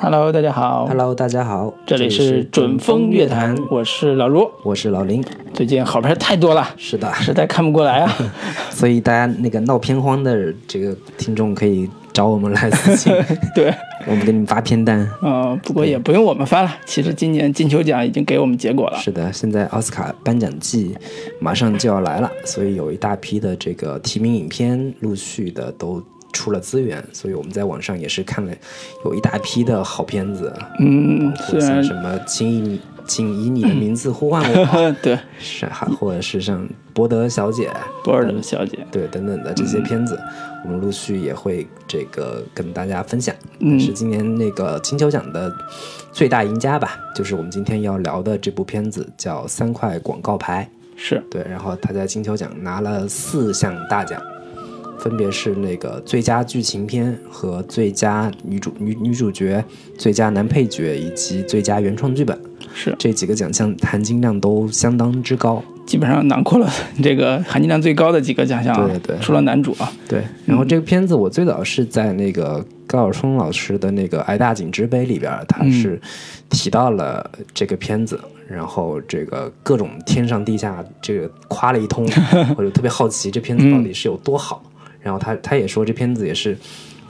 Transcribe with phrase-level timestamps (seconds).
[0.00, 0.86] Hello，大家好。
[0.86, 4.48] Hello，大家好，这里是准风乐坛，我是老卢。
[4.62, 5.24] 我是老林。
[5.52, 8.16] 最近好片太多了，是的，实在看不过来啊。
[8.70, 13.12] 所以大家那个闹片荒的这个听众可以找我们来私信，
[13.56, 13.74] 对，
[14.06, 15.04] 我们给你们发片单。
[15.20, 18.98] 嗯、不过也不用我们发了，其实今年金球奖已经给我们结果了。
[18.98, 20.96] 是的，现在奥斯卡颁奖季
[21.40, 26.00] 马上就要来了，所以有一大批的这个提名影片陆续的都
[26.38, 28.52] 出了资源，所以我们在网上也是看了
[29.04, 36.64] 有一大批的好片子，嗯，虽然或者像什么请以请以你的名字呼唤我， 对是还或者是像
[36.94, 37.68] 博德小姐，
[38.04, 40.16] 博尔德小姐，对等等的这些片子，
[40.64, 43.34] 我们陆续也会这个跟大家分享。
[43.58, 45.52] 嗯，是今年那个金球奖的
[46.12, 50.70] 最大赢家吧，就是我们今天要聊的这部片子叫《三块广告牌》。
[51.00, 54.20] 是对，然后他在金球奖拿了四项大奖，
[54.98, 59.64] 分别是那个最佳剧情片和最佳女主女女主角、
[59.96, 62.38] 最佳男配角以及最佳原创剧本。
[62.74, 65.62] 是，这几个奖项含金量都相当之高。
[65.86, 66.70] 基本上囊括了
[67.02, 69.16] 这个含金量最高的几个奖项啊，对对。
[69.22, 75.98] 除了男主啊，对，然后这个片子我最早是在那个高晓松老师的那个《挨大井之杯》里边，他是
[76.50, 82.06] 提到了这个片子，然后这个各种天上地下这个夸了一通，
[82.58, 84.62] 我就特别好奇这片子到底是有多好。
[85.00, 86.56] 然后他他也说这片子也是。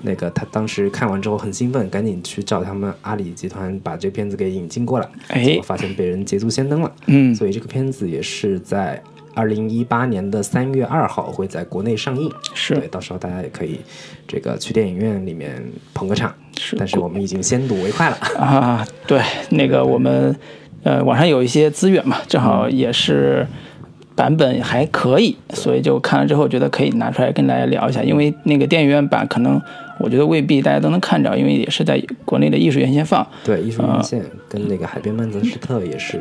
[0.01, 6.93] 那个他当时看完之后很兴奋，赶紧去找他们阿里集团把这片子给引进过来，哎结果发现被人捷足先登了。
[7.07, 9.03] 嗯，所以这个片子也是在
[9.35, 12.31] 二零一八年的三月二号会在国内上映。
[12.55, 13.81] 是对，到时候大家也可以
[14.29, 15.61] 这个去电影院里面
[15.93, 16.33] 捧个场。
[16.57, 18.17] 是但是我们已经先睹为快了。
[18.39, 20.33] 啊，对，那个我们
[20.85, 23.45] 呃网上有一些资源嘛，正好也是
[24.19, 29.63] 版本还可以，所以就看了之后觉得可以拿出来跟大家聊一下，因为那个电影院版可能
[30.01, 36.21] 我觉得未必大家都能看着，因为也是在国内的艺术院线放，对，艺术院线跟那个海边曼彻斯特也是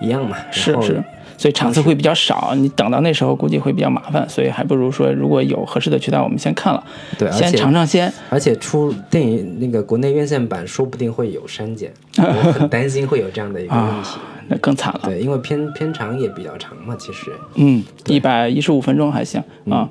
[0.00, 0.36] 一样嘛。
[0.52, 1.02] 是是，
[1.42, 6.84] 所以场次会比较少，你等到那时候估计会比较麻烦，所以还不如说如果有合适的渠道，我们先看了，
[7.18, 8.12] 对，先尝尝鲜。
[8.30, 14.20] 而且出电影那个国内院线版，说不定会有删减，我很 担心会有这样的一个问题。
[14.46, 17.32] 那更惨了，对，因为片片长也比较长嘛，其实。
[17.56, 19.90] 嗯，一百一十五分钟还行啊，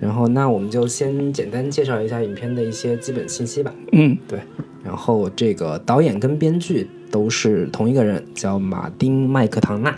[0.00, 3.72] 然后那我们就先简单介绍一下影片的一些基本信息吧。
[3.92, 4.40] 嗯，对，
[4.82, 9.96] 然后这个导演跟编剧都是同一个人，叫马丁·麦克唐纳。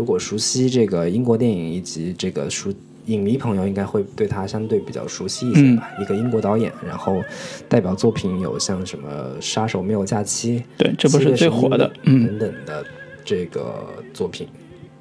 [0.00, 2.72] 如果熟悉这个英国电影以及这个熟
[3.04, 5.90] 影迷朋友，应该会对他相对比较熟悉一些吧。
[6.00, 7.22] 一个英国导演，然后
[7.68, 9.08] 代表作品有像什么
[9.42, 12.82] 《杀手没有假期》，对，这不是最火的，嗯，等等的
[13.26, 14.48] 这个作品。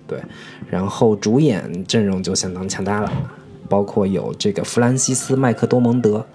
[0.05, 0.19] 对，
[0.69, 3.09] 然后主演阵容就相当强大了，
[3.69, 6.25] 包括有这个弗兰西斯·麦克多蒙德，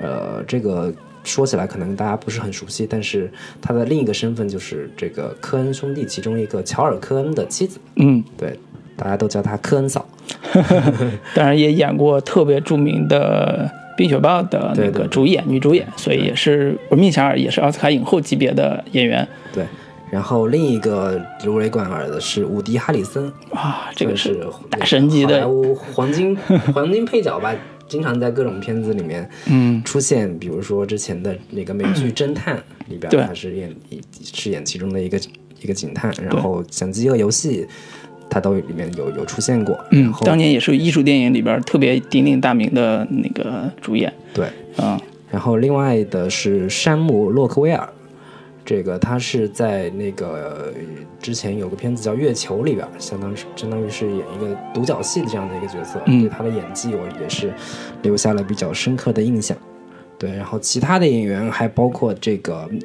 [0.00, 0.94] 呃，这个
[1.26, 8.58] 说起来可能大家不是很熟悉，但是他的另一个身份就是这个科恩兄弟其中一个乔尔·科恩的妻子，嗯，对，
[8.96, 10.08] 大家都叫她科恩嫂。
[11.34, 19.64] 当然也演过特别著名的《冰雪暴》的那对对对个主演女主演，所以也是闻名遐迩，也是奥斯卡影后级别的演员对，
[20.10, 26.36] 然后另一个如雷贯耳的是伍迪·哈里森，哇，这个是大神级的，好莱坞黄金
[26.74, 27.54] 黄金配角吧，
[27.88, 32.56] 经常在各种片子里面嗯，出现，比如说之前的那个美剧《侦探》
[32.88, 33.22] 里边，对。
[33.24, 33.74] 他是演
[34.22, 35.18] 饰演其中的一个
[35.60, 37.62] 一个警探，然后像《饥饿游戏》，
[38.28, 44.48] 他都里面有有出现过，然嗯，后当年也是艺术电影里边特别鼎鼎大名的那个主演，对，
[44.78, 44.98] 嗯，
[45.30, 47.88] 然后另外的是山姆·洛克威尔。
[48.66, 50.74] 这个他是在那个呃
[51.20, 57.54] 之前有个片子叫《月球》里边，相当是相当于是演一个独角戏的这样的一个角色，嗯对他的演技我也是
[58.02, 59.56] 留下了比较深刻的印象。
[60.18, 62.80] 对，然后其他的演员还包括这个嗯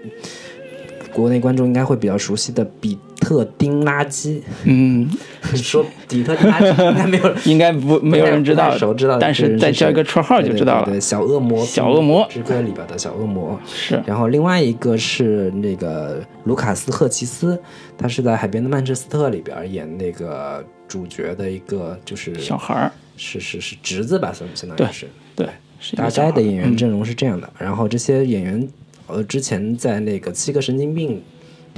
[1.13, 5.09] 国内观众应该会比较熟悉的比特丁垃圾，嗯，
[5.55, 10.85] 说比特丁垃圾 应该没有应该不没有人知道熟知道，但是再叫一个绰号就知道了。
[10.85, 12.27] 对对对小恶魔，小恶魔。
[12.29, 13.59] 之歌里边的小恶魔。
[13.65, 17.59] 是，然后另外一个是那个卢卡斯·赫奇斯，
[17.97, 25.07] 他是在《海边的曼彻斯特》里边演那个主角的一个就是小孩儿，是是是侄子吧，相相当于是。
[25.35, 25.47] 对，
[25.79, 28.67] 是一大概的演员阵容是这样的，然后这些演员
[29.11, 31.17] 呃之前在那个《七个神经病》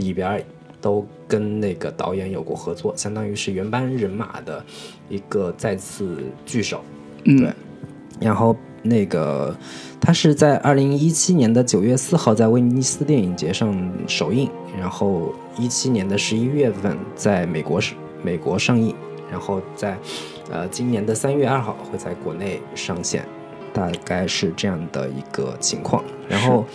[0.04, 0.44] 里边
[0.80, 4.64] 都跟那个导演有过合作，相当于是原班人马的
[5.10, 6.84] 一个再次聚首。
[7.24, 7.54] 嗯对，
[8.20, 9.56] 然后那个
[10.02, 13.74] 他是在二零一七年的九月四号在威尼斯电影节上
[14.08, 18.94] 首映，然后一七年的十一月份在美国是美国上映，
[19.32, 19.98] 然后在
[20.52, 23.26] 呃今年的三月二号会在国内上线。
[23.74, 26.04] 大概是这样的一个情况。
[26.30, 26.66] 然后，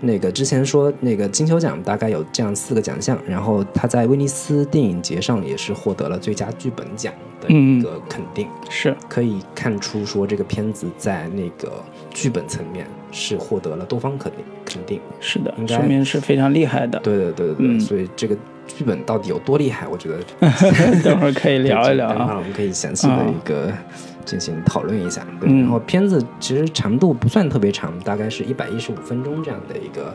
[0.00, 8.96] 那个之前说那个金球奖大概有这样四个奖项，然后他在威尼斯电影节上也是获得了最佳剧本奖的一个肯定，是。
[9.08, 15.00] 可以看出说这个片子在那个剧本层面是获得了多方肯定，肯定。
[15.20, 16.98] 是的，应该说明是非常厉害的。
[17.00, 17.80] 对对对对对，嗯。
[17.80, 18.34] 所以这个
[18.66, 20.18] 剧本到底有多厉害，我觉得
[21.04, 22.36] 等会儿可以 聊一聊啊。
[22.38, 23.70] 我们可以详细的一个
[24.24, 25.26] 进行讨论一下。
[25.40, 30.14] 对，嗯然后片子其实长度不算特别长，大概是一百一十五分钟这样的一个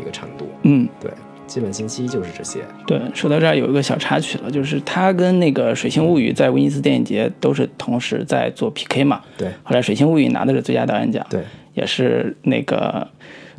[0.00, 0.48] 一个长度。
[0.62, 1.10] 嗯，对，
[1.46, 2.60] 基本信息就是这些。
[2.86, 9.20] 对，说到这儿有一个小插曲了，就是他跟那个《水星物语》在威尼斯电影节都是同时在做 PK 嘛。
[9.36, 11.42] 对后来《水星物语》拿的是最佳导演奖，对，
[11.74, 13.06] 也是那个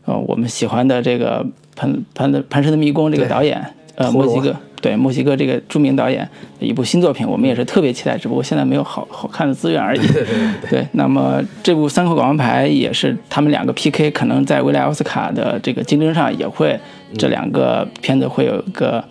[0.06, 1.45] 呃我们喜欢的这个
[1.75, 6.28] 潘潘的《潘神的迷宫》这个导演，呃，墨西哥对墨西哥这个著名导演
[6.60, 10.00] 的一部新作品，我们也是特别期待，只不过现在没有好好看的资源而已。
[10.00, 16.80] 对对对对对，那么这部《三口广告牌》也是他们两个 PK，可能在未来奥斯卡的这个竞争上也会，
[17.18, 19.04] 这两个片子会有一个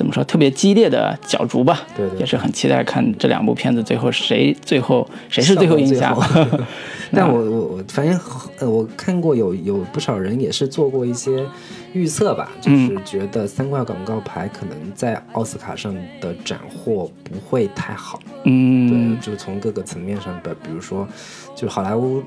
[0.00, 1.82] 怎么说特别激烈的角逐吧。
[1.94, 6.16] 对对也是很期待看这两部片子最后谁最后谁是最后赢家。
[7.12, 8.18] 但我我我反正，
[8.60, 11.44] 呃，我看过有有不少人也是做过一些
[11.92, 18.18] 预测吧，嗯就是觉得三块广告牌可能在奥斯卡上的斩获不会太好。
[18.44, 21.06] 嗯对，就从各个层面上的，比如说，
[21.54, 22.22] 就是好莱坞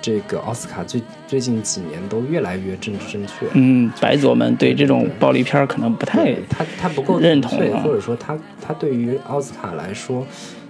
[0.00, 3.46] 这个奥斯卡最最近几年都越来越政治正确。
[3.54, 10.26] 嗯，白左们对这种暴力片儿可能不太他他不够认同或者说他他对于奥斯卡来说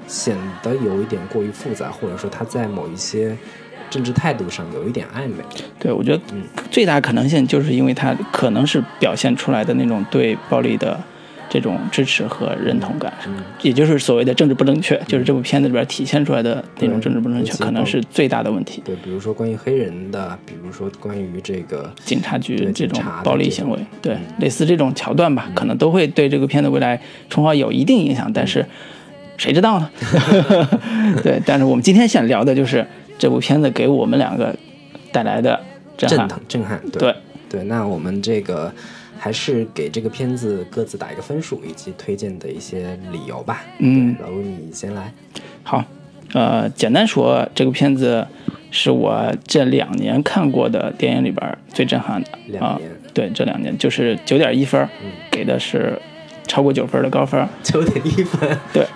[0.07, 3.37] 显得有一点过于复杂，或者说他在某一些
[3.91, 5.45] 政治态度上有一点暧昧。
[5.79, 10.99] 对，我觉得嗯最大可能性就是因为他可能是表现出来的那种对暴力的
[11.49, 13.43] 这种支持和认同感，嗯。
[13.63, 18.83] 也就是所谓的政治不正确，就是这部片子里边体现出来的那种政治不正确，可能是最大的问题。
[18.85, 28.65] 对，比如说关于黑人的，比如说关于这个警察局这种暴力行为，对嗯类似这种桥段吧，可能都会对这个片子未来重画有一定影响，但是
[29.37, 29.91] 谁知道呢？
[31.23, 32.87] 对，但是我们今天想聊的就是
[33.19, 34.55] 这部片子给我们两个
[35.11, 35.59] 带来的
[35.97, 36.29] 震撼。
[36.49, 37.15] 震撼对。
[37.51, 38.71] 对，那我们这个
[39.19, 43.65] 还是给这个片子各自打一个分数，以及推荐的一些理由吧。
[43.79, 45.13] 嗯对，老卢你先来。
[45.63, 45.85] 好，
[46.33, 48.27] 呃，简单说，这个片子
[48.71, 54.89] 是我这两年看过的电影里边最震撼的啊、两年对，这两年就是九点一分
[55.31, 56.01] 给的是
[56.47, 57.49] 超过九分的高分儿。
[57.63, 58.87] 九点一分，对，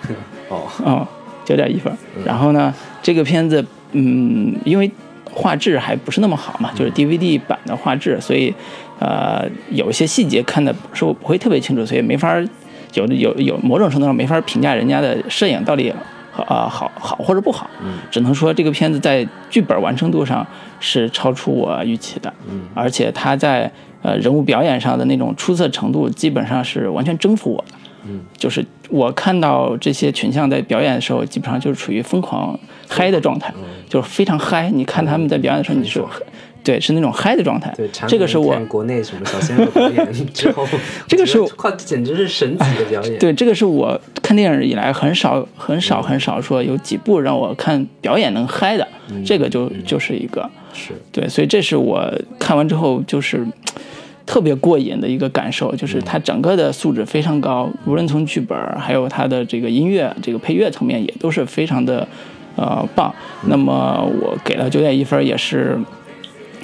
[0.49, 1.07] 哦，哦，
[1.43, 1.97] 九点一分儿。
[2.25, 4.89] 然后呢，这个片子，嗯，因为
[5.31, 8.53] 画质还不是那么好嘛，就是 DVD 版的画质，所以
[8.99, 12.47] 呃，有一些细节看的是我不会特别清楚，所以没法儿
[12.93, 15.93] 有的有有某种程度上没法评价人家的摄影到底
[16.35, 20.45] 啊、好好或者不好，嗯只能说这个片子在剧本完成度上
[20.79, 27.75] 是超出我预期的，嗯而且他在呃人物表演上的那种出色程度，基本上是完全征服我的。
[28.05, 33.53] 嗯，就是我看到这些群像在表演的时候，基本上就是处于疯狂嗨的状态，
[33.87, 34.69] 就是非常嗨。
[34.71, 36.03] 你看他们在表演的时候，你是
[36.63, 37.73] 对是那种嗨的状态。
[37.75, 40.65] 对，这个是我看国内什么小鲜肉表演之后，
[41.07, 41.39] 这个是
[41.77, 43.19] 简直是神级的表演。
[43.19, 48.87] 对这个是我看电影以来很少很少很少说有几部让我看表演能嗨的，
[49.25, 53.45] 这个就就是一个是，对，所以这是我看完之后就是
[54.25, 62.07] 特别过瘾的一个感受，就是它整个的素质非常高，无论从剧本还有它的这个音乐、这个配乐层面，也都是非常的
[62.55, 63.13] 呃棒。
[63.47, 65.77] 那么我给了九点一分，也是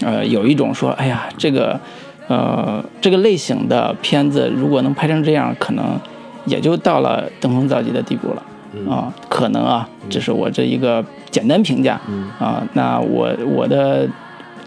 [0.01, 1.79] 呃有一种说，哎呀，这个
[2.27, 5.99] 呃这个类型的片子如果能拍成这样，可能
[6.45, 8.43] 也就到了登峰造极的地步了。
[8.87, 11.99] 啊，可能啊，这是我这一个简单评价。
[12.07, 14.07] 嗯啊，那我我的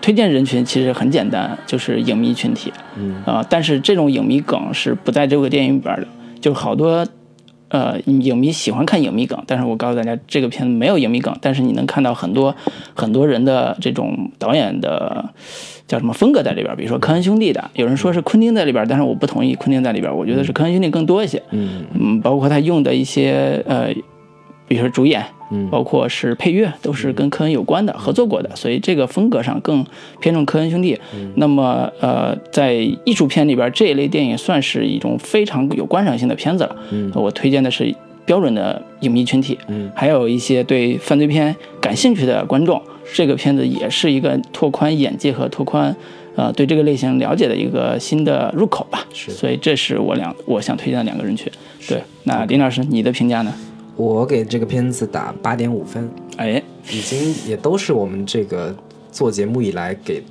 [0.00, 2.72] 推荐人群其实很简单，就是影迷群体。
[2.96, 6.06] 嗯啊，但是这种影迷梗是不在这个电影里边的，
[6.40, 7.06] 就好多。
[7.72, 12.54] 呃，影迷喜欢看影迷梗，但是我告诉大家，这个片子没有影迷梗，但是你能看到很多
[12.92, 15.24] 很多人的这种导演的
[15.88, 21.42] 叫什么风格在里边，比如说科恩兄弟的，有人说是昆汀在里边，但是我不同意昆汀在里边，我觉得是科恩兄弟更多一些。
[21.50, 23.86] 嗯嗯，包括他用的一些呃，
[24.68, 29.84] 比如说主演，嗯包括是配乐，都是跟科恩有关的，合作过的，所以这个风格上更
[30.20, 30.98] 偏重科恩兄弟。
[31.36, 32.72] 那么呃，在
[33.04, 36.76] 艺术片里边，这一类电影算是一种非常有观赏性的片子了。
[36.90, 37.94] 嗯我推荐的是
[38.24, 42.80] 标准的影迷群体，嗯还有一些对犯罪片感兴趣的观众，
[43.14, 45.94] 这个片子也是一个拓宽眼界和拓宽。
[46.34, 51.52] 呃，对这个类型了解的一个新的入口吧，是所以这是我两我想推荐的两个人群。
[51.86, 53.52] 对，那林老师，你的评价呢？
[53.96, 56.08] 我给这个片子打八点五分。
[56.36, 58.74] 哎哎，已经也都是我们这个
[59.10, 60.22] 做节目以来给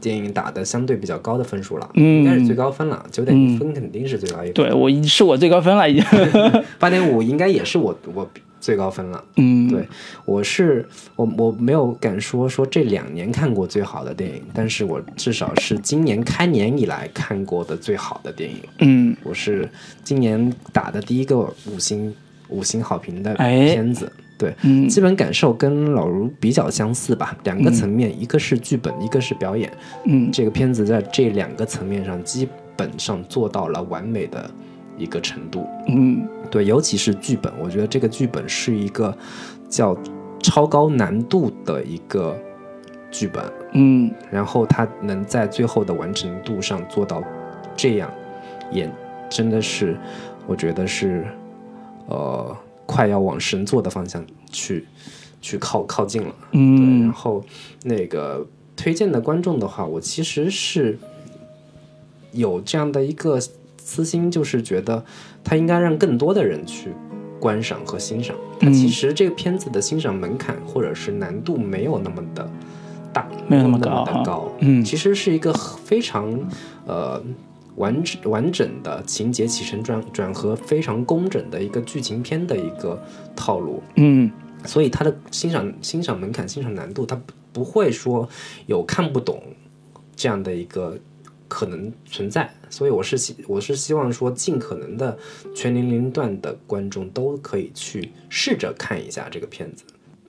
[0.00, 6.04] 电影打的相对比较高的分数了，嗯应该是最高分了，九点一分肯定是最高一分，对我是我最高分了已经。
[6.78, 8.28] 八点五应该也是我我
[8.60, 9.24] 最高分了。
[9.36, 9.86] 嗯，对，
[10.24, 10.84] 我是
[11.14, 18.56] 我我没有敢说说这两年看过最好的电影，但是我至少是今年开年以来看过的最好的电影。
[18.80, 19.68] 嗯我是
[20.02, 22.12] 今年打的第一个五星
[22.48, 24.10] 五星好评的哎片子。
[24.38, 29.70] 对，嗯基本感受跟老卢比较相似吧，两个层面，一个是剧本，一个是表演。
[30.04, 34.50] 嗯这个片子在这两个层面上基本上做到了完美的
[34.98, 35.64] 一个程度。
[35.86, 39.16] 嗯对，尤其是剧本，我觉得这个剧本是一个
[39.68, 39.96] 叫
[40.40, 42.36] 超高难度的一个
[43.12, 43.44] 剧本，
[43.74, 47.22] 嗯然后它能在最后的完成度上做到
[47.76, 48.10] 这样，
[48.72, 48.90] 也
[49.30, 49.96] 真的是
[50.48, 51.24] 我觉得是
[52.06, 52.56] 呃
[52.86, 54.86] 快要往神作的方向去
[55.40, 56.34] 去靠靠近了。
[56.50, 57.44] 对，然嗯后
[57.84, 60.98] 那个推荐的观众的话，我其实是
[62.32, 63.38] 有这样的一个
[63.78, 65.04] 私心，就是觉得
[65.42, 66.90] 他应该让更多的人去
[67.40, 68.36] 观赏和欣赏。
[68.60, 72.48] 它嗯其实这个片子的欣赏门槛或者是难度没有那么的
[73.12, 74.52] 大，没有那么那高哈的高。
[74.60, 76.38] 嗯其实是一个非常
[76.86, 77.22] 呃。
[77.76, 83.02] 完整完整的情节起承转转合非常工整的一个剧情片的一个
[83.34, 84.30] 套路，嗯。
[84.64, 88.28] 所以它的欣赏欣赏门槛、欣赏难度，它不不会说
[88.66, 89.42] 有看不懂
[90.14, 90.96] 这样的一个
[91.48, 92.48] 可能存在。
[92.70, 95.18] 所以我是希我是希望说，尽可能的
[95.52, 99.82] 全年龄段的观众都可以去试着看一下这个片子，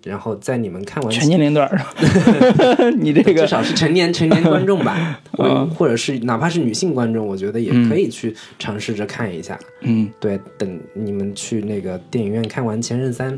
[0.04, 9.58] 然后在你们看完全年龄段儿， 你这个至少是成年成年观众吧， 或或者是哪怕是女性观众，我觉得也可以去尝试着看一下。
[9.82, 13.38] 嗯对，等你们去那个电影院看完《前任三》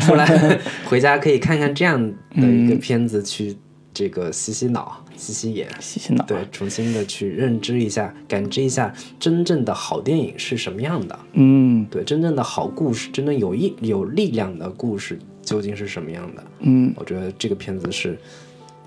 [0.06, 2.00] 出来，回家可以看看这样
[2.34, 3.56] 的一个片子，去
[3.94, 6.24] 这个洗洗脑、洗洗眼，洗洗脑。
[6.24, 11.18] 对，重新的去认知一下、感知一下真正的好电影是什么样的。
[11.34, 16.42] 嗯对，真正的好故事，真正有意有力量的故事究竟是什么样的？
[16.60, 18.18] 嗯，我觉得这个片子是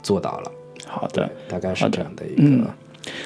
[0.01, 0.51] 做到了。
[0.87, 1.29] 好的。
[1.47, 2.73] 大概是这样的一嗯个。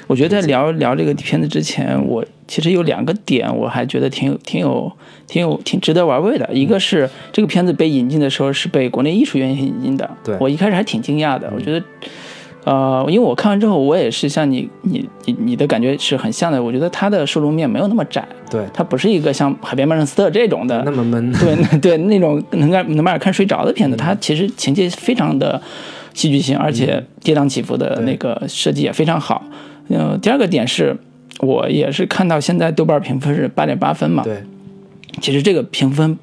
[0.08, 4.92] 我觉得在聊聊这个片子之前，我其实有两个点，我还觉得挺有、挺有、
[5.26, 6.50] 挺有、挺值得玩味的。
[6.54, 11.50] 一个是这个片子被引进的时候是被国内艺术院引进的，对我一开始还挺惊讶的。
[11.56, 11.86] 我觉得，
[12.66, 16.62] 呃，因为我看完之后，我也是像你、你、你、你的感觉是很像的。
[16.62, 21.32] 我觉得它的受众面没有那么窄，对，它不是一个像《海边曼彻斯特》这种的那么闷。
[21.40, 25.60] 对 对那种能让能把人看睡着的片子，它其实情节非常的
[26.14, 29.44] 戏剧性，而且跌宕起伏的那个设计也非常好。
[29.88, 30.96] 嗯、第二个点是
[31.40, 34.44] 我也是看到现在豆瓣评分是八点八分嘛，对，
[35.22, 36.18] 其实这个评分，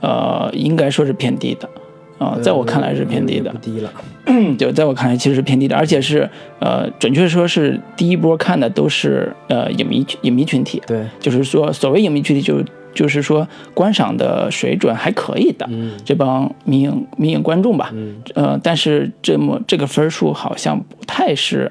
[0.00, 1.68] 呃，应该说是偏低的。
[2.18, 3.92] 啊、在我看来是偏低的，低了。
[4.58, 12.60] 就在我看来其实是偏低的，而且是呃，准确说是第一波看的都是呃影迷影迷群体，对，就是说，所谓影迷群体就
[12.92, 21.70] 就是说观赏的水准还可以的，嗯这帮民影民影观众吧，嗯，呃，但是这么这个分数好像不太是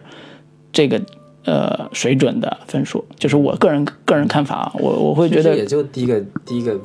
[0.72, 1.02] 这个
[1.44, 6.80] 呃水准的分数，就是我个人个人看法啊，我我会觉得也就第一个第一个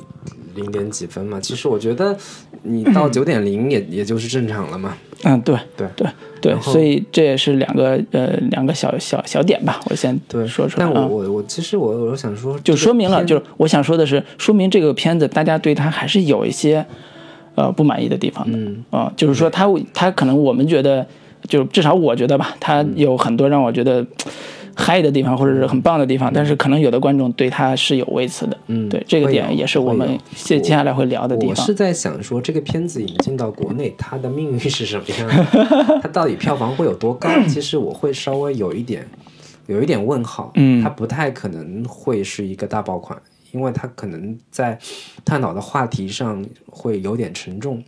[0.55, 1.39] 零点几分嘛。
[1.39, 2.15] 其实我觉得
[2.63, 4.95] 你到九点零也也就是正常了嘛。
[5.23, 6.07] 嗯，对对对
[6.41, 10.91] 对，所以这也是两个呃两个小小小点吧，我先对，说出来啊。
[10.93, 16.83] 但我我我其实我我想说，就说明了，就是我想说的是，说明这个片子大家对它还是有一些
[17.53, 18.57] 呃不满意的地方的。
[18.57, 21.05] 嗯啊、就是说他他可能我们觉得，
[21.47, 24.03] 就至少我觉得吧，他有很多让我觉得
[24.81, 28.57] 嗨的地方，或者是很棒的地方，但是可能有的观众对他是有微词的。
[28.67, 31.73] 嗯对这个点也是我们接接下来会聊的地方我是。
[31.73, 35.99] 在想说，这个片子引进到国内，它的命运是什么样的？
[36.01, 37.29] 它到底票房会有多高？
[37.47, 39.07] 其实我会稍微有一点
[39.67, 40.51] 有一点问号。
[40.55, 43.17] 嗯它不太可能会是一个大爆款，
[43.51, 44.77] 因为它可能在
[45.23, 47.83] 探讨的话题上会有点沉重。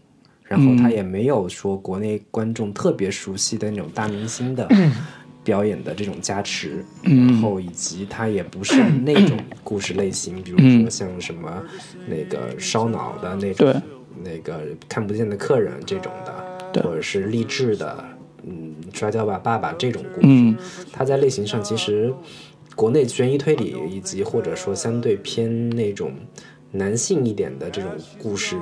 [0.45, 4.67] 然后它也没有说国内观众特别熟悉的那种大明星的
[5.43, 11.61] 表演的这种加持，然后以及它也不是 那种故事类型，比如说像什么
[12.07, 13.81] 那个烧脑的那种，
[14.23, 18.05] 那个看不见的客人这种的，或者是励志的，
[18.45, 20.55] 嗯，摔跤吧爸爸这种故事，嗯。
[20.91, 22.13] 它在类型上其实
[22.75, 26.13] 国内悬疑推理以及或者说相对偏那种
[26.71, 28.55] 男性一点的这种故事，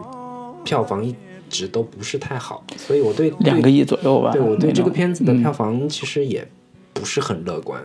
[0.63, 1.15] 票房一
[1.49, 4.31] 直都不是太好，所以我对两个亿左右吧。
[4.31, 5.41] 对我对这个片子的嗯。
[5.41, 6.47] 票房其实也
[6.93, 7.81] 不是很乐观，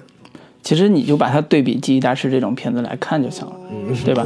[0.62, 3.52] 其实你就把它对比《记忆大师》这种片子来看就行了。
[3.70, 4.24] 嗯，对吧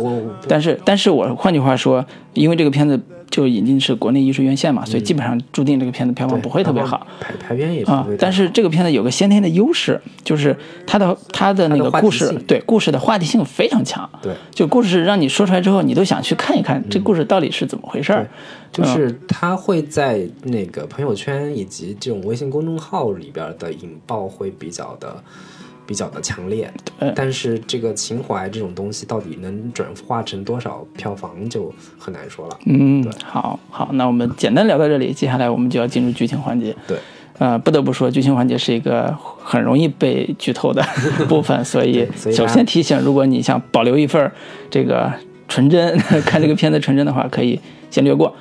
[0.48, 2.98] 但是，但是我换句话说，因为这个片子
[3.30, 7.06] 就引进是国内艺术院线嘛，所以基本上注定这个片子票房不会特别好。
[7.20, 10.56] 排排片也不啊会，但是这个片子有个先天的优势，就是
[10.86, 14.08] 它的它的那个故事对故事的话题性非常强。
[14.20, 18.28] 对就故事让你说出来之后，你都想去看一看这故事到底是怎么回事儿。
[18.72, 25.22] 就是它会在那个朋友圈以及这种微信公众号里边的引爆会比较的
[25.90, 32.56] 比较的强烈，对但是这个情怀这种东西到底能转化成多少票房就很难说了。
[32.66, 36.72] 嗯，好好，那我们简单聊到这里，接下来我们就要进入剧情环节。
[36.86, 36.96] 对，
[37.38, 40.80] 呃，不得不说，剧情环节是一个很容易被剧透的
[41.28, 44.30] 部分，所以首先提醒，如果你想保留一份
[44.70, 45.12] 这个
[45.48, 47.58] 纯真， 看这个片子纯真的话，可以
[47.90, 48.32] 先略过，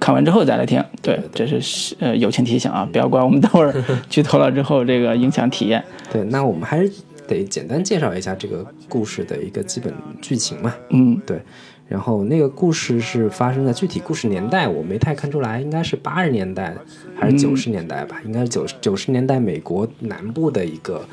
[0.00, 0.82] 看完之后再来听。
[1.02, 3.74] 对，这是呃友情提醒啊，不要怪我们等会儿
[4.08, 5.82] 剧透了之后这个影响体验。
[6.12, 6.90] 对，那我们还是
[7.26, 10.74] 得简单介绍一下这个故事的一个基本剧情嘛。
[10.90, 11.40] 嗯对，
[11.88, 16.74] 然后那个故事是发生在具体故事年代我没太看出来，应该是八十年代
[17.14, 18.20] 还是九十年代吧？
[18.24, 21.04] 应该是九九十年代美国南部的一个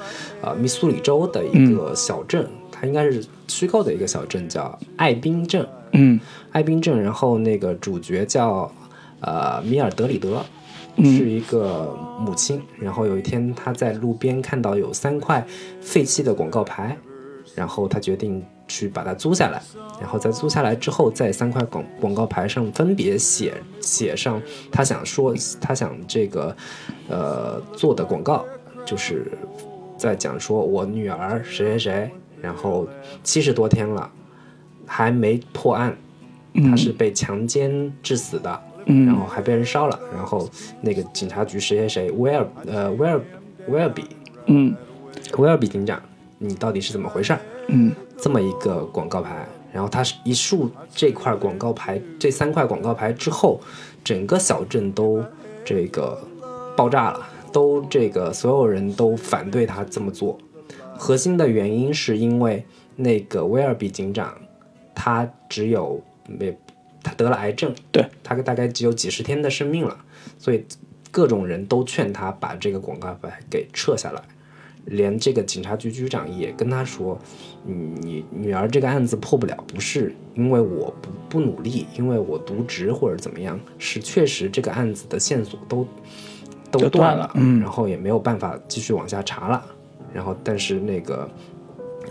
[0.41, 5.67] 呃密苏里州的一个小镇，它应该是虚构的一个小镇，叫艾宾镇。
[5.97, 6.19] 嗯
[6.55, 8.71] 艾宾镇，然后那个主角叫
[9.19, 10.41] 呃米尔德里德，
[10.95, 12.61] 嗯是一个母亲。
[12.79, 15.45] 然后有一天，她在路边看到有三块
[15.81, 16.97] 废弃的广告牌，
[17.55, 19.61] 然后她决定去把它租下来。
[19.99, 26.55] 然后在租下来之后，在三块广广告牌上分别写写上她想说她想这个
[27.09, 28.45] 呃做的广告，
[28.85, 29.29] 就是
[29.97, 32.87] 在讲说我女儿谁谁谁，然后
[33.25, 34.09] 七十多天了。
[34.87, 35.97] 还没破案，
[36.63, 40.49] 他是被强奸致死的，嗯然后还被人烧了，然后
[40.81, 43.21] 那个警察局谁谁谁威尔呃威尔
[43.67, 44.03] 威尔比
[44.47, 44.75] 嗯
[45.37, 46.01] 威尔比警长，
[46.37, 47.39] 你到底是怎么回事儿？
[47.67, 53.59] 嗯这么一个广告牌，然后他是一竖这块广告牌，这三块广告牌之后，
[54.03, 55.21] 整个小镇都
[55.65, 56.17] 这个
[56.77, 60.37] 爆炸了，都这个所有人都反对他这么做。
[60.97, 62.63] 核心的原因是因为
[62.95, 64.33] 那个威尔比警长，
[64.93, 66.57] 他只有没
[67.03, 69.97] 他得了癌症，对他大概只有几十天的生命了，
[70.37, 70.65] 所以
[71.11, 74.21] 各种人都劝他把这个广告牌给撤下来。
[74.85, 77.19] 连这个警察局局长也跟他说
[77.65, 85.87] ：“你你女儿这个案子破不了，不是因为我不不努力，因为我渎职或者怎么样，是确实这个案子的线索都
[86.69, 89.65] 都断了了，嗯然后也没有办法继续往下查了。
[90.13, 91.27] 然后，但是那个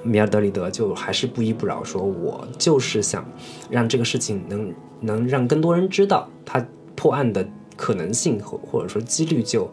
[0.05, 3.25] 米尔德里德就还是不依不饶，说我就是想
[3.71, 6.65] 让这个事情能能让更多人知道，他
[6.95, 9.69] 破案的可能性或或者说几率就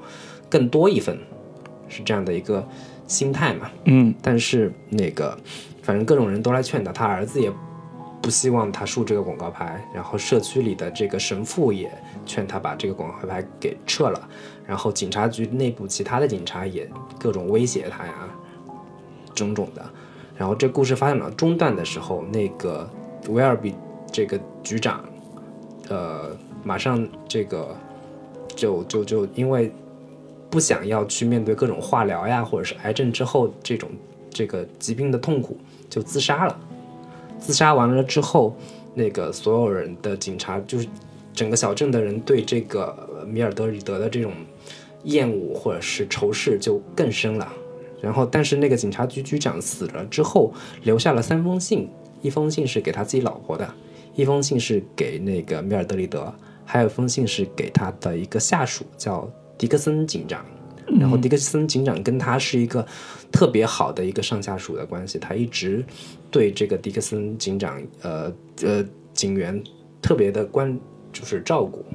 [0.49, 1.17] 更多一分，
[1.87, 2.67] 是这样的一个
[3.07, 3.69] 心态嘛。
[3.85, 5.37] 嗯但是那个，
[5.83, 7.51] 反正各种人都来劝他，他儿子也
[8.21, 11.91] 不希望他竖这个广告牌，然后社区里的这个神父也
[12.25, 14.29] 劝他把这个广告牌给撤了，
[14.65, 16.89] 然后警察局内部其他的警察也
[17.19, 18.13] 各种威胁他呀，
[19.35, 19.85] 种种的。
[20.41, 22.89] 然后这故事发展到中段的时候，那个
[23.29, 23.75] 威尔比
[24.11, 25.05] 这个局长，
[25.87, 27.75] 呃，马上这个
[28.55, 29.71] 就就就因为
[30.49, 33.87] 不想要去面对各种化疗呀，或者是癌症之后这种
[34.31, 35.55] 这个疾病的痛苦，
[35.87, 36.59] 就自杀了。
[37.37, 38.55] 自杀完了之后，
[38.95, 40.87] 那个所有人的警察就是
[41.35, 44.31] 整个小镇的人对这个米尔德里德的这种
[45.03, 47.47] 厌恶或者是仇视就更深了。
[48.01, 51.87] 然后，但是那个警察局局长死了之后，留下了三封信，
[52.21, 53.71] 一封信是给他自己老婆的，
[54.15, 56.33] 一封信是给那个米尔德里德，
[56.65, 60.43] 还有一封信是给他的一个下属叫迪克森警长。
[60.99, 62.85] 然后迪克森警长跟他是一个
[63.31, 65.85] 特别好的一个上下属的关系，他一直
[66.29, 68.83] 对这个迪克森警长呃呃
[69.13, 69.63] 警员
[70.01, 70.77] 特别的关
[71.13, 71.85] 就是照顾。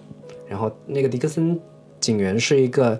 [0.48, 1.60] 然后那个迪克森
[2.00, 2.98] 警员是一个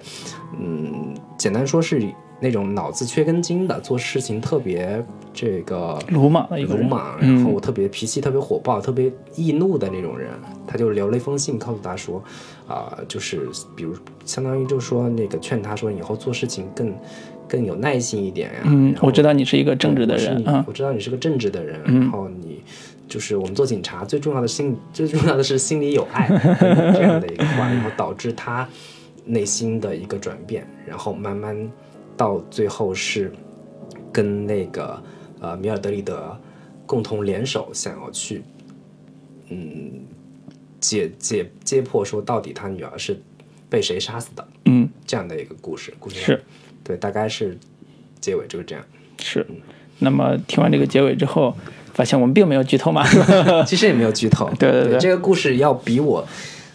[0.61, 2.03] 嗯，简单说是
[2.41, 10.31] 那种脑子缺根筋的，做事情特别这个鲁莽的一个，鲁莽，然后特别脾气特别火爆、特别易怒的那种人，
[10.67, 12.23] 他就留了一封信告诉他说，
[12.69, 13.95] 啊、就是比如
[14.25, 16.95] 相当于就说那个劝他说以后做事情更
[17.49, 18.61] 更有耐心一点呀。
[18.65, 22.63] 嗯，我知道你是一个正直的人嗯我知道你是个正直的人，然后你
[23.09, 26.29] 就是我们做警察最重要的心，最重要的是心里有爱
[26.93, 28.69] 这样的一个话，然后导致他
[29.25, 31.57] 内心的一个转变，然后慢慢
[32.17, 33.33] 到最后是
[34.13, 35.03] 跟那个
[35.41, 36.37] 呃米尔德里德
[36.87, 38.43] 共同联手，想要去
[39.49, 40.05] 嗯
[40.81, 43.21] 解解揭破说到底他女儿是
[43.69, 46.43] 被谁杀死的嗯，这样的一个故事，故事是
[46.83, 47.59] 对，大概是
[48.21, 48.85] 结尾就是这样。
[49.19, 49.47] 是。
[49.99, 51.57] 那么听完这个结尾之后，
[51.95, 53.03] 发现我们并没有剧透嘛。
[53.67, 54.49] 其实也没有剧透。
[54.59, 56.27] 对对对这个故事要比我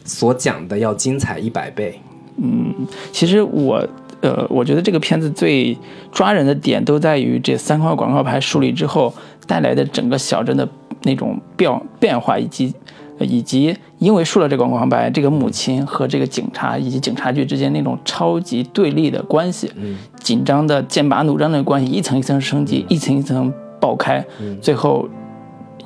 [0.04, 2.00] 所讲的要精彩一百倍。
[2.38, 3.88] 嗯其实我
[4.22, 5.78] 呃，我觉得这个片子最
[6.12, 9.14] 抓人的点都在于这三块广告牌树立之后
[9.48, 10.68] 带来的整个小镇的
[11.04, 12.74] 那种变变化，以及
[13.20, 19.72] 呃以及因为树了这个广告牌，这个母亲和这个警察以及警察局之间那种超级对立的关系，
[20.20, 24.26] 紧张的剑拔弩张的关系，一层一层升级，一层一层爆开，
[24.62, 25.08] 最后。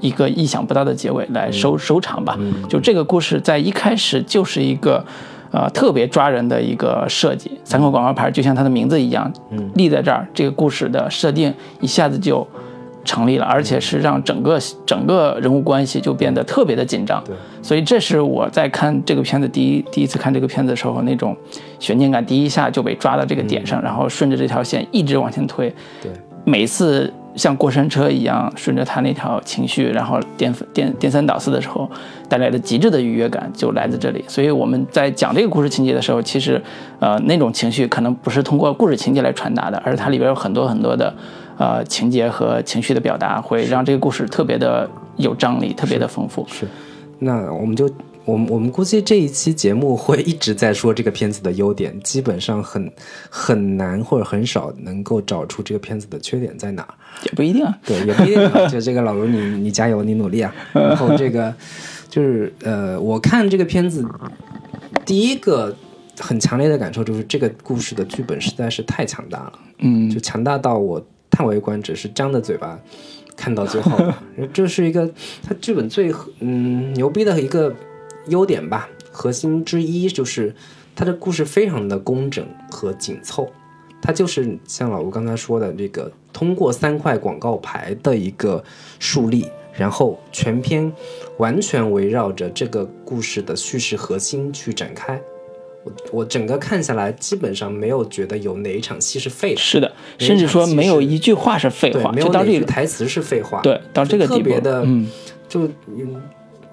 [0.02, 2.38] 一个意想不到的结尾来收收场吧，
[2.69, 5.04] 就这个故事在一开始就是一个，
[5.56, 7.50] 呃，特别抓人的一个设计。
[7.63, 9.32] 三个广告牌就像它的名字一样，
[9.76, 12.46] 立在这儿，这个故事的设定一下子就
[13.06, 17.24] 成立了，而且是让整个整个人物关系就变得特别的紧张。
[17.62, 21.34] 所以这是我在看这个片子第一第一次看这个片子的时候那种
[21.80, 25.74] 悬念感，第一下就被抓到这个点上，然后顺着这条线一直往前推。
[26.02, 26.12] 对，
[26.44, 27.13] 每次。
[27.36, 31.89] 像过山车一样顺着他那条情绪，然后颠颠颠三倒四的时候，
[32.30, 34.24] 带来的极致的愉悦感就来自这里。
[34.28, 36.62] 所以我们在讲这个故事情节的时候，其实，
[37.00, 41.13] 呃，那种情绪可能不是通过故事情节来传达的，而是它里边有很多很多的，
[41.58, 46.45] 呃，情节和情绪的表达，会让这个故事特别的有张力，特别的丰富。
[46.48, 46.67] 是，
[47.19, 47.89] 那我们就。
[48.25, 52.91] 我们我们估计这一期节目会一直在说这个片子的优点，基本上很
[53.29, 56.88] 很难或者很少能够找出这个片子的缺点在哪。
[57.23, 58.67] 也不一定，对，也不一定。
[58.67, 60.53] 就这个老卢，你你加油，你努力啊。
[60.73, 61.53] 然后这个
[62.09, 64.03] 就是呃，我看这个片子
[65.05, 65.75] 第一个
[66.19, 72.79] 很强烈的感受就是这个故事的剧本实在是太强大了，嗯，就强大到我叹为观止，是张着嘴巴
[73.38, 73.91] 看到最后。
[74.51, 75.07] 这是一个
[75.47, 77.71] 他剧本最嗯牛逼的一个。
[78.27, 80.53] 优点吧，核心之一就是
[80.95, 83.51] 它的故事非常的工整和紧凑，
[84.01, 88.63] 它就是像老吴刚才说的这个，通过三块广告牌的一个
[88.99, 90.91] 树立，然后全篇
[91.38, 95.21] 完全围绕着这个故事的叙事核心去展开。
[95.83, 99.57] 我我整个看下来，基本上没有觉得有哪一场戏是废的。
[99.59, 103.61] 是的，甚至说没有一句话是废话，没有哪句台词是废话。
[103.61, 105.07] 对，到这个地步，嗯，
[105.47, 106.21] 就嗯。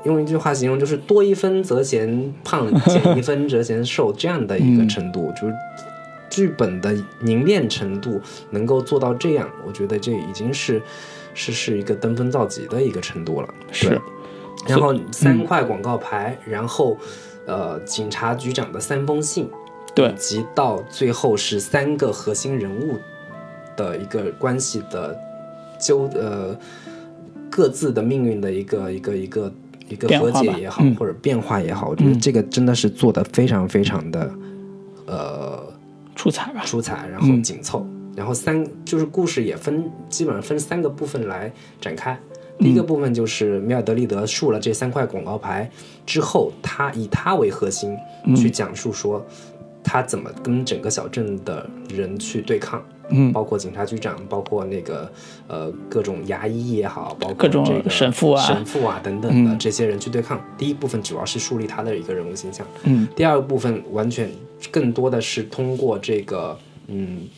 [0.04, 5.54] 用一句话形容，就是多一分则嫌胖， 减一分则嫌瘦这样的一个程度，就是
[6.28, 10.82] 剧本的凝练程度能够做到这样，我觉得这已经是
[11.34, 13.48] 是是一个登峰造极的一个程度了。
[13.70, 14.00] 是，
[14.66, 16.96] 然后三块广告牌，然后
[17.46, 19.48] 呃警察局长的三封信，
[19.94, 22.96] 对，以及到最后是三个核心人物
[23.76, 25.16] 的一个关系的
[25.78, 26.58] 纠呃
[27.50, 29.52] 各自的命运的一个一个一个。
[29.92, 34.34] 一个和解也好，或者变化也好，我觉得这个真的是做的非常非常的，
[35.06, 35.62] 呃，
[36.16, 42.18] 出彩吧，出彩，然后紧凑，然后三就是故事也分基本上分三个部分来展开。
[42.58, 45.68] 第一个部分就是米尔德利德竖了这三块广告牌
[46.06, 47.96] 之后，他以他为核心
[48.36, 49.24] 去讲述说
[49.82, 52.82] 他怎么跟整个小镇的人去对抗。
[53.14, 55.10] 嗯，包括警察局长，包括那个
[55.46, 60.42] 呃各种牙医也好，包括各种神父啊、神父啊等等的这些人去对抗。
[60.56, 64.30] 第一部分主要是树立他的一个人物形象，嗯，第二部分完全
[64.70, 67.28] 更多的是通过这个嗯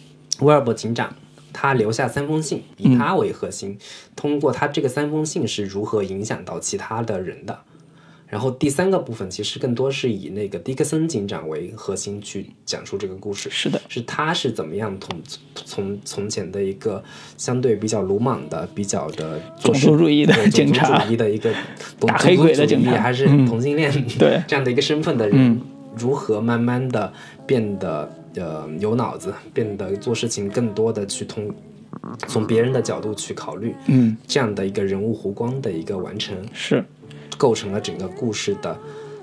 [0.41, 1.13] 威尔伯警长
[1.53, 3.77] 他留下三封信，以他为核心，
[4.15, 7.59] 通过他这个三封信是如何影响到其他的人的。
[8.35, 13.49] 然后第三个部分其实更多是以那个迪克森警长为核心去讲述这个故事。
[13.49, 15.23] 是的，是他是怎么样从
[15.55, 17.01] 从从前的一个
[17.37, 21.55] 相对比较鲁莽的、比较的种族主义的警察，主义的一个
[22.09, 25.61] 打黑鬼的警察，还是同性恋对 这样的一个身份的人，
[25.97, 27.13] 如何慢慢的
[27.47, 31.49] 变得呃有脑子，变得做事情更多的去通
[32.27, 36.85] 从别人的角度去考虑，嗯，这样的一个人物弧光的一个完成是。
[37.37, 38.77] 构成了整个故事的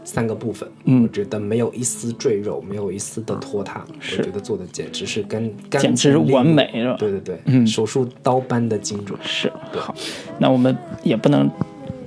[0.03, 3.85] 三个部分，嗯，我觉得没有一丝赘肉，没有一丝的拖沓，
[4.17, 6.95] 我觉得做的简直是跟简直完美，是吧？
[6.97, 9.17] 对对对，嗯，手术刀般的精准。
[9.23, 9.93] 是好，
[10.39, 11.47] 那我们也不能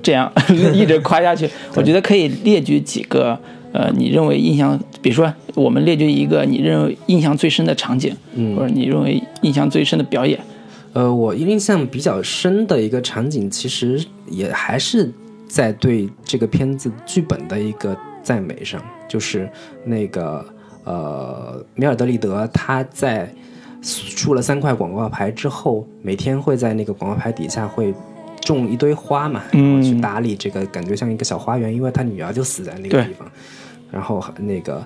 [0.02, 0.30] 这样
[0.74, 3.38] 一直夸下去， 我觉得可以列举几个，
[3.72, 10.38] 呃，你认为印象，比如说我们列举一个你认为印象最深的场景，嗯，或者你认为印象最深的表演。
[10.94, 15.12] 呃，我印象比较深的一个场景，其实也还是。
[15.54, 19.48] 在对这个片子剧本的一个赞美上，就是
[19.84, 20.44] 那个
[20.82, 23.32] 呃，米尔德里德他在
[24.16, 27.94] 出了三块广告牌之后，每天会在那个广告牌底下会
[28.40, 33.30] 种一堆花嘛，然后去打理这个，感觉像一个小花园，因为他女儿就死在那个地方。
[33.92, 34.84] 然后那个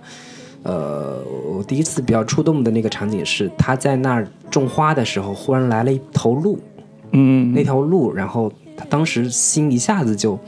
[0.64, 6.58] 呃，我第一次比较触动的那个场景是他在那儿种花的时候，忽然来了一头鹿，
[7.12, 8.52] 嗯，那条鹿，然后。
[8.78, 10.38] 他当时心一下子就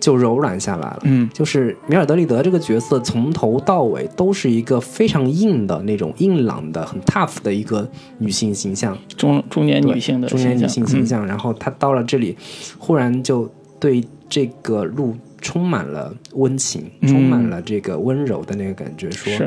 [0.00, 1.00] 就柔软下来了。
[1.02, 11.26] 嗯就是米尔德里德这个角色从头到尾都是一个非常硬的那种硬朗的、很 tough 的一个女性形象，中中年女性的中年女性形象，嗯。
[11.26, 12.36] 然后她到了这里，
[12.78, 19.46] 忽然就对这个路充满了温情，嗯充满了这个温柔的那个感觉，说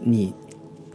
[0.00, 0.32] 你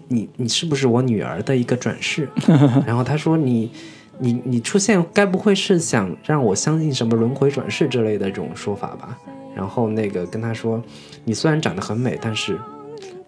[0.07, 2.29] 你你是不是我女儿的一个转世？
[2.87, 3.69] 然后他说你。
[4.19, 9.17] 你你出现该不会是想让我相信什么轮回转世之类的这种说法吧？
[9.55, 10.81] 然后那个跟他说，
[11.23, 12.59] 你虽然长得很美，但是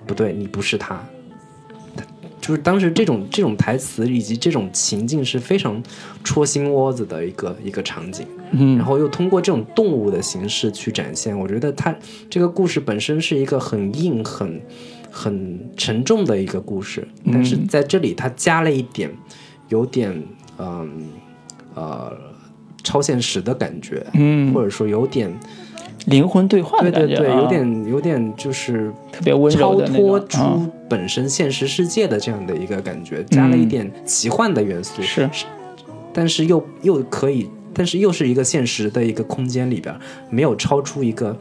[0.05, 1.01] 不对，你不是她。
[1.95, 2.03] 他
[2.39, 5.81] 就是当时这种这种台词以及这种情境是非常
[6.23, 8.25] 戳心窝子的一个一个场景。
[8.51, 11.95] 嗯然后又通过这种动物的形式去展现，我觉得它
[12.29, 14.61] 这个故事本身是一个很硬、很
[15.11, 19.11] 很沉重的一个故事，但是在这里它加了一点
[19.67, 20.23] 有点
[20.59, 21.09] 嗯
[21.75, 22.11] 呃
[22.83, 24.53] 超现实的感觉，嗯。
[24.53, 25.31] 或者说有点
[26.05, 30.39] 灵魂对话的对对对，有点有点就是特别温超柔的超脱出
[30.87, 35.29] 本身现实世界的这样的一个感觉，加了一点奇幻的元素，是。
[36.11, 39.93] 但是又又可以，但是又是一个现实的一个空间里边，
[40.29, 41.37] 没有超出一个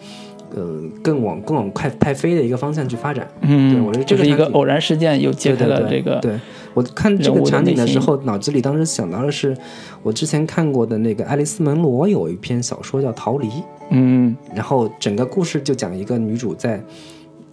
[0.54, 3.26] 呃更往更往快派飞的一个方向去发展。
[3.40, 6.38] 嗯，对我觉得这就是一个偶然事件又揭开对对对了这个对
[6.74, 9.56] 我看这个场景的时候，脑子里当时想到的是
[10.02, 13.48] 我之前看过的那个爱丽丝·门罗有一篇小说叫《逃离》，
[13.90, 16.82] 嗯然后整个故事就讲一个女主在。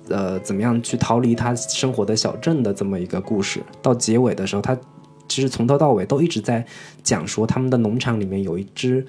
[0.08, 3.60] 呃，怎么样去逃离她生活的小镇的这么一个故事？
[3.82, 4.78] 到结尾的时候，她
[5.28, 6.63] 其实从头到尾都一直在
[7.01, 9.04] 讲说，他们的农场里面有一只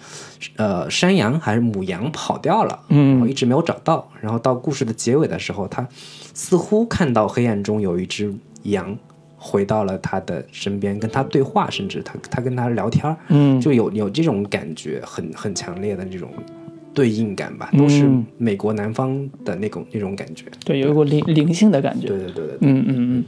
[0.57, 4.09] 呃山羊还是母羊跑掉了，然后嗯一直没有找到。
[4.23, 5.87] 然后到故事的结尾的时候，她
[6.33, 8.97] 似乎看到黑暗中有一只羊
[9.47, 13.61] 回到了他的身边，跟他对话，甚至他他跟他聊天儿，嗯。
[13.61, 16.29] 就有有这种感觉，很很强烈的这种
[16.93, 20.45] 对应感吧，都是嗯美国南方的那种那种感觉。
[20.65, 22.09] 对，有一股灵灵性的感觉。
[22.09, 23.25] 对对对对，嗯嗯嗯，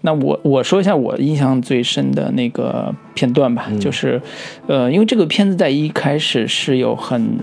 [0.00, 4.20] 那我我说一下我印象最深的那个片段吧，就是，
[4.66, 7.38] 呃，因为这个片子在一开始是有很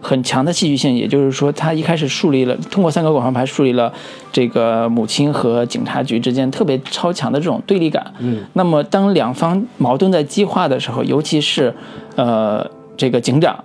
[0.00, 3.92] 很强的戏剧性，也就是说，他一开始树立了通过三个广告牌树立了
[4.32, 8.12] 这个母亲和警察局之间特别超强的这种对立感。
[8.18, 11.74] 嗯，那么当两方矛盾在激化的时候，尤其是
[12.16, 12.64] 呃
[12.96, 13.64] 这个警长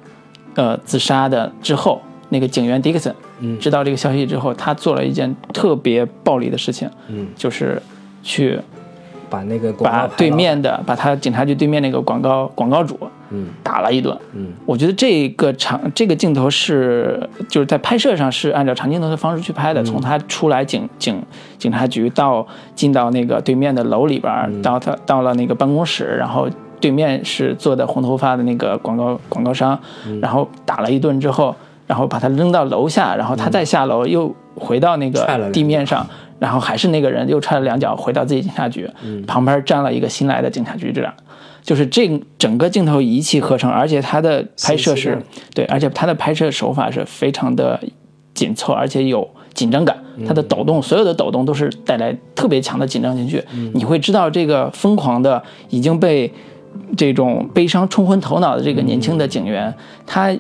[0.56, 7.82] 呃自杀的之后，那个警员迪克森，嗯知道这个消息之后，他做了一件特别暴力的事情，嗯，就是
[8.24, 8.60] 去
[9.34, 13.00] 把那个把对面的把他警察局对面那个广告广告主
[13.32, 13.48] 嗯。
[13.64, 14.16] 打了一顿。
[14.34, 14.50] 嗯。
[14.64, 19.86] 我觉得这个长这个镜头是就是在拍摄上是按照长镜头的方式去拍的，嗯。
[19.86, 21.20] 从他出来警警
[21.58, 26.48] 警察局到进到那个对面的楼里边到他到了那个办公室，然后
[26.80, 30.20] 对面是坐的红头发的那个广告广告商，嗯。
[30.22, 31.56] 然后打了一顿之后，
[31.88, 36.06] 然后把他扔到楼下，然后他再下楼又回到那个地面上。
[36.44, 38.86] 然后还是那个人又踹了两脚回到自己警察局，
[39.26, 41.14] 旁边站了一个新来的警察局长，
[41.62, 45.18] 就是这整个镜头一气呵成，而且他的拍摄是
[45.56, 47.80] 对，而且他的拍摄手法是非常的
[48.34, 49.98] 紧凑，而且有紧张感。
[50.28, 53.42] 他的抖动，所有的抖动都是带来特别强的紧张情绪。
[53.74, 56.30] 你会知道这个疯狂的已经被
[56.98, 59.74] 这种悲伤冲昏头脑的这个年轻的警员，
[60.06, 60.36] 他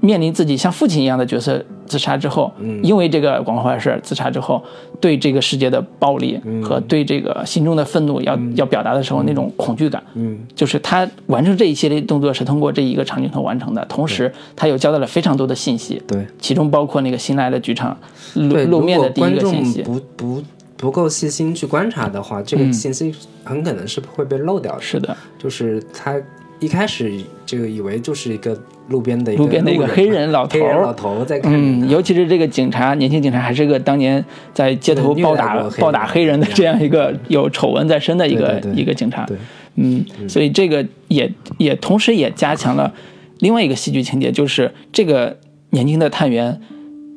[0.00, 4.62] 面临自己像父亲一样的角色自杀之后，因为这个广告坏事自杀之后，
[5.00, 10.38] 对这个世界的暴力和对这个心中的愤怒要、要表达的时候那种恐惧感，嗯。
[10.54, 16.26] 就是他完成这一系列动作是通过这一个长镜头完成的，同时他又交代了非常多的信息，对。
[16.38, 17.96] 其中包括那个新来的局长
[18.34, 19.82] 露对，露面的第一个信息。
[19.82, 20.42] 不不
[20.76, 22.66] 不够细心去观察的话，这嗯。
[22.66, 24.80] 个信息很可能是会被漏掉的。
[24.80, 26.20] 是的，就是他
[26.60, 27.12] 一开始
[27.46, 39.24] 这个以为就是一个路边的一个路边的一个黑人老头黑人老头在看嗯，尤其是这个警察，年轻警察还是个当年在街头暴打暴打黑人的这样一个有丑闻在身的一个一个警察。
[39.26, 39.36] 对，
[39.76, 42.92] 嗯，所以这个也也同时也加强了
[43.38, 45.36] 另外一个戏剧情节，就是这个
[45.70, 46.60] 年轻的探员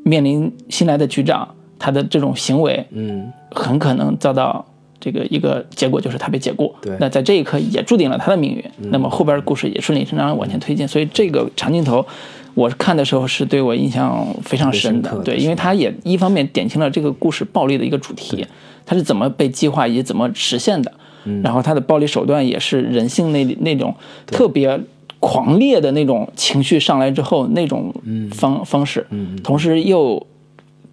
[0.03, 4.65] 面临新来的局长，他的这种行为嗯很可能遭到
[5.01, 6.73] 这个一个结果，就是他被解雇。
[6.81, 6.93] 对。
[6.93, 8.63] 嗯那在这一刻也注定了他的命运。
[8.91, 12.05] 那么后边的故事也顺理成章往前推进，所以这个长镜头。
[12.53, 15.17] 我看的时候是对我印象非常深的。
[15.23, 18.45] 对，因为他也一方面点清了这个故事暴力的一个主题，
[18.85, 20.91] 它是怎么被激化以及怎么实现的，
[21.23, 21.41] 嗯。
[21.41, 23.95] 然后它的暴力手段也是人性那那种
[24.27, 24.77] 特别
[25.21, 27.93] 狂烈的那种情绪上来之后那种
[28.33, 29.07] 方方式，
[29.41, 30.27] 同时又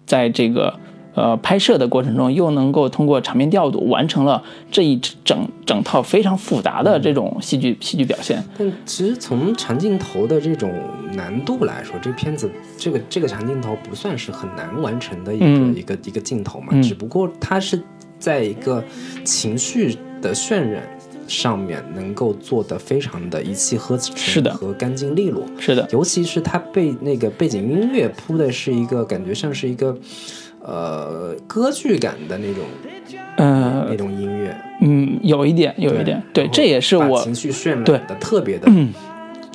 [0.05, 0.73] 在这个
[1.19, 8.41] 呃拍摄的过程中，又能够通过场面调度完成了这一整整套非常复杂的这种戏剧戏剧表现。
[8.57, 10.71] 但其实从长镜头的这种
[11.13, 17.81] 难度来说，这片子这个这个长镜头不算是很难完成的一个、嗯一个一个镜头嘛，嗯只不过它是
[18.17, 18.83] 在一个
[19.23, 20.83] 情绪的渲染
[21.27, 25.43] 上面能够做得非常的一气呵成，是的和干净利落。
[25.59, 29.95] 是的，尤其是它被那个背景音乐铺的是一个感觉像是一个
[30.69, 32.63] 呃歌剧感的那种
[33.37, 38.93] 呃那种音乐，嗯，有一点有一点，对，这也是我情绪渲染的特别的嗯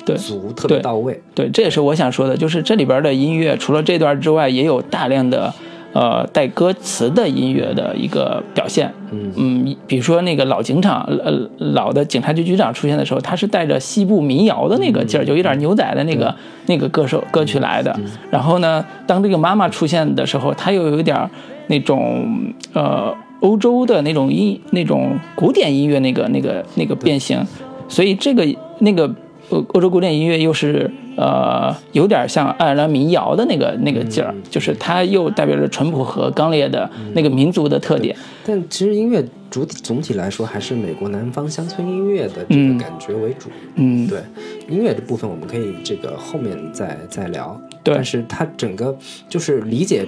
[0.05, 1.19] 对足，特别到位。
[1.33, 5.51] 对，这也是我想说的，就是这里边的音乐除了这段之外，也有大量的
[5.95, 8.93] 呃带歌词的音乐的一个表现。
[9.11, 17.97] 嗯嗯，比如说那个老警长，呃，老的警察局局长出现的时候，他是带着西部民谣的那个劲儿，就有点牛仔的那个那个歌手歌曲来的。
[18.29, 21.29] 然后呢，当这个妈妈出现的时候，他又有一点儿
[21.67, 22.27] 那种
[22.73, 27.41] 呃欧洲的那种音那种古典音乐那个那个那个变形，
[27.87, 28.45] 所以这个
[28.79, 29.09] 那个
[29.49, 38.15] 欧欧洲古典音乐又是呃有点像爱尔兰民谣的那个那个劲儿，就是它又代表着淳朴和刚烈的那个民族的特点。
[38.45, 43.49] 但其实音乐主体总体来说还是美国南方乡村音乐的这嗯个感觉为主。
[43.75, 44.19] 嗯，对
[44.67, 47.59] 音乐的部分，我们可以这个后面再再聊。
[47.83, 48.97] 对但是它整个
[49.29, 50.05] 就是理解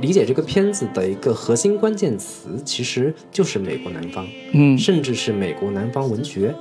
[0.00, 6.54] 理解这个片子的一个核心关键词，其实就是美国南方，嗯甚至是美国南方文学。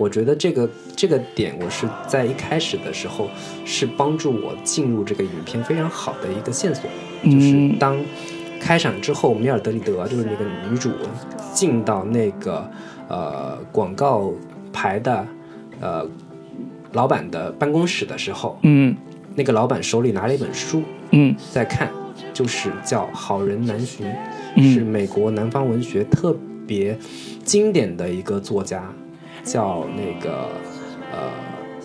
[0.00, 3.28] 我觉得这个这个点，我是在一开始的时候
[3.66, 6.84] 是帮助我进入这个影片非常好的一个线索，
[7.22, 7.98] 就是嗯当
[8.58, 10.90] 开场之后，米尔德里德就是那个女主
[11.52, 12.66] 进到那个
[13.08, 14.32] 呃广告
[14.72, 15.26] 牌的
[15.80, 16.08] 呃
[16.92, 18.96] 老板的办公室的时候，嗯。
[19.36, 21.36] 那个老板手里拿了一本书嗯。
[21.52, 21.88] 在看，
[22.32, 24.06] 就是叫《好人难寻》，
[24.56, 24.72] 嗯。
[24.72, 26.34] 是美国南方文学特
[26.66, 26.98] 别
[27.44, 28.82] 经典的一个作家，
[29.42, 30.48] 叫那个
[31.12, 31.30] 呃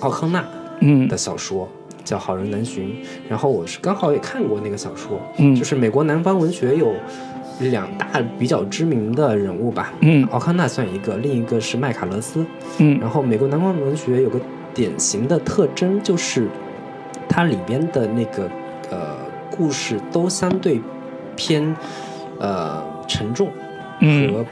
[0.02, 0.44] 奥康纳
[0.82, 1.68] 嗯的小说。
[2.04, 2.90] 叫《好人难寻》，
[3.28, 6.94] 然后我是刚好也看过那个小说，嗯就是美国南方文学有
[7.62, 12.46] 两大比较知名的人物吧，嗯奥康纳算一个，另一个是麦卡勒斯。
[12.78, 14.40] 嗯然后美国南方文学有个
[14.72, 16.48] 典型的特征，就是
[17.28, 18.48] 它里边的那个
[18.92, 19.18] 呃
[19.50, 20.80] 故事都相对
[21.36, 21.76] 偏
[22.38, 23.50] 呃沉重，
[24.02, 24.46] 嗯和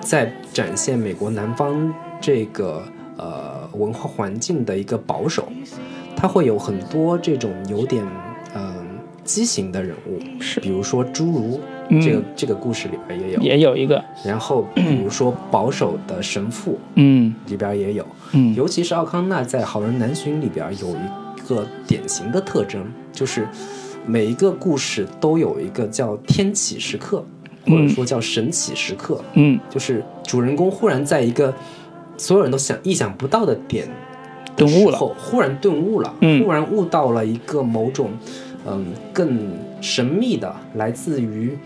[0.00, 1.90] 在展现美国南方
[2.22, 2.82] 这个
[3.18, 5.46] 呃文化环境的一个保守，
[6.16, 8.02] 它会有很多这种有点
[8.54, 8.74] 嗯、呃
[9.24, 10.58] 畸形的人物，是。
[10.60, 12.00] 比如说侏儒，嗯。
[12.00, 14.02] 这个这个故事里边也有，也有一个。
[14.24, 17.34] 然后比如说保守的神父嗯。
[17.46, 18.54] 里边也有，嗯。
[18.54, 23.46] 尤其是奥康纳在《好人难寻》里边有一个典型的特征，就是
[24.06, 27.24] 每一个故事都有一个叫天启时刻，
[27.66, 29.58] 或者说叫神启时刻，嗯。
[29.70, 31.54] 就是主人公忽然在一个
[32.16, 33.88] 所有人都想意想不到的点
[34.56, 34.98] 顿悟了。
[34.98, 36.44] 忽然顿悟了，嗯。
[36.44, 38.10] 忽然悟到了一个某种
[38.66, 41.56] 嗯更神秘的，来自于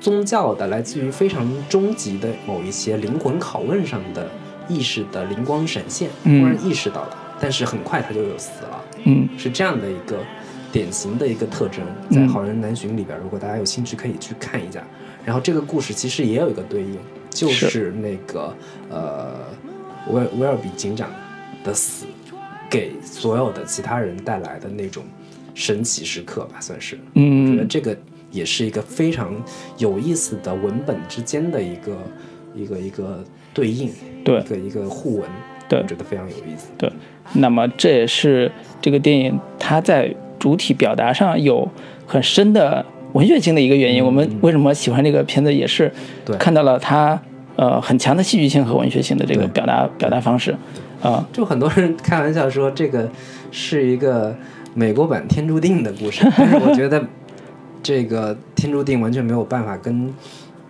[0.00, 4.28] 宗教的，来自于非常终极的某一些灵魂拷问上的
[4.68, 6.40] 意识的灵光闪现，嗯。
[6.40, 9.28] 忽然意识到了，但是很快他就又死了，嗯。
[9.38, 10.18] 是这样的一个
[10.72, 14.84] 典型的一个特征，在嗯《好人难寻》里边，如果大家有兴趣可以去看一下。
[15.24, 16.98] 然后这个故事其实也有一个对应，
[17.30, 18.54] 就是那个
[18.90, 19.32] 呃
[20.10, 21.10] 威尔威尔比警长
[21.64, 22.06] 的死，
[22.68, 25.04] 给所有的其他人带来的那种
[25.54, 26.98] 神奇时刻吧，算是。
[27.14, 27.96] 我觉得嗯这个
[28.30, 29.34] 也是一个非常
[29.78, 31.96] 有意思的文本之间的一个
[32.54, 33.90] 一个一个对应，
[34.24, 35.28] 对一个一个互文，
[35.68, 36.68] 对我觉得非常有意思。
[36.76, 36.90] 对，
[37.32, 41.68] 那么这也是这个电影它在主体表达上有
[42.06, 44.04] 很深的文学性的一个原因。
[44.04, 45.90] 我们为什么喜欢这个片子，也是
[46.24, 47.20] 对看到了它
[47.56, 50.56] 呃很强的戏剧性和文学性的这个表达表达方式
[51.02, 53.06] 啊、就很多人开玩笑说这个
[53.50, 54.34] 是一个
[54.72, 57.04] 美国版《天注定》的故事， 但是我觉得
[57.82, 60.10] 这个《天注定》完全没有办法跟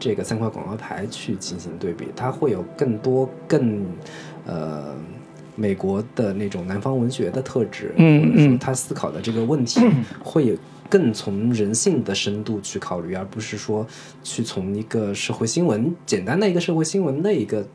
[0.01, 3.87] 这个三块广告牌去进行对比，它会有更多更
[4.45, 4.93] 呃
[5.55, 9.81] 美国的那种南方文学的特质，嗯嗯他思考的这个问题
[10.23, 10.57] 会有。
[10.95, 13.85] 更从人性的深度去考虑，而不是说
[14.23, 17.67] 去从一个社会新闻简单的一个社会新闻的一个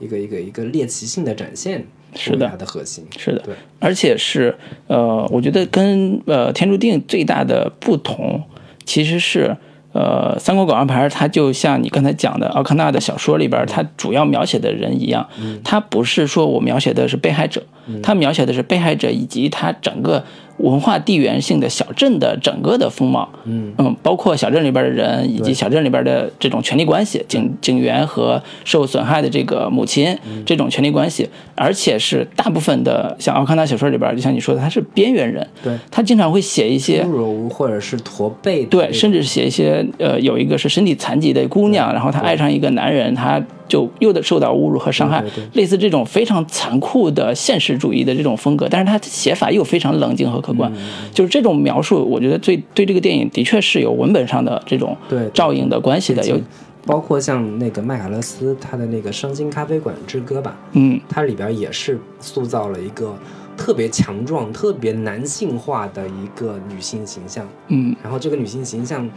[0.00, 1.86] 一个一个一个猎奇性的展现
[2.16, 3.06] 是的它的核心。
[3.16, 4.52] 是的对，而且是
[4.88, 8.42] 呃，我觉得跟呃《天注定》最大的不同，
[8.84, 9.56] 其实是
[9.92, 15.28] 呃《三国广告牌》，它就像你刚才讲的奥康纳的小说里边，它主要描写的人一样，
[15.62, 17.62] 它不是说我描写的是被害者，
[18.02, 20.24] 它描写的是被害者以及他整个
[20.58, 23.74] 文化地缘性的小镇的整个的风貌，嗯。
[24.02, 30.42] 包括小镇里边的人以及小镇里边的这种权力关系，警警员和受损害的这个母亲嗯。
[30.44, 37.04] 这种权力关系，而且是大部分的像奥康纳小说里边，就像你说的，他是边缘人，对，他经常会写一些
[37.50, 55.30] 或者是驼背对，甚至是写一些呃，有一个是身体残疾的姑娘，然后她爱上一个男人，她就又得受到侮辱和伤害对对，类似这种非常残酷的现实主义的这种风格，但是她写法又非常冷静和客观，嗯就是这种描述，我觉得对对这个电影的确是有文本上的这种对对。
[55.30, 56.40] 照应的关系的，有
[56.84, 61.00] 包括像那个麦卡勒斯他的那个《伤心咖啡馆之歌》吧，嗯。
[61.08, 63.12] 它里边也是塑造了一个
[63.56, 67.44] 特别强壮、特别男性化的一个女性形象。
[67.68, 67.94] 嗯。
[68.02, 69.08] 然后这个女性形象，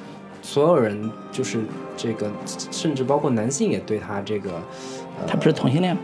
[0.41, 1.59] 所有人就是
[1.95, 2.31] 这个，
[2.71, 4.53] 甚至包括男性也对他这个，
[5.19, 6.01] 呃，她不是同性恋吗？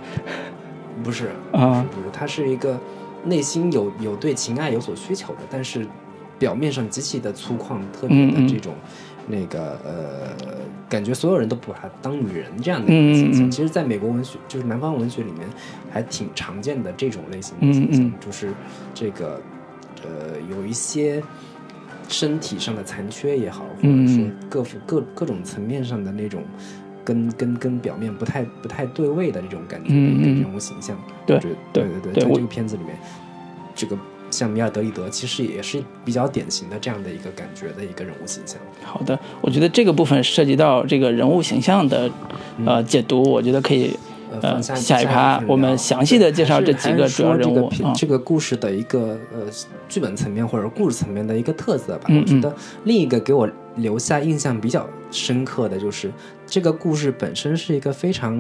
[1.04, 2.80] 不是啊不是，他是一个
[3.26, 5.86] 内心有有对情爱有所需求的，但是
[6.40, 8.74] 表面上极其的粗犷，特别的这种、
[9.28, 10.36] 那个呃，
[10.88, 13.52] 感觉所有人都不把她当女人这样的一个形象。
[13.52, 15.48] 其实，在美国文学，就是南方文学里面，
[15.92, 18.54] 还挺常见的这种类型的形象，嗯嗯就是
[18.94, 19.42] 这个
[20.04, 21.22] 呃，有一些。
[22.08, 26.44] 身体上的残缺也好，或者嗯说各各各种层面上的那种
[27.04, 30.98] 跟跟跟表面不太不太对位的这种感觉的人物形象。
[31.26, 32.96] 对对对对在这个片子里面，
[33.74, 33.98] 这个
[34.32, 38.60] 像米尔德里德其实也是比较典型的这样的一个感觉的一个人物形象。
[38.84, 42.10] 好的，我觉得这个部分涉及到这个人物形象的
[42.66, 43.98] 呃解读，我觉得可以
[44.42, 49.42] 呃，下下一趴我们详细的介绍这几个主要人物说这个故事的一个呃
[49.88, 52.06] 剧本层面或者故事层面的一个特色吧。
[52.10, 56.12] 嗯我觉得另一个给我留下印象比较深刻的就是
[56.48, 58.36] 这个故事本身是一个非常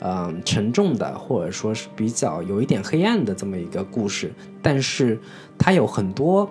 [0.00, 4.30] 嗯、呃沉重的，或者说是比较有一点黑暗的这么一个故事，
[4.60, 5.18] 但是
[5.56, 6.48] 它有很多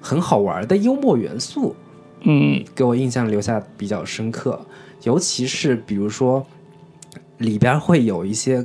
[0.00, 1.74] 很好玩的幽默元素。
[2.22, 4.60] 嗯给我印象留下比较深刻，
[5.04, 6.44] 尤其是比如说
[7.40, 8.64] 里边会有一些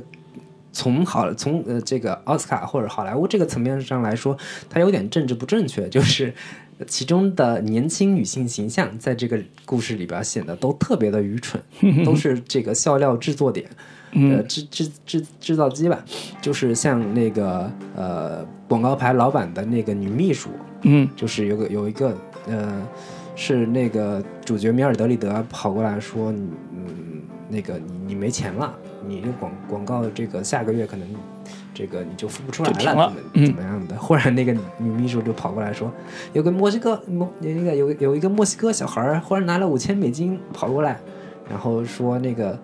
[0.72, 4.36] 从好从呃这个奥斯卡或者好莱坞这个层面上来说，
[4.70, 6.32] 它有点政治不正确，就是
[6.86, 11.62] 其中的年轻女性形象在这个故事里边显得都特别的愚蠢，
[12.04, 13.68] 都是这个笑料制作点。
[14.12, 16.02] 呃，制制制制造机吧，
[16.40, 20.48] 就是像那个呃广告牌老板的那个女秘书，
[20.84, 22.16] 嗯就是有个有一个
[22.46, 22.86] 呃，
[23.34, 26.86] 是那个主角米尔德里德跑过来说，你嗯，
[27.48, 28.76] 那个你你没钱了，
[29.06, 31.08] 你这广广告这个下个月可能
[31.72, 33.96] 这个你就付不出来了怎么嗯怎么样的？
[33.96, 35.92] 忽然那个女秘书就跑过来说，
[36.32, 40.98] 有个墨西哥墨那个有有一个墨西哥小孩儿忽然拿了五千美金跑过来，
[41.48, 42.58] 然后说那个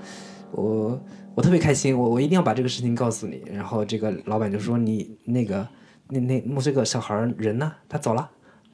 [0.51, 1.01] 我
[1.35, 3.43] 我特别开心，我我一定要把这个事情告诉你。
[3.53, 5.67] 然后这个老板就说你那个
[6.09, 7.73] 那那墨西哥小孩儿人呢？
[7.89, 8.29] 他走了。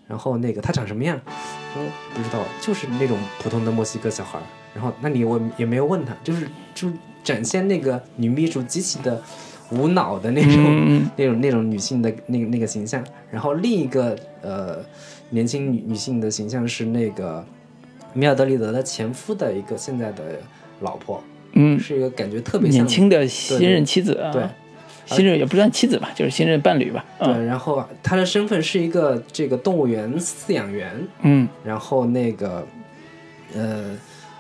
[0.07, 1.21] 然后那个他长什么样？
[1.75, 1.83] 说
[2.15, 4.43] 不知道，就是那种普通的墨西哥小孩儿。
[4.79, 6.89] 然后那你我也没有问他，就是就
[7.25, 9.21] 展现那个女秘书极其的
[9.73, 13.05] 无脑的那种、嗯那种那种女性的那个那个形象。
[13.33, 14.79] 然后另一个呃
[15.31, 17.45] 年轻女女性的形象是那个
[18.15, 20.23] 米尔德里德的前夫的一个现在的
[20.81, 21.21] 老婆，
[21.55, 24.43] 嗯，是一个感觉特别像年轻的新任妻子啊，对。
[25.11, 27.03] 新任也不算妻子吧，就是新任伴侣吧。
[27.19, 32.67] 嗯对，然后他的身份是一个这个动物园饲养员，嗯然后那个
[33.55, 33.97] 呃，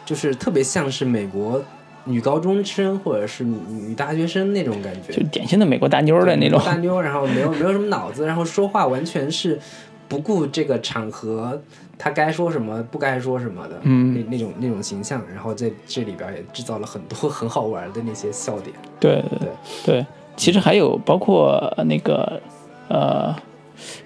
[0.08, 1.62] 就是特别像是美国
[2.04, 6.58] 女高中生或者是女女大学生那种感觉，就典型的美国大妞的那种。
[6.64, 9.60] 大妞，然后没有没有什么脑子，然后说话完全是
[10.08, 11.60] 不顾这个场合，
[11.98, 18.74] 她该说什么不该说什么的，嗯那那种那种形象，然后在这里边也制造了很多很好玩的那些笑点。
[18.98, 19.48] 对对对
[19.84, 22.40] 对，其实还有包括那个
[22.88, 23.36] 呃，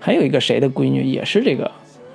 [0.01, 1.71] 还有一个谁的闺女也是这个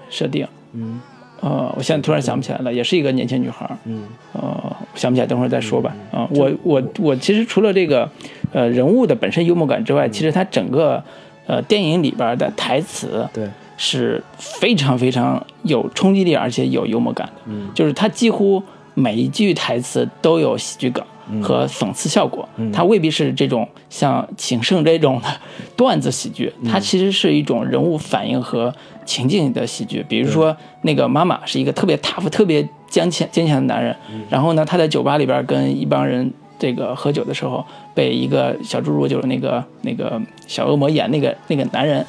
[0.10, 0.46] 设定。
[0.74, 1.00] 嗯
[1.42, 3.78] 呃，我现在突然想不起来了，也是一个年轻女孩儿。
[3.86, 5.96] 嗯呃，想不起来，等会儿再说吧。
[6.12, 8.10] 嗯啊、我我我其实除了这个
[8.52, 11.04] 呃人物的本身幽默感之外，其实它整个
[11.46, 17.34] 呃电影里边的台词对，是非常非常有冲击力，而且有幽默感的。
[17.46, 18.62] 嗯就是它几乎
[18.96, 21.04] 每一句台词都有喜剧梗
[21.42, 22.48] 和讽刺效果。
[22.74, 25.28] 它未必是这种像情圣这种的
[25.76, 28.74] 段子喜剧，它其实是一种人物反应和
[29.06, 30.06] 情境的喜剧。
[30.08, 33.96] 比如说，那个妈妈是一个特别 tough、特别坚强、坚强的男人，
[34.30, 36.34] 然后呢，他在酒吧里边跟一帮人。
[36.60, 37.64] 这个喝酒的时候，
[37.94, 42.04] 被一个小侏儒，就是那个那个小恶魔演那个那个男人，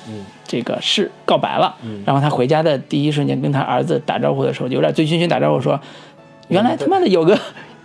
[0.46, 1.76] 这个是告白了。
[2.06, 5.78] 然后他回家的第一瞬间跟他儿子打招呼的时候，有点醉醺醺打招呼说
[6.48, 7.38] ：“原来他妈的有个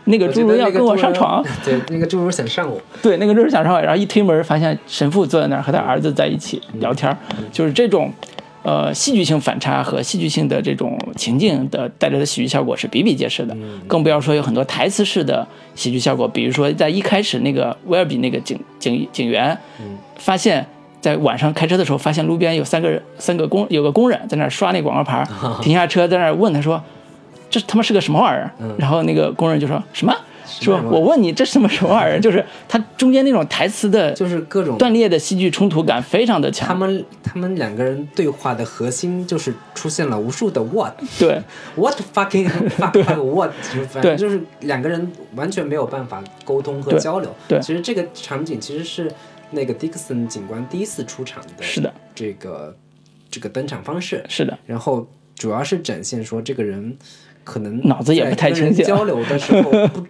[0.05, 1.43] 那个侏儒要跟我上床。
[1.63, 2.79] ”对，那个侏儒想上我。
[3.01, 7.17] 对，那个侏儒想上我，然后一推门发现神父坐在那儿和他儿子在一起聊天儿，
[7.51, 8.11] 就是这种
[8.63, 13.55] 呃戏剧性反差和戏剧性的这种情境的带来的喜剧效果是比比皆是的，
[13.87, 19.57] 更不要说有很多台词式的喜剧效果，比如说在一开始那个威尔比那个警警警员，
[20.17, 20.65] 发现。
[21.03, 25.27] 在晚上开车的时候，发现路边有三个人，三个工，有个工人在那儿刷那广告牌儿，
[25.61, 26.81] 停下车在那儿问他说
[27.53, 30.15] ：“这他妈是个什么玩意儿？”然后那个工人就说什么？
[30.45, 32.19] 说我问你这什么什么玩意儿？
[32.19, 36.67] 就是他中间那种台词的，就是各种断裂的戏剧冲突感非常的强。
[36.67, 41.41] 他们他们两个人对话的核心就是出现了无数的 what，对
[41.75, 43.51] ，what fucking fuck what，
[43.89, 47.33] 反正就是两个人完全没有办法沟通和交流。
[47.47, 49.11] 对，其实这个场景其实是。
[49.55, 52.75] 那个迪克森警官第一次出场的，是的，这个
[53.29, 56.97] 这个登场方式是的，然后主要是展现说这个人
[57.43, 60.05] 可能脑子也不太清醒，交流的时候 不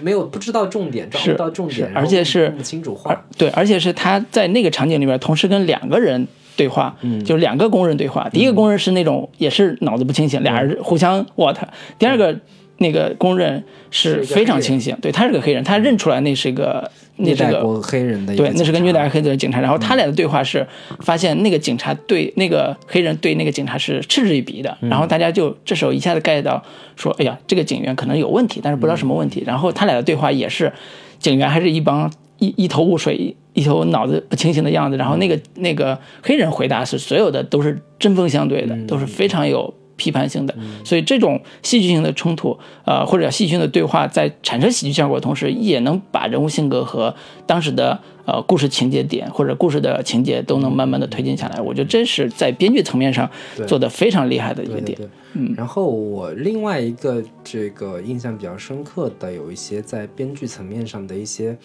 [0.00, 6.26] 没有不知道重点，抓不到重点，而且是不清楚话，对，而且是他在那个场景里面同时跟两个人
[6.56, 11.56] 对话，嗯，就是两个工人对话，第一个工人是那种也是脑子不清醒，俩人互相 what，
[11.98, 12.36] 第二个
[12.80, 16.90] 那个公认是非常清醒，对他是个黑人，他认出来那是个。
[17.22, 19.60] 那是个黑人的对，那是个虐待黑人的警察。
[19.60, 20.66] 然后他俩的对话是，
[21.00, 24.74] 发现那个警察对那个黑人对那个警察是嗤之以鼻的。
[24.80, 26.64] 然后大家就这时候一下子 get 到，
[26.96, 29.42] 说哎呀，这个警员可能有问题，但是不知道什么问题。
[29.46, 30.72] 然后他俩的对话也是，
[31.18, 34.96] 警员还是一帮一一头雾水、一头脑子不清醒的样子。
[34.96, 39.74] 然后那个那个黑人回答是所有的都是针锋相对的，都是非常有。
[40.00, 47.14] 批判性的，所以这种戏剧性的冲突，呃，或者戏剧性的对话，在产生喜剧效果的同时，也能把人物性格和
[47.46, 51.60] 当时的呃故事情节点或者故事的情节都能慢慢的推进下来。
[51.60, 53.30] 我觉得这是在编剧层面上
[53.66, 54.98] 做的非常厉害的一个点。
[55.34, 61.56] 嗯，然后我另外一个这个印象比较深刻的，有一些在编剧层面上的一些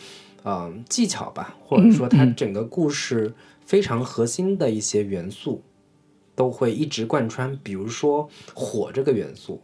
[0.44, 3.34] 嗯技巧吧，或者说它整个故事
[3.66, 5.64] 非常核心的一些元素。
[6.36, 9.64] 都会一直贯穿，比如说火这个元素，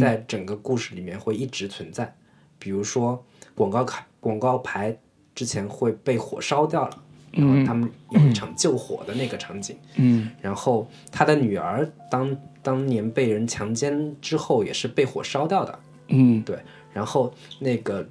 [0.00, 2.12] 在整个故事里面会一直存在。
[2.58, 4.98] 比如说广告卡、广告牌
[5.32, 9.78] 之前会被火烧掉了，然后他们有一场救火的那个场景。
[9.94, 15.78] 嗯，然后他的女儿当当年被人强奸之后也是被火烧掉的。
[16.08, 16.58] 嗯，对。
[16.92, 18.04] 然后那个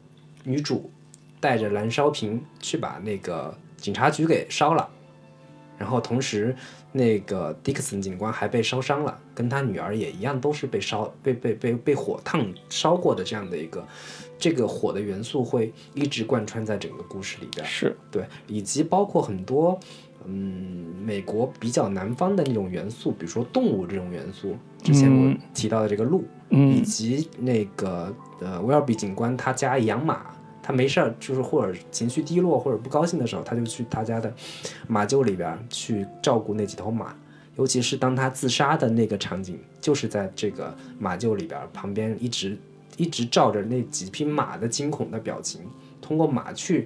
[0.45, 0.89] 女主
[1.41, 4.89] 带着燃烧瓶去把那个警察局给烧了，
[5.77, 6.55] 然后同时。
[6.97, 13.87] 那个迪克森警官还被烧伤了，跟他女儿也一样，都是被烧、被被被被火烫烧过的这样的一个，
[14.39, 17.63] 这个火的元素会一直贯穿在整个故事里边。
[17.65, 19.79] 是对，以及包括很多，
[20.25, 30.33] 嗯，美国比较南方的那种元素，比如说动物这种元素，之前我提到的这个鹿，以及那个呃威尔比警官他家养马。
[30.67, 34.33] 他没事儿，就是或者情绪低落或者不高兴的时候，他就去他家的
[34.85, 37.15] 马厩里边去照顾那几头马。
[37.55, 42.57] 尤其是当他自杀的那个场景，就是在这个马厩里边，旁边一直
[42.97, 45.61] 一直照着那几匹马的惊恐的表情，
[46.01, 46.85] 通过马去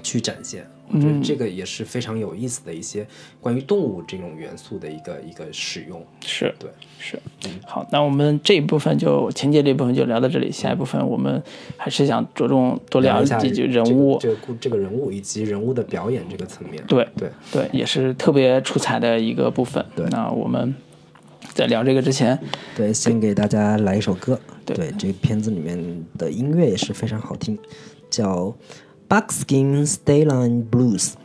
[0.00, 0.66] 去展现。
[0.92, 3.06] 我觉得这个也是非常有意思的一些
[3.40, 6.04] 关于动物这种元素的一个一个使用。
[6.26, 7.16] 是对，是。
[7.64, 11.40] 好，那我们这一部分就情节这一部分就聊到这里，下一部分我们
[11.76, 16.82] 还是想着重多聊几句人物，这个故这个人物以及人物的表演这个层面。
[16.88, 19.86] 对对对，也是特别出彩的一个部分。
[19.94, 20.74] 对，那我们
[21.54, 22.36] 在聊这个之前，
[22.76, 24.36] 对，先给大家来一首歌。
[24.64, 27.56] 对，这个片子里面的音乐也是非常好听，
[28.10, 28.52] 叫。
[29.10, 31.18] Buckskin Stayline Blues.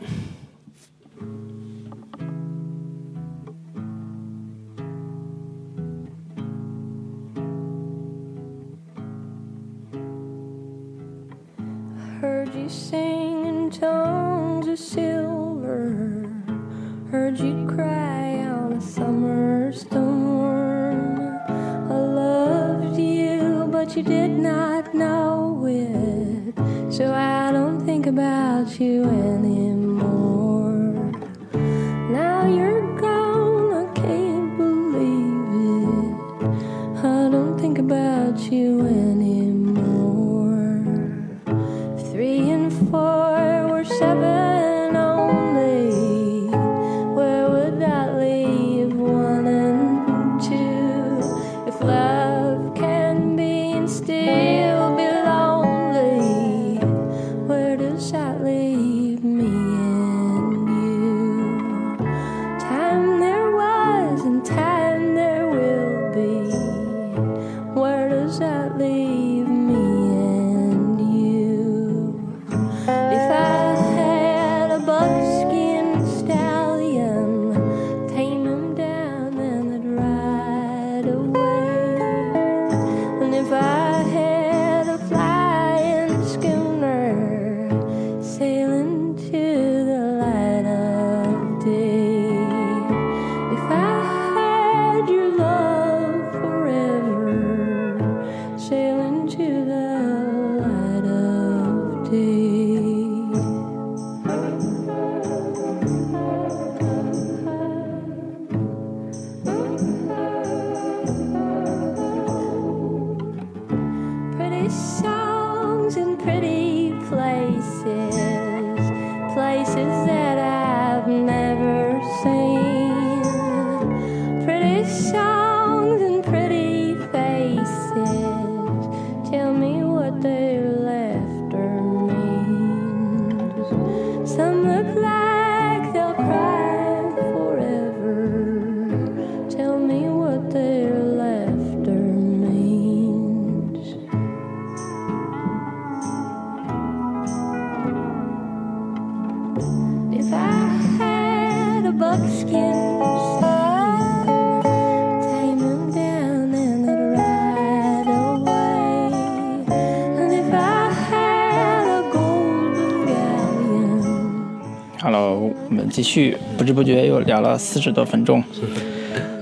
[165.68, 168.42] 我们继续，不知不觉又聊了四十多分钟，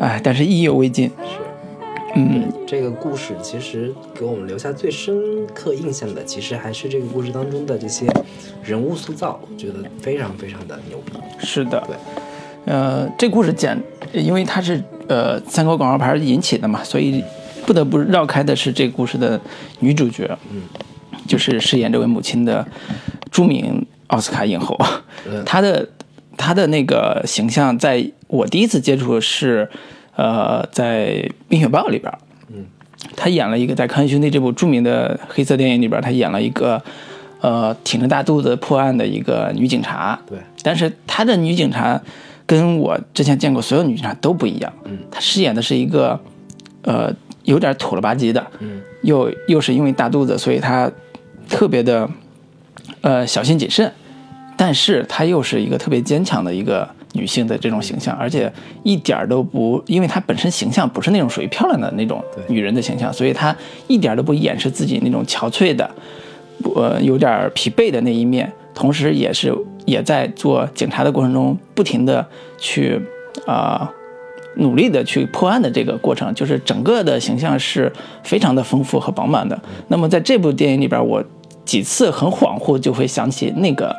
[0.01, 1.11] 哎，但是意犹未尽。
[2.17, 5.15] 嗯，这个故事其实给我们留下最深
[5.53, 8.07] 刻印象的，其实还是这个故事当中的这些
[8.63, 11.13] 人物塑造，我觉得非常非常的牛逼。
[11.41, 11.97] 是的，对，
[12.73, 13.77] 呃，这故事简，
[14.13, 17.23] 因为它是呃三国广告牌引起的嘛，所以
[17.67, 19.41] 不得不绕开的是这个故事的
[19.81, 20.63] 女主角，嗯，
[21.27, 22.65] 就是饰演这位母亲的
[23.33, 24.79] 著名奥斯卡影后，
[25.29, 25.45] 嗯。
[25.45, 25.89] 她的
[26.37, 29.69] 她的那个形象，在我第一次接触是
[30.17, 31.09] 呃在
[31.49, 32.13] 《冰雪暴》里边，
[32.49, 32.67] 嗯，
[33.17, 36.83] 他演了一个在《康恩兄弟》这部著名的黑色电影里边，他演了一个
[37.41, 42.01] 呃挺着大肚子破案的一个女警察，对，但是他的女警察
[42.47, 44.73] 跟我之前见过所有女警察都不一样。
[44.85, 46.19] 嗯，她饰演的是一个
[46.83, 47.13] 呃
[47.45, 50.91] 有点土了吧唧的，嗯，又又是因为大肚子，所以她
[51.49, 52.09] 特别的
[53.01, 53.93] 呃小心谨慎，
[54.65, 58.51] 但是她又是一个特别坚强的一个女性的这种形象，而且
[58.83, 63.55] 一点儿都不，因为她本身形象不是那种属于漂亮的那种女人的形象，所以她
[63.89, 65.91] 一点儿都不掩饰自己那种憔悴的。
[66.63, 69.55] 不呃有点儿疲惫的那一面，同时也是
[69.85, 72.99] 也在做警察的过程中，不停的去
[73.47, 73.93] 啊、
[74.57, 77.93] 努力的去破案的这个过程，就是整个的形象是
[78.23, 79.61] 非常的丰富和饱满的。
[79.89, 81.23] 那么在这部电影里边，我
[81.67, 83.95] 几次很恍惚就会想起那个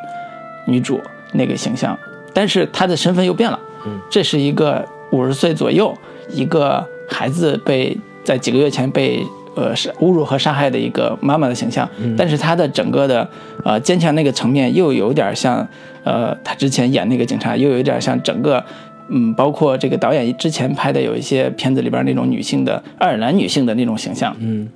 [0.66, 1.00] 女主
[1.32, 1.98] 那个形象，
[2.32, 3.58] 但是她的身份又变了。
[3.86, 5.96] 嗯，这是一个五十岁左右
[6.30, 13.28] 一个孩子被在几个月前被呃是侮辱和杀害的一个妈妈的形象，但是她的整个的
[13.64, 15.66] 呃坚强那个层面又有点像
[16.04, 18.64] 呃她之前演那个警察，又有点像整个。
[19.08, 24.68] 嗯，包括这个导演之前拍的有一些片子里边那种女性的爱尔兰女性的那种形象，嗯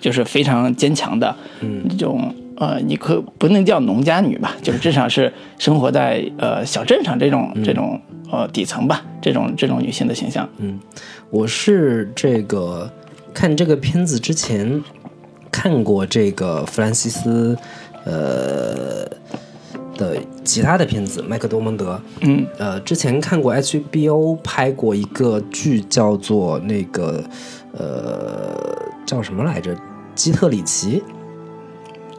[0.00, 8.00] 就是非常坚强的，嗯，这种呃，你可不能叫农家女吧，就是至少是生活在呃小镇上这种这种
[8.30, 10.48] 呃底层吧，这种这种女性的形象。
[10.58, 10.80] 嗯
[11.30, 12.90] 我是这个
[13.34, 14.82] 看这个片子之前
[15.50, 17.58] 看过这个弗兰西斯
[18.04, 19.04] 呃
[19.96, 27.24] 的其他的片子，麦克多蒙德，嗯呃，之前看过 HBO 拍过一个剧，叫做那个
[27.72, 28.54] 呃
[29.04, 29.76] 叫什么来着？
[30.14, 31.02] 基特里奇，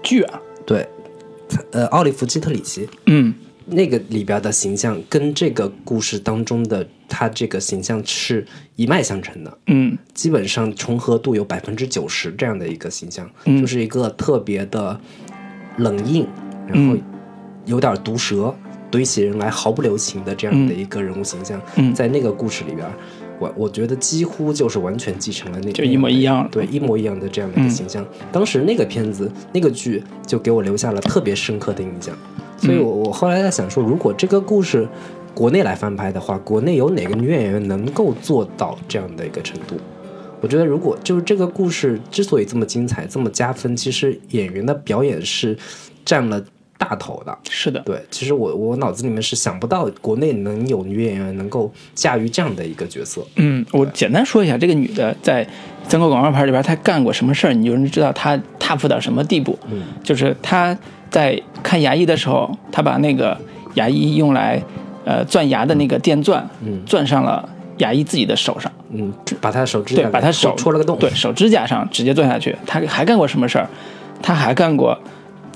[0.07, 0.87] 剧啊，对，
[1.71, 3.33] 呃，奥利弗·基特里奇，嗯。
[3.69, 8.47] 那个里边的形象跟这个故事当中的他这个形象是
[8.77, 9.97] 一脉相承的，嗯。
[10.13, 13.59] 基本上重合度有百分之九十这样的一个形象，嗯。
[13.59, 14.97] 就是一个特别的
[15.79, 16.25] 冷硬，
[16.65, 17.01] 然后嗯。
[17.65, 18.55] 有点毒舌，
[18.89, 21.93] 怼起人来毫不留情的这样的一个人物形象，嗯。
[21.93, 22.87] 在那个故事里边，
[23.39, 28.05] 我我觉得几乎就是完全继承了那就一模一样对，一模一样的这样的一个形象。
[28.31, 32.15] 当时那个片子那个剧就给我留下了特别深刻的印象，
[32.57, 34.87] 所以我我后来在想说，如果这个故事
[35.33, 39.75] 国内来翻拍的话，国内有哪个女演员能够做到这样的一个程度？
[40.41, 45.57] 我觉得，如果就是这个故事之所以这么精彩、这么加分，其实演员的表演是
[46.05, 46.43] 占了
[46.77, 47.37] 大头的。
[47.49, 53.25] 是的，对，其实我我脑子里面是想不到国内能有女演员能够驾驭这样的一个角色。
[53.35, 55.47] 嗯，我简单说一下，这个女的在
[55.87, 59.57] 三国广告牌里边她干过什么事儿，你就能知道她踏步到什么地步。
[59.69, 60.77] 嗯，就是她
[61.09, 63.37] 在看牙医的时候，她把那个
[63.75, 64.61] 牙医用来
[65.05, 67.47] 呃钻牙的那个电钻，嗯钻上了
[67.77, 68.71] 牙医自己的手上。
[68.89, 70.97] 嗯，把他手指甲对，把他手戳戳了个洞。
[70.97, 72.55] 对手指甲上直接钻下去。
[72.65, 73.67] 他还干过什么事儿？
[74.21, 74.97] 他还干过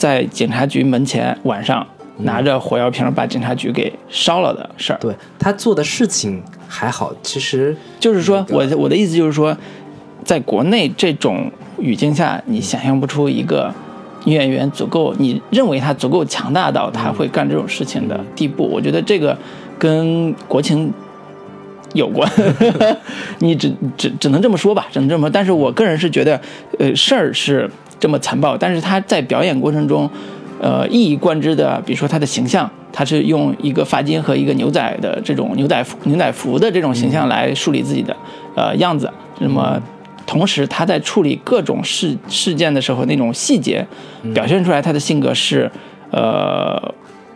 [0.02, 1.86] 在警察局门前晚上
[2.22, 4.98] 拿着火药瓶把警察局给烧了的事儿。
[5.00, 9.56] 对他做的事情还好，其实就是说，我我的意思就是说，
[10.26, 13.72] 在国内这种语境下，你想象不出一个
[14.26, 18.64] 女演员足够，你认为她足够强大到她会干这种事情的地步。
[18.64, 19.38] 我觉得这个
[19.78, 20.92] 跟国情
[21.94, 22.28] 有关，
[23.38, 25.30] 你只只只能这么说吧，只能这么说。
[25.30, 26.42] 但是我个人是觉得，
[26.80, 27.70] 呃，事儿是
[28.02, 30.10] 这么残暴，但是他在表演过程中，
[30.60, 38.14] 呃，一以贯之的，比如说他的形象，他是用一个发巾和一个牛仔的这种牛仔服牛仔服的这种形象来树立自己的
[38.56, 39.10] 呃样子。
[39.40, 39.82] 那么，
[40.26, 43.88] 同时他在处理各种事事件的时候，那种细节
[44.34, 45.72] 表现出来他的性格是
[46.10, 46.94] 呃。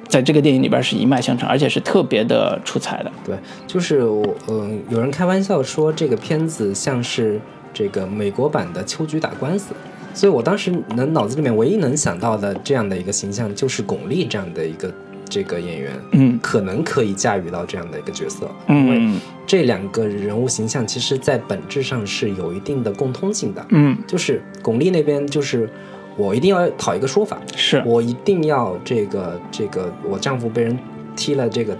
[0.07, 3.11] 在这个电影里边是一脉相承，而且是特别的出彩的。
[3.25, 3.35] 对，
[3.65, 7.41] 就是我，嗯、有人开玩笑说这个片子像是
[7.73, 9.73] 这个美国版的秋菊打官司，
[10.15, 14.91] 所以我当时能脑子里面唯一能想到的这样的一个形象就是巩俐这样的一个
[15.29, 16.39] 这个演员，嗯。
[16.41, 19.19] 可能可以驾驭到这样的一个角色，因为嗯。
[19.45, 25.69] 这两个人物形象其实在本质上是有一定的共通性的，嗯，就是巩俐那边就是
[26.17, 27.83] 我一定要讨一个说法，是。
[27.85, 30.79] 我一定要这个这个我丈夫被人
[31.15, 31.77] 踢了这个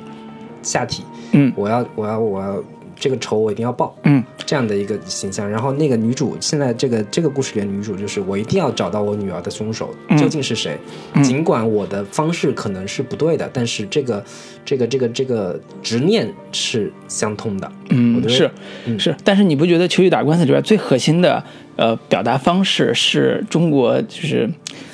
[0.62, 1.52] 下体，嗯。
[1.56, 2.64] 我要我要我要
[2.96, 4.24] 这个仇我一定要报，嗯。
[4.46, 5.50] 这样的一个形象。
[5.50, 10.18] 然后那个女主现在这个这个故事里的女主就是我一定要找到我女儿的凶手嗯。
[10.18, 10.78] 究竟是谁，
[11.24, 14.24] 尽管我的方式可能是不对的，但是这个
[14.64, 17.68] 这个这个这个执念是相通的。
[17.68, 18.52] 我嗯，觉得是
[18.86, 19.00] 嗯。
[19.00, 21.44] 是，但是你不觉得《秋菊打官司》里边最核心的
[21.76, 24.48] 呃表达方式是中国就是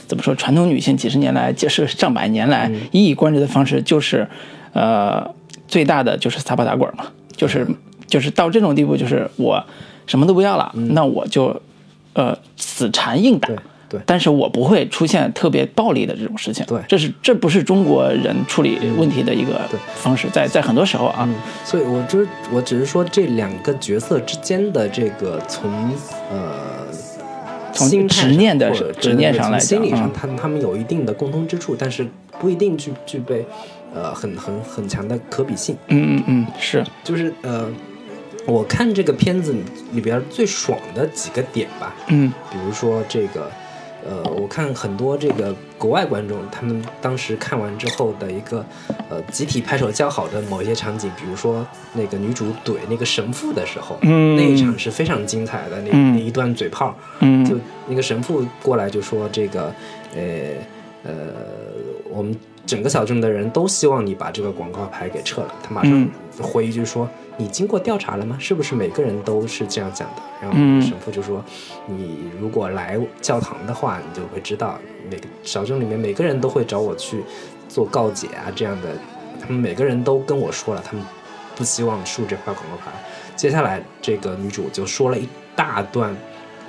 [0.07, 2.79] 怎么说传统女性几十年来，就是上百年来嗯。
[2.91, 4.25] 一以贯之的方式，就是
[4.71, 5.29] 呃
[5.67, 7.67] 最大的就是撒泼打滚嘛，就是
[8.11, 9.63] 就是到这种地步，就是我
[10.05, 11.59] 什么都不要了，那我就
[12.13, 13.47] 呃死缠硬打。
[13.47, 13.57] 对
[13.89, 14.01] 对。
[14.05, 16.79] 但是我不会出现特别暴力的这种事情，对。
[16.87, 19.61] 这是这不是中国人处理问题的一个
[19.95, 21.27] 方式，在在很多时候啊，
[21.63, 25.71] 所以我就是我只是说这两个角色之间的这个从
[26.29, 26.87] 呃
[27.73, 32.05] 从心态上执念的执念上来心理上他他们有一定的共通之处，但是
[32.39, 33.45] 不一定具具备
[33.93, 35.75] 呃很很很强的可比性。
[35.87, 37.69] 嗯嗯嗯，是，就是呃，
[38.45, 39.55] 我看这个片子
[39.93, 42.31] 里边最爽的几个点吧，嗯。
[42.51, 43.51] 比如说这个，
[44.03, 48.65] 呃，我看很多这个国外观众，他们当时看完之后的一个，
[49.09, 54.35] 呃，集体拍手叫好的某一些场景，比如说那个女主怼那个神父的时候，嗯。
[54.35, 57.55] 那一场是非常精彩的，那、嗯那一段嘴炮，嗯就
[57.87, 59.73] 那个神父过来就说这个，
[60.15, 60.21] 呃
[61.03, 61.13] 呃，
[62.09, 62.35] 我们
[62.65, 65.53] 整个小镇的人都希望你把这个广告牌给撤了。
[65.63, 66.09] 他马上嗯
[66.41, 68.37] 回一句说：“你经过调查了吗？
[68.39, 71.43] 是不是每个人都是这样讲的？”然后嗯神父就说
[71.87, 74.79] ：“你如果来教堂的话，你就会知道，
[75.09, 77.23] 每个小镇里面每个人都会找我去
[77.67, 78.89] 做告解啊，这样的，
[79.39, 81.03] 他们每个人都跟我说了，他们
[81.55, 82.91] 不希望竖这块广告牌。”
[83.35, 86.15] 接下来，这个女主就说了一大段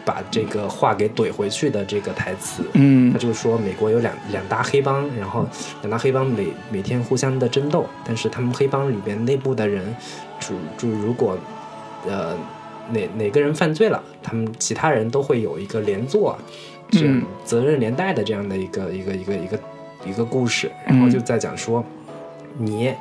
[0.04, 2.64] 把这个话给怼回去的这个台词。
[2.74, 5.46] 嗯他就是说，美国有两两大黑帮，然后
[5.82, 9.94] 两大黑帮每每天互相的争斗，但是他们黑帮里边内部的人，
[10.40, 11.38] 主主如果
[12.06, 12.34] 呃
[12.90, 16.36] 哪哪个人犯罪了，他们其他人都会有一个连坐，
[16.90, 19.58] 这样嗯责任连带的这样的一个一个一个一个
[20.06, 21.84] 一个故事，然后就在讲说，
[22.58, 22.92] 你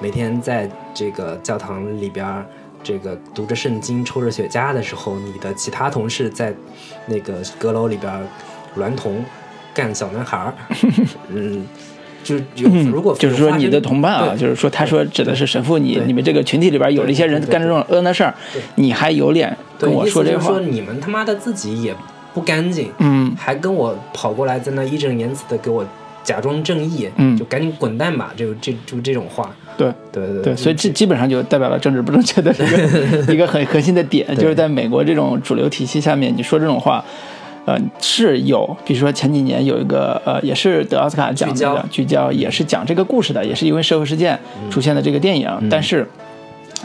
[0.00, 2.46] 每天在这个教堂里边儿。
[2.86, 6.54] 这个读着圣经、抽着雪茄的时候，你的其他同事在
[7.06, 8.24] 那个阁楼里边儿
[8.78, 9.24] 娈童
[9.74, 10.54] 干小男孩儿，
[11.34, 11.66] 嗯，
[12.22, 14.38] 就有如果嗯就是说你的同伴啊，对。
[14.38, 16.06] 就是说他说指的是神父，你对。
[16.06, 18.32] 你们这个群体里边有了一些人干这种恶的事儿，
[18.76, 20.46] 你还有脸跟我说这话？
[20.50, 20.60] 就是说？
[20.60, 21.92] 你们他妈的自己也
[22.32, 23.34] 不干净，嗯。
[23.36, 25.84] 还跟我跑过来在那义正言辞的给我
[26.26, 27.34] 假装正义，嗯。
[27.38, 29.90] 就赶紧滚蛋吧，就这就这种话，对。
[30.12, 37.04] 对对对，所以这基本上就代表了政治不正确的一个一个很核心的点，就是在美国这种主流体系下面，你说这种话，
[37.66, 41.74] 呃，是有，比如说前几年有一个呃，也是得奥斯卡奖聚焦。
[41.74, 44.38] 的聚焦，也是讲这个故事的，也是因为社会事件
[44.70, 46.08] 出现的这个电影，但是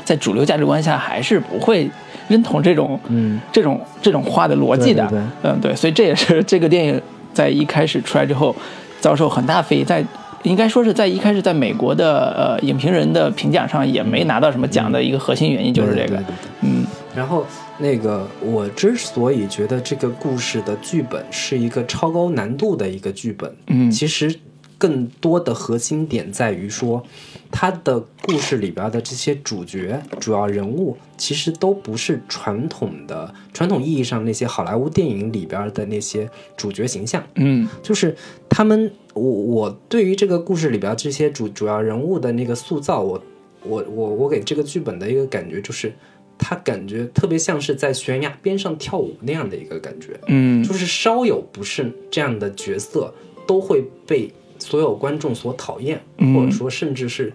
[0.03, 1.89] 在主流价值观下，还是不会
[2.27, 3.39] 认同这种嗯。
[3.53, 5.51] 这种这种话的逻辑的，对对对。
[5.51, 7.01] 嗯，对，所以这也是这个电影
[7.33, 8.53] 在一开始出来之后
[9.01, 10.05] 遭受很大非议，在
[10.43, 16.23] 应该说是在一开始在美国的呃影评人的评奖上也没拿到什么奖的一个核心原因就是这个。
[16.61, 16.85] 嗯。
[17.13, 17.45] 然后
[17.77, 23.91] 那个，我之所以觉得这个故事的剧本是一个超高难度的一个剧本，嗯。
[23.91, 24.33] 其实
[24.81, 27.05] 更多的核心点在于说，
[27.51, 36.27] 他的故事里边的这些主角、主要人物，其实都不是传统的传统意义上那些好莱坞电影里边的那些
[36.57, 37.69] 主角形象，嗯。
[37.83, 38.15] 就是
[38.49, 43.23] 他们，我我对于这个故事里边这些主主要人物的那个塑造，我
[43.63, 45.93] 我我我给这个剧本的一个感觉就是，
[46.39, 50.63] 他感觉特别像是在悬崖边上跳舞那样的一个感觉，嗯。
[50.63, 53.13] 就是稍有不慎，这样的角色
[53.45, 54.31] 都会被
[54.61, 57.33] 所有观众所讨厌，嗯或者说甚至是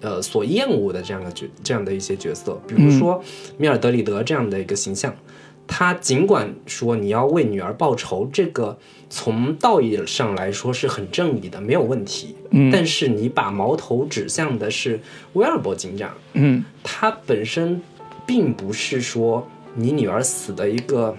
[0.00, 3.22] 呃所厌恶的这样的角这样的一些角色，比如说
[3.56, 5.14] 米尔德里德这样的一个形象。
[5.66, 8.76] 他尽管说你要为女儿报仇，这个
[9.08, 12.34] 从道义上来说是很正义的，没有问题。
[12.50, 15.00] 嗯但是你把矛头指向的是
[15.32, 17.80] 威尔伯警长，嗯他本身
[18.26, 21.16] 并不是说你女儿死的一个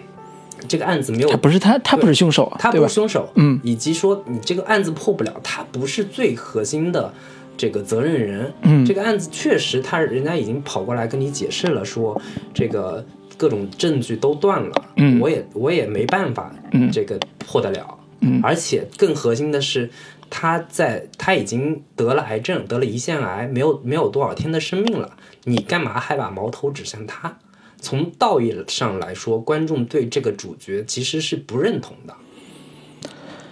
[0.68, 2.93] 这个案子没有他不是他，他不是凶手啊，他不是？
[2.93, 7.13] 凶手，嗯以及说你这个案子破不了，他不是最核心的
[7.57, 12.20] 这个责任人，嗯这个案子确实他人家已经跑过来跟你解释了，说
[12.53, 13.05] 这个
[13.38, 19.89] 各种证据都断了，嗯我也我也没办法，嗯这个破得了，嗯而且更核心的是。
[20.28, 25.11] 他在他已经得了癌症，得了胰腺癌，没有没有多少天的生命了，
[25.43, 27.38] 你干嘛还把矛头指向他？
[27.86, 32.13] 从道义上来说，观众对这个主角其实是不认同的。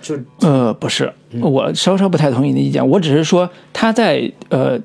[0.01, 2.85] 就呃，不是，嗯我稍稍不太同意你的意见。
[2.89, 4.77] 我只是说他在呃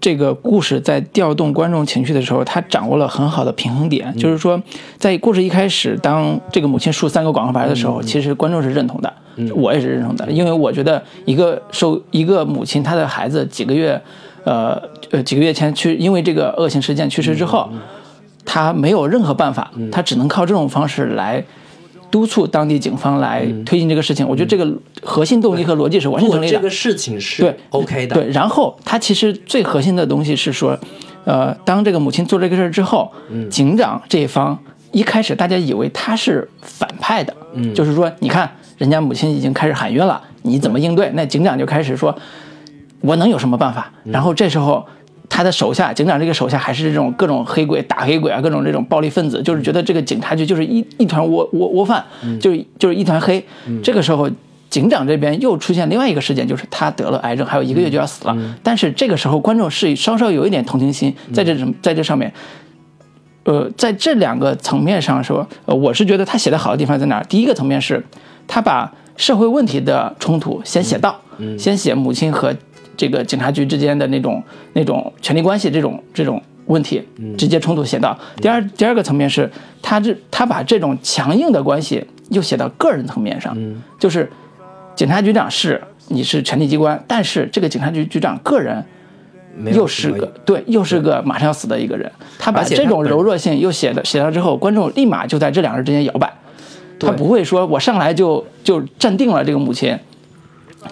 [0.00, 4.10] 这个故事在调动观众情绪的时候，他掌握了很好的平衡点。
[4.16, 4.60] 嗯就是说，
[4.96, 9.14] 在故事一开始，当这个母亲竖三个广告牌的时候，嗯其实观众是认同的，
[9.54, 14.00] 我也是认同的，因为我觉得一个受一个母亲她的孩子几个月，
[14.44, 14.82] 呃
[15.12, 17.70] 呃几个月前去因为这个恶性事件去世之嗯后，
[18.44, 21.44] 他没有任何办法，他只能靠这种方式来。
[22.10, 24.72] 督促当地警方来推进这个事情，我觉得这个
[25.02, 26.52] 核心动机和逻辑是完全成立的。
[26.52, 30.78] 这个事情是对 OK 的，对，然后他其实最核心的东西是说，
[31.24, 33.10] 呃，当这个母亲做这个事儿之后，
[33.50, 34.56] 警长这一方
[34.92, 41.10] 一开始大家以为他是反派的，嗯，就是说，你看人家母亲已经开始喊冤了，你怎么应对？
[41.14, 42.16] 那警长就开始说，
[43.00, 43.90] 我能有什么办法？
[44.04, 44.86] 然后这时候。
[45.28, 52.04] 他的手下，警长这个手下还是这种各种黑鬼、打黑鬼啊，各种这种暴力分子，就是觉得这个警察局就是一一团窝窝窝饭，
[52.40, 53.44] 就是就是一团黑。
[53.82, 54.30] 这个时候，
[54.68, 58.36] 警长这边又出现另外一个事件，就是他得了癌症，还有一个月就要死了。
[58.62, 62.32] 但是这个时候，观众是稍稍有一点同情心在这种在这上面。
[63.44, 67.24] 呃，在这两个层面上说，呃，我是觉得他写的好的地方在哪儿？
[67.24, 68.02] 第一个层面是，
[68.46, 71.20] 他把社会问题的冲突先写到，
[71.58, 72.56] 先写母亲和
[72.96, 74.42] 这个警察局之间的那种
[74.72, 77.02] 那种权力关系这种这种问题，
[77.36, 78.18] 直接冲突写到。
[78.36, 79.50] 第二第二个层面是，
[79.82, 83.56] 他这他把这种强硬的关系又写到个人层面上，
[83.98, 84.30] 就是
[84.94, 88.84] 警察局长是你是权力机关，但是这个警察局局长个人
[89.72, 92.10] 又是个对，又是个马上要死的一个人。
[92.38, 96.32] 他把这种柔弱性又写的写到之后，观众立马就在这两个人之间摇摆。
[96.98, 99.98] 他不会说我上来就就站定了这个母亲。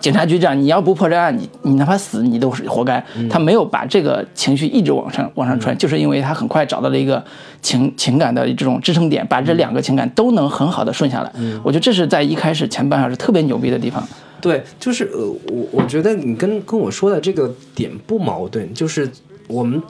[0.00, 3.04] 警察局长，你要不破这案，你你哪怕死，你都是活该。
[3.16, 7.22] 嗯他没有把这个情绪一直往上往上传，就是因为他很快找到了一个
[7.60, 11.32] 情情感的这种支撑点，把这两个情感都能很好的顺下来。
[11.36, 14.02] 嗯我觉得这是在一开始前半小时特别牛逼的地方。
[14.40, 15.20] 对，就是呃，
[15.52, 19.08] 我我觉得你跟跟我说的这个点不矛盾，就是
[19.46, 19.80] 我们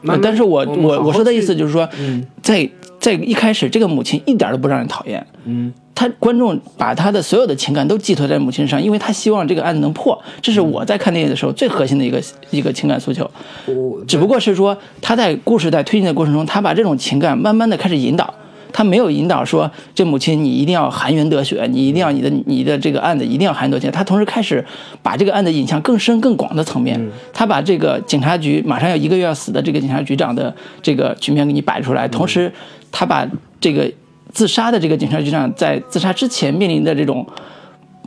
[0.00, 2.68] 慢慢，但是我我我说的意思就是说，嗯在
[3.00, 5.26] 在一开始，这个母亲一点都不让人讨厌。
[5.46, 10.22] 嗯，他观众把他的所有的情感都寄托在母亲身上，因为他希望这个案子能破。
[10.42, 13.28] 这是我在看电影的时候最核心的一个一个情感诉求。
[13.66, 18.32] 我只不过是说他在故事在推进的过程中，他把这种情感慢慢的开始引导。
[18.72, 23.90] 他没有引导说这母亲你一定要含冤得雪，你一定要你的你的这个案子一定要含冤得雪。
[23.90, 24.64] 他同时开始
[25.02, 26.96] 把这个案子引向更深更广的层面。
[27.32, 32.52] 他把这个警察局马上要一个月要死的这个警察局长的这个局面给你摆出来，同时
[32.92, 33.28] 他把
[33.60, 33.90] 这个
[34.32, 37.26] 自杀的这个警察局长在自杀之前面临的这种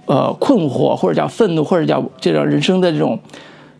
[0.06, 3.20] 呃困惑，或者叫愤怒，或者叫这种人生的这种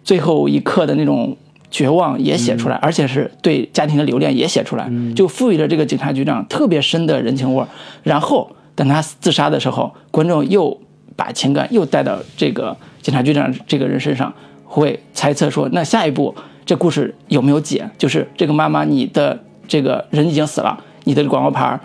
[0.04, 1.36] 最后一刻的那种
[1.72, 7.68] 绝望也写出来，而且是对家庭的留恋也写出来，就赋予了这个警察局长特别深的人情味儿。
[8.04, 10.80] 然后等他自杀的时候，观众又
[11.16, 14.34] 把情感又带到这个警察局长这个人身上，
[14.66, 16.36] 会猜测说，那下一步
[16.66, 17.90] 这故事有没有解？
[17.98, 21.80] 就是这个妈妈，你的这个人已经死了，你的广告牌儿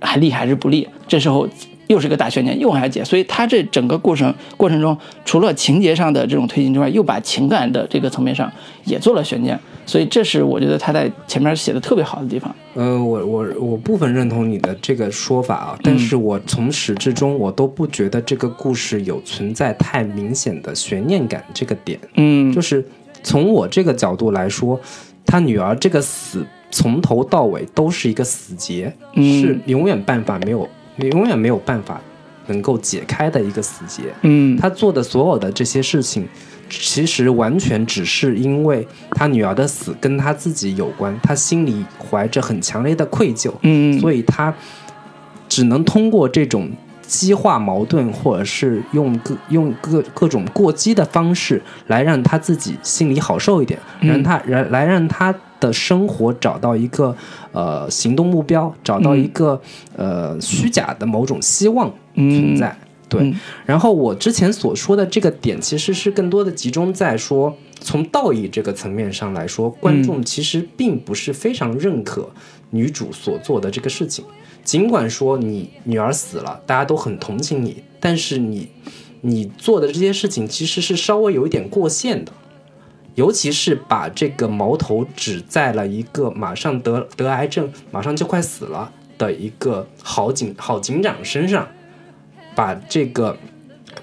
[0.00, 0.88] 还立还是不立？
[1.06, 1.48] 这时候
[1.88, 3.04] 又是个大悬念，又往下解。
[3.04, 8.50] 所以他这整个过程过程中，除了情节上的这种推进之外，又把情感的这个层面上
[8.84, 9.58] 也做了悬念。
[9.84, 12.54] 所以这是我觉得他在前面写的特别好的地方。
[12.74, 21.98] 呃，我我我部分认同你的这个说法啊，但是我从始至终我都不觉得这个故事有存在太明显的悬念感这个点。
[22.14, 22.84] 嗯就是
[23.24, 24.80] 从我这个角度来说，
[25.26, 29.40] 他女儿这个死从头到尾都是一个死结，嗯。
[29.40, 32.00] 是永远办法没有，永远没有办法
[32.46, 34.04] 能够解开的一个死结。
[34.22, 34.56] 嗯。
[34.56, 36.26] 他做的所有的这些事情，
[36.70, 44.00] 其实完全只是因为他女儿的死跟他自己有关，他心里怀着很强烈的愧疚，嗯。
[44.00, 44.52] 所以他
[45.48, 46.70] 只能通过这种
[47.06, 57.16] 激化矛盾，或者是用各用各各种过激的方式来让他自己心里好受一点，让他来来让他的生活找到一个
[57.52, 59.62] 呃行动目标，找到一个、
[59.96, 62.76] 呃虚假的某种希望存在。
[63.08, 72.28] 对，嗯然后我之前所说的这个点，其实是更多的集中在说，从道义这个层面上来说，观众其实并不是非常认可
[72.70, 74.24] 女主所做的这个事情。
[74.64, 78.68] 尽管说你女儿死了，大家都很同情你，但是你
[79.20, 82.32] 你做的这些事情其实是稍微有一点过线的。
[83.14, 91.68] 尤其是把这个矛头指在了一个马上得得癌症、马上就快死了的一个好警好警长身上，
[92.54, 93.36] 把这个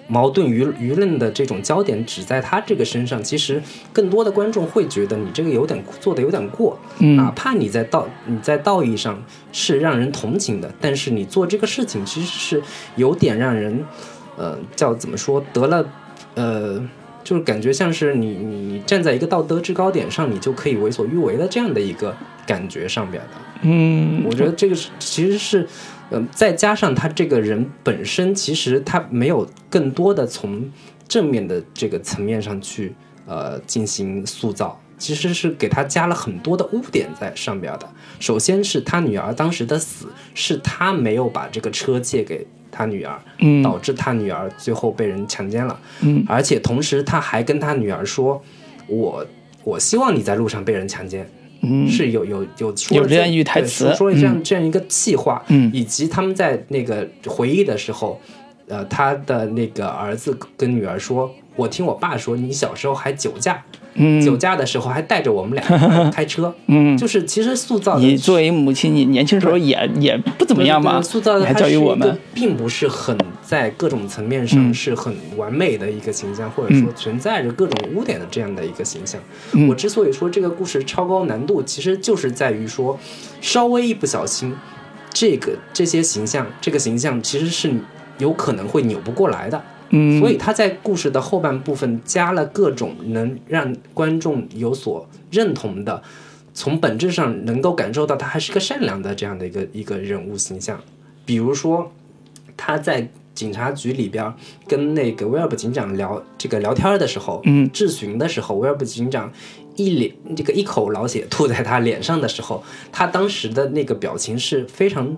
[0.07, 9.20] 矛盾舆舆论的这种焦点指在他这个身上，其实更多的观众会觉得你这个有点做的有点过，嗯哪怕你在道你在道义上
[9.51, 12.64] 是让人同情的，但是你做这个事情其实是
[12.95, 13.84] 有点让人，
[14.38, 15.84] 呃，叫怎么说得了，
[16.36, 16.88] 呃。
[17.30, 22.17] 就是感觉像是你你你站在一个道德制高点上，你就可以为所欲为的这样的一个
[22.47, 23.30] 感觉上边的。
[23.61, 25.67] 嗯，我觉得这个是其实是，
[26.09, 30.71] 嗯、再加上他这个人本身，其实他没有更多的从
[31.07, 32.95] 正面的这个层面上去
[33.27, 37.88] 呃进行塑造，其实是给他加了很多的污点在上边的。
[38.19, 43.61] 首先是他女儿当时的死，是他没有把这个车借给他女儿，嗯。
[43.63, 45.80] 导致他女儿最后被人强奸了。
[46.01, 46.24] 嗯。
[46.28, 48.41] 而且同时他还跟他女儿说
[48.88, 49.26] ：“我
[49.63, 51.30] 我希望你在路上被人强奸。”
[51.61, 51.88] 嗯。
[51.88, 53.93] 是有有有说有这样一句台词。
[53.95, 55.70] 说这样、这样一个气话，嗯。
[55.74, 58.20] 以及他们在那个回忆的时候，
[58.67, 63.63] 呃，他的那个儿子跟女儿说：“我听我爸说，你小时候还酒驾，
[63.96, 64.22] 嗯。
[64.22, 65.64] 酒驾的时候还带着我们俩
[66.12, 74.74] 开车，嗯，就是其实塑造你作为母亲，你年轻时候也也不怎么样嘛，塑造的你还教育我们，并不是很在各种层面上嗯。
[74.74, 79.20] 是很完美的一个形象，或者说存在着各种污点的这样的一个形象。
[79.54, 79.68] 嗯。
[79.68, 82.98] 我之所以说这个故事超高难度，其实就是在于说，
[83.42, 84.56] 稍微一不小心，
[85.12, 87.74] 这个这些形象，这个形象其实是
[88.20, 89.62] 有可能会扭不过来的。
[89.90, 96.02] 嗯，所以他在故事的后半部分加了各种能让观众有所认同的，
[96.54, 100.80] 从本质上能够感受到他还是个善良的这样的一个一个人物形象。
[101.26, 101.92] 比如说
[102.58, 104.34] 他在警察局里边
[104.68, 109.32] 跟那个威尔伯警长聊这个聊天的时候，嗯质询的时候，威尔伯警长
[109.76, 112.62] 一脸这个一口老血吐在他脸上的时候，
[112.92, 115.16] 他当时的那个表情是非常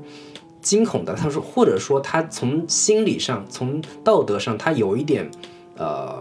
[0.62, 1.14] 惊恐的。
[1.14, 5.30] 他说，或者说他从心理上、从道德上，他有一点
[5.78, 6.18] 呃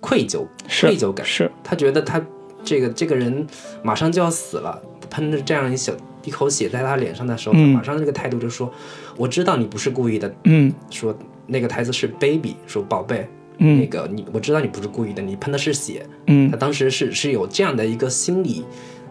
[0.00, 1.24] 愧疚、是愧疚感。
[1.26, 2.20] 是，他觉得他
[2.64, 3.46] 这个这个人
[3.82, 5.92] 马上就要死了，喷着这样一小
[6.24, 8.72] 一口血在他脸上的时候，嗯他马上这个态度就说
[9.16, 11.16] ：“我知道你不是故意的。”嗯说
[11.46, 13.28] 那个台词是 “baby”，说宝贝，
[13.58, 16.04] 那嗯个你我知道你不是故意的，你喷的是血。
[16.26, 18.64] 嗯他当时是是有这样的一个心理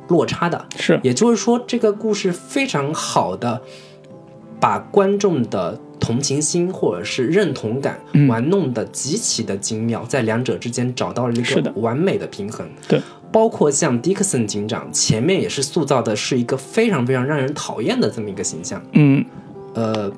[0.09, 3.61] 落差的，是，也就是说，这个故事非常好的
[4.59, 8.27] 把观众的同情心或者是认同感嗯。
[8.27, 12.67] 玩弄的极其的精妙，在两者之间找到了一个完美的平衡。
[12.87, 13.01] 对，
[13.31, 18.81] 包括像迪克森警长前面也是塑造的是一个非常非常让人讨厌的这么一个形象。
[18.93, 19.23] 嗯。
[19.73, 20.11] 呃，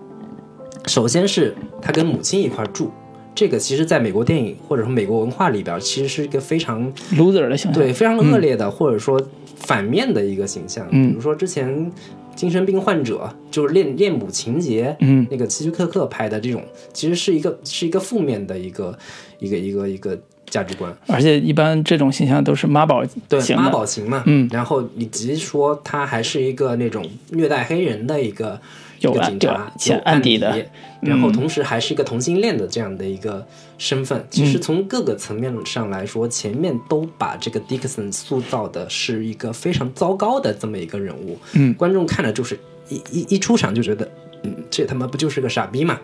[0.85, 2.91] 首先是他跟母亲一块住，
[3.33, 9.19] 这个其实在美国电影或者说美国文化里边，其实是一个非常，loser 的形象，对非常恶劣的，或者说
[9.55, 10.87] 反面的一个形象。
[10.91, 11.09] 嗯。
[11.09, 11.91] 比如说之前
[12.37, 15.27] 精神病患者就是恋恋母情节，嗯。
[15.29, 16.63] 那个希区柯克拍的这种，
[16.93, 18.97] 其实是一个是一个负面的一个
[19.39, 20.17] 一个一个一个
[20.49, 20.95] 价值观。
[21.07, 24.47] 而且一般这种形象都是妈宝对妈宝型嘛，嗯。
[24.51, 28.61] 然后以及说他还是一个那种虐待黑人的一个
[28.99, 30.65] 有一个警察，潜有案底的，
[31.01, 33.45] 然后嗯同时还是一个同性恋的这样的一个
[33.77, 34.25] 身份。
[34.29, 44.09] 其实从各个层面上来说，前面都把这个 Dixon 塑造的是一个非常糟糕的这么一个人物，嗯观众看了就是一一一出场就觉得，
[44.43, 45.99] 嗯，这他妈不就是个傻逼嘛？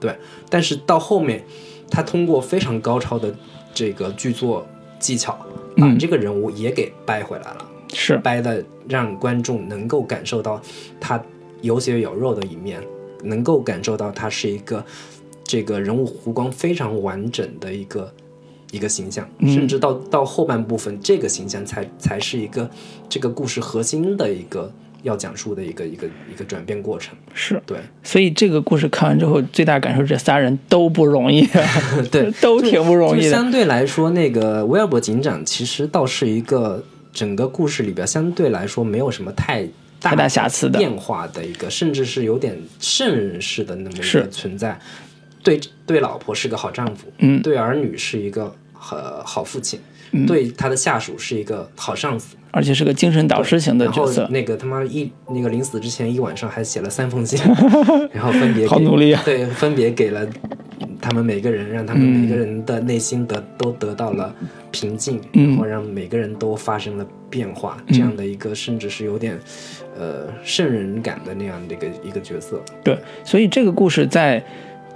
[0.00, 0.16] 对，
[0.48, 1.44] 但是到后面，
[1.90, 3.34] 他通过非常高超的
[3.74, 4.64] 这个剧作
[5.00, 5.32] 技巧，
[5.76, 7.68] 把嗯这个人物也给掰回来了。
[7.92, 10.60] 是，掰的让观众能够感受到
[11.00, 11.20] 他
[11.62, 12.80] 有血有肉的一面，
[13.24, 14.84] 能够感受到他是一个
[15.44, 18.12] 这个人物弧光非常完整的一个
[18.70, 19.52] 一个形象，嗯。
[19.52, 22.68] 甚至到到后半部分，这个形象才才是一个
[23.08, 27.16] 这个故事核心的一个要讲述的一个一个一个转变过程。
[27.34, 27.78] 是，对。
[28.02, 31.46] 所以这个故事看完之后，最大感受这仨人都不容易，
[32.10, 33.30] 对， 都挺不容易的。
[33.30, 40.78] 相对来说，那个威尔伯警长其实倒是一个整个故事里边相对来说没有什么太大太大瑕疵的。
[40.78, 44.78] 变化的一个，甚至是有点圣人式的那么一个存在。
[45.42, 47.40] 对对，老婆是个好丈夫，嗯。
[47.42, 48.54] 对儿女是一个
[48.90, 49.80] 呃好父亲，
[50.12, 50.26] 嗯。
[50.26, 52.36] 对他的下属是一个好上司。
[52.50, 57.38] 而且是个精神导师型的然后角色，那个他妈一那个临死之前一晚上还写了三封信，
[58.10, 60.26] 然后分别给好努力啊对，分别给了
[61.00, 64.34] 他们每个人，让他们每个人的内心得、都得到了
[64.70, 65.50] 平静，嗯。
[65.50, 69.38] 然后让每个人都发生了变化，这样的一个甚至是有点
[69.98, 72.62] 呃圣人感的那样的一个一个角色。
[72.84, 74.42] 对，所以这个故事在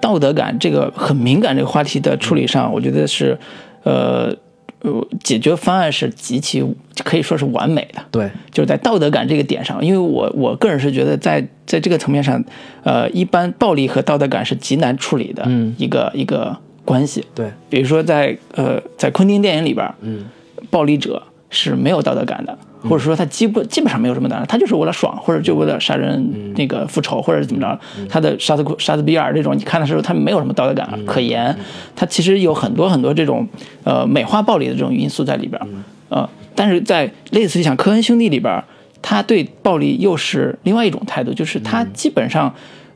[0.00, 3.38] 道德感这个很敏感这个话题的处理上，我觉得是，
[3.84, 4.34] 呃
[4.80, 6.60] 呃，解决方案是极其
[7.04, 8.02] 可以说是完美的。
[8.10, 12.42] 对，就是在道德感这个点上，因为我我个人是觉得在在这个层面上，
[12.82, 17.24] 呃，一般暴力和道德感是极难处理的嗯一个、一个关系。
[17.32, 20.24] 对，比如说在呃在昆汀电影里边，嗯，
[20.68, 21.22] 暴力者
[21.52, 27.78] 是没有道德感的，或者说他基本基本上没有什么道德，他就是为了爽，或者就为了杀人那个复仇，或者怎么着。
[28.08, 31.54] 他的杀死库杀死比尔这种，你看的时候他没有什么道德感可言，
[31.94, 33.46] 他其实有很多很多这种
[33.84, 35.60] 呃美化暴力的这种因素在里边，
[36.08, 38.64] 呃，但是在类似于像科恩兄弟里边，
[39.02, 42.52] 他对暴力又是另外一种态度，就是他基本上。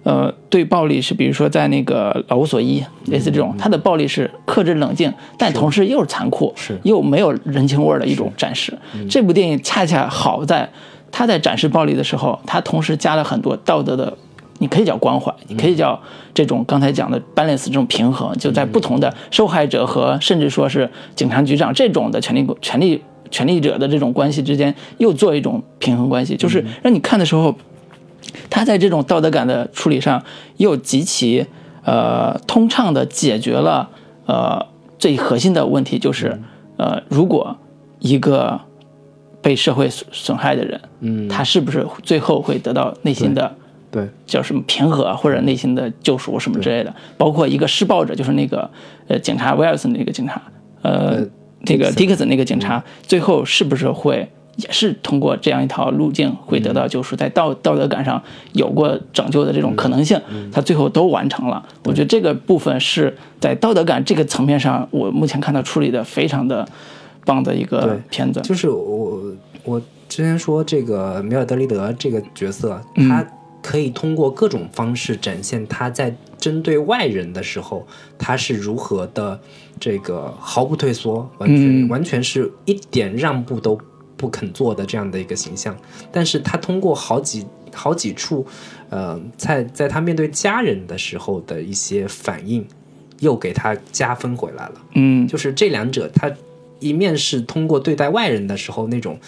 [0.07, 6.79] 呃，对暴力是，比如说在那个老无所依，类似这种，他的暴力是克制冷静，但同时又是残酷，是。
[6.85, 8.73] 又没有人情味儿的一种展示。
[9.11, 10.71] 这部电影恰恰好在
[11.11, 14.17] 他在展示暴力的时候，他同时加了很多道德的，
[14.61, 16.01] 你可以叫关怀，你可以叫
[16.33, 23.03] 这种刚才讲的 balance 这种平衡，就在不同的受害者和甚至说是警察局长这种的权利权利
[23.33, 27.53] 权利者的这种关系之间，又做一种平衡关系，就是让你看的时候。
[28.51, 30.23] 他在这种道德感的处理上，
[30.57, 31.47] 又极其
[31.85, 33.89] 呃通畅的解决了
[34.27, 34.67] 呃
[34.99, 36.41] 最核心的问题，就是
[36.77, 37.57] 呃如果
[37.99, 38.61] 一个
[39.41, 43.55] 被社会损损害的人，嗯，他是不是最后会得到内心的
[43.91, 46.95] 对，叫什么平和或者内心的救赎什么之类的？
[47.17, 48.69] 包括一个施暴者，就是那个
[49.09, 50.43] 呃警察威尔森那个警察，
[50.83, 51.27] 呃呃
[51.65, 54.29] 这个迪克森那个警察，最后是不是会？
[54.57, 61.65] 也是通过这样一套路径会得到救赎，在道道德感上有过拯救的这种可能性，他最后都完成了。
[61.85, 66.67] 我觉得这个部分是在道德感这个层面上，我目前看到处理的非常的
[67.25, 68.41] 棒的一个片子。
[68.41, 69.23] 就是我
[69.65, 73.09] 我之前说这个米尔德利德这个角色，嗯。
[73.09, 73.27] 他
[73.63, 77.85] 可以通过各种方式展现他在针对外人的时候，
[78.17, 79.41] 他是如何的
[79.81, 81.89] 这个毫不退缩，完全、嗯。
[81.89, 83.77] 完全是一点让步都
[84.17, 85.77] 不肯做的这样的一个形象。
[86.11, 88.47] 但是他通过好几好几处，
[88.89, 92.67] 呃，在在他面对家人的时候的一些反应，
[93.21, 94.75] 又给他加分回来了。
[94.95, 96.33] 嗯就是这两者，他
[96.79, 99.19] 一面是通过对待外人的时候那种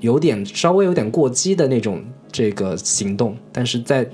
[0.00, 4.08] 有点稍微有点过激的那种这个行动，但是在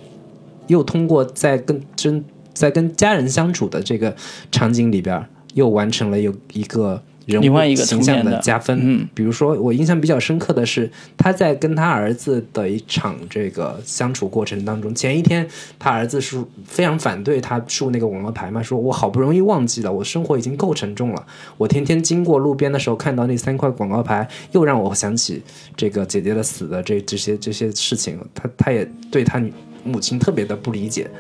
[0.69, 4.15] 又通过在跟真在跟家人相处的这个
[4.51, 8.79] 场景里边，又完成了有一个人物另外一个层形象面的加分。
[8.83, 15.47] 嗯比如说我印象比较深刻的是，他在跟他儿子的一场这个相处过程当中，前一天
[15.79, 21.27] 他儿子是非常反对他竖那个广告牌嘛，说我好不容易忘记了，我生活已经够沉重了，
[21.57, 25.43] 我天天经过路边的时候看到那三块广告牌，又让我想起
[25.77, 29.43] 这个姐姐的死的这这些这些事情，他他也对他
[29.85, 31.11] 母亲特别的不理解。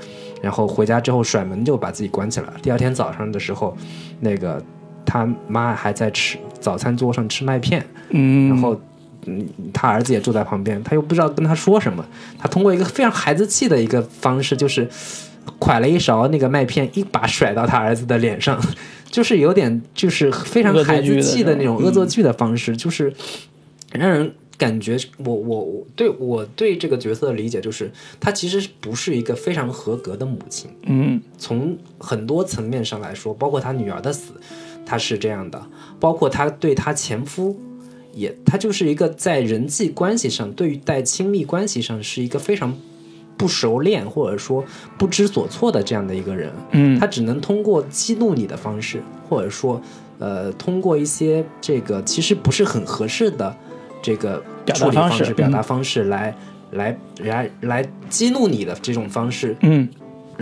[0.41, 2.55] 然后回家之后甩门就把自己关起来了。
[2.61, 3.77] 第二天早上的时候，
[4.19, 4.61] 那个
[5.12, 8.80] 他妈还在吃早餐桌上吃麦片，嗯，然后
[9.26, 12.02] 嗯，他儿子也坐在旁边，他又不知道跟他说什么，
[12.39, 14.89] 他通过一个非常孩子气的一个方式，就是
[15.60, 18.59] 蒯了一勺那个麦片，一把甩到他儿子的脸上，
[19.10, 23.12] 就是有点就是非常孩子气的那种恶作剧的方式，就是
[23.93, 24.32] 让人。
[24.59, 27.90] 感觉我我我对我对这个角色的理解就是，
[28.20, 31.20] 她其实不是一个非常合格的母亲，嗯。
[31.36, 34.34] 从很多层面上来说，包括她女儿的死，
[34.93, 35.59] 她是这样的，
[35.98, 37.59] 包括她对她前夫，
[38.12, 42.77] 也她就是一个在人际关系上，对待亲密关系上是一个非常
[43.39, 44.62] 不熟练或者说
[44.98, 46.52] 不知所措的这样的一个人。
[46.73, 49.81] 嗯他只能通过激怒你的方式，或者说，
[50.19, 53.56] 呃，通过一些这个其实不是很合适的
[54.02, 56.36] 这个表达处理方式式、表达嗯方式来、
[56.73, 59.89] 来来来激怒你的这种方式，嗯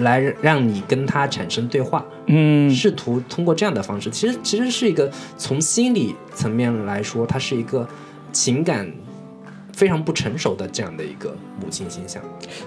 [0.01, 7.87] 来让你跟他产生对话，嗯试图通过这样的方式，其实其实是一个从心理层面来说，它是一个
[8.33, 8.91] 情感
[9.73, 12.23] 非常不成熟的这样的一个母亲形象。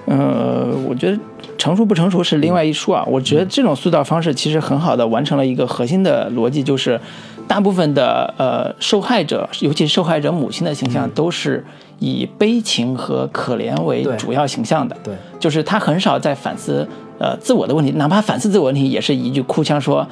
[0.06, 1.20] 呃，我觉得
[1.58, 3.04] 成熟不成熟是另外一说啊。
[3.08, 7.00] 我觉得这种塑造方式其实很好的完成了一个核心的逻辑，就是
[7.48, 11.64] 大部分的呃受害者，尤其受害者母亲的形象，都是
[12.00, 14.98] 以悲情和可怜为主要形象的。
[15.04, 16.88] 对，就是他很少在反思
[17.20, 20.08] 呃自我的问题，哪怕反思自我问题，也是一句哭腔说。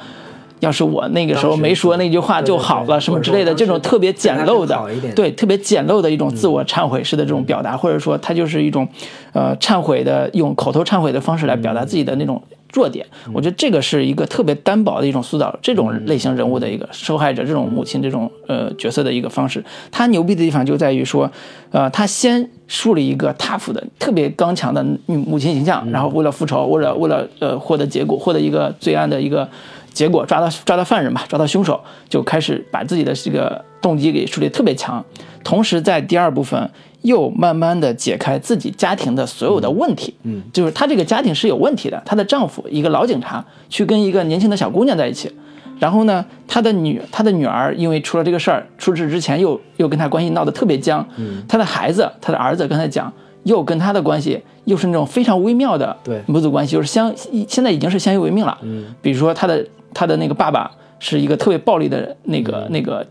[0.60, 4.80] 要是我那个时候没说那句话就好了，什么之类的，这种特别简陋的，
[5.16, 8.86] 对，特别简陋的一种自我忏悔式的这种表达，或者说他就是一种，
[9.32, 12.40] 呃，忏悔的用口头忏悔的方式来表达自己的那种
[12.72, 13.06] 弱点。
[13.32, 19.62] 我觉得这个是一个特别单薄的一种塑造这种类型人物的一个受害者这种母亲这种呃角色的一个方式。
[19.90, 21.30] 他牛逼的地方就在于说，
[21.70, 29.48] 呃，他先树立一个 tough 的特别刚强的母亲形象，然后为了复仇，为了为了呃获得结果，获得一个罪案的一个。
[29.92, 31.78] 结果抓到抓到犯人吧，抓到凶手，
[32.08, 35.04] 就开始把自己的这个动机给树立特别强。
[35.44, 36.70] 同时在第二部分
[37.02, 42.02] 又慢慢的解开自己家庭的所有的问题，嗯，就是她这个家庭是有问题的。
[42.04, 45.30] 她的丈夫一个老警察去跟一个年轻的小姑娘在一起，
[45.78, 53.12] 然后呢，她的女她的女儿因为出了这个事儿，出事之前又又跟她关系闹得特别僵，嗯，她的孩子她的儿子刚才讲
[53.44, 55.96] 又跟她的关系又是那种非常微妙的
[56.26, 57.12] 母子关系，就是相
[57.48, 59.66] 现在已经是相依为命了，嗯，比如说她的。
[59.94, 63.06] 他的那个爸爸是一个特别暴力的那个那个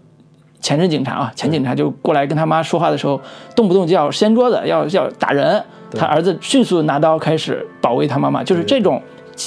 [0.62, 3.20] 前任警察啊，前警察就过来跟他妈说话的时候，
[3.56, 5.62] 动不动就要掀桌子，要要打人。
[5.94, 9.02] 他儿子迅速拿刀开始保卫他妈妈，就是这种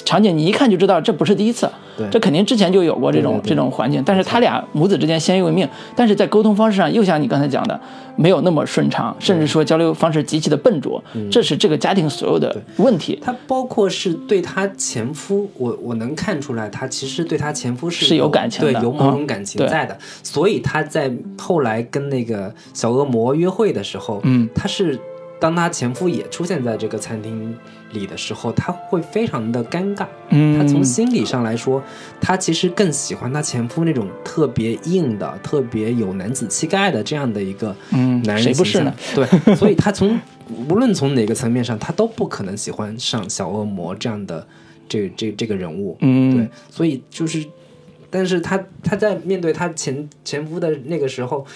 [0.05, 1.71] 场景，你一看就知道这不是第一次，
[2.11, 4.03] 这肯定之前就有过这种这种环境。
[4.05, 7.79] 但是他俩母子之间相依为命，但是在沟通方式上又像你刚才讲的，
[8.17, 13.19] 没有那么顺畅，甚至说交流方式极其的笨拙，这是这个家庭所有的问题。
[13.23, 19.97] 他包括是对他前夫，我我能看出来，他其实对他前夫是是有感情的，对，有某种感情在的。
[20.23, 24.99] 所以他在后来跟那个小恶魔约会的时候，嗯，他是。
[25.41, 27.55] 当他前夫也出现在这个餐厅
[27.95, 30.07] 里的时候，他会非常的尴尬。
[30.29, 31.83] 嗯，他从心理上来说，
[32.21, 38.95] 他其实更喜欢他前夫那种特别硬的、特别有男子气概的这样的一个男人谁不是呢？
[39.15, 40.21] 对，所以他从
[40.69, 44.47] 无论从哪个层面上，他都不可能喜欢上小恶魔这样的
[44.87, 45.97] 这这这个人物。
[46.01, 47.43] 嗯，对，所以就是，
[48.11, 51.47] 但是他他在面对他前前夫的那个时候。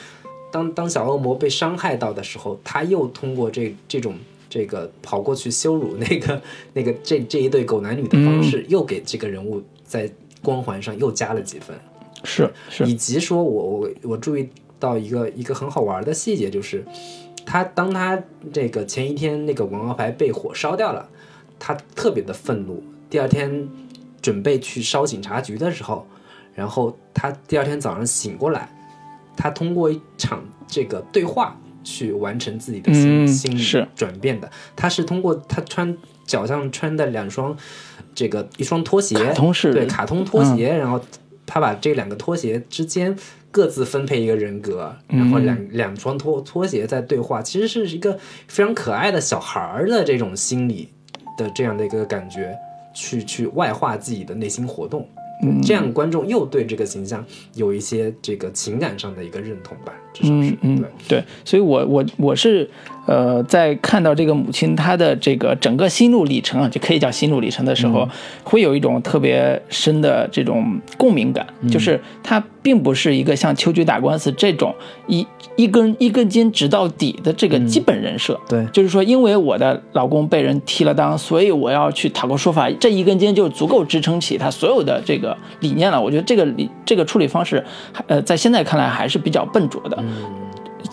[0.51, 4.15] 当当小恶魔被伤害到的时候，他又通过这这种
[4.49, 6.41] 这个跑过去羞辱那个
[6.75, 10.11] 那个这这一对狗男女的方式，又给这个人物在
[10.43, 11.77] 光环上又加了几分。
[12.25, 14.49] 是是，以及说我我我注意
[14.79, 16.85] 到一个一个很好玩的细节，就是
[17.47, 18.21] 他当他
[18.53, 21.09] 这个前一天那个广告牌被火烧掉了，
[21.59, 22.83] 他特别的愤怒。
[23.09, 23.69] 第二天
[24.21, 26.07] 准备去烧警察局的时候，
[26.55, 28.75] 然后他第二天早上醒过来。
[29.41, 31.57] 他通过一场这个对话
[31.89, 34.51] 去完成自己的心心理转变的。
[34.77, 35.97] 他是通过他穿
[36.27, 37.57] 脚上穿的两双
[38.15, 39.17] 这个一双拖鞋，
[39.73, 41.01] 对卡通拖鞋，然后
[41.47, 43.17] 他把这两个拖鞋之间
[43.51, 50.91] 各自分配一个人格，然后两两双拖拖鞋在对话，其实是一个非常可爱的小孩儿的这种心理
[51.39, 52.55] 的这样的一个感觉，
[52.95, 55.09] 去去外化自己的内心活动。
[55.63, 57.25] 这样观众又对这个形象
[57.55, 62.69] 有一些这个情感上的一个认同吧，至少是对对，所以我我我是。
[63.09, 68.07] 呃，在看到这个母亲她的这个整个心路历程啊，就可以叫心路历程的时候，
[68.45, 71.47] 会有一种特别深的这种共鸣感。
[71.71, 72.39] 就是她
[72.69, 74.75] 并不是一个像秋菊打官司这种
[75.07, 75.27] 一
[75.57, 78.39] 一根一根筋直到底的这个基本人设。
[78.47, 85.99] 对，就是说，因为我的老公被人踢了裆，所以我要去讨个说法，这一根筋就足够支撑起他所有的这个理念了。
[85.99, 87.65] 我觉得这个理这个处理方式，
[88.07, 90.05] 呃，在现在看来还是比较笨拙的。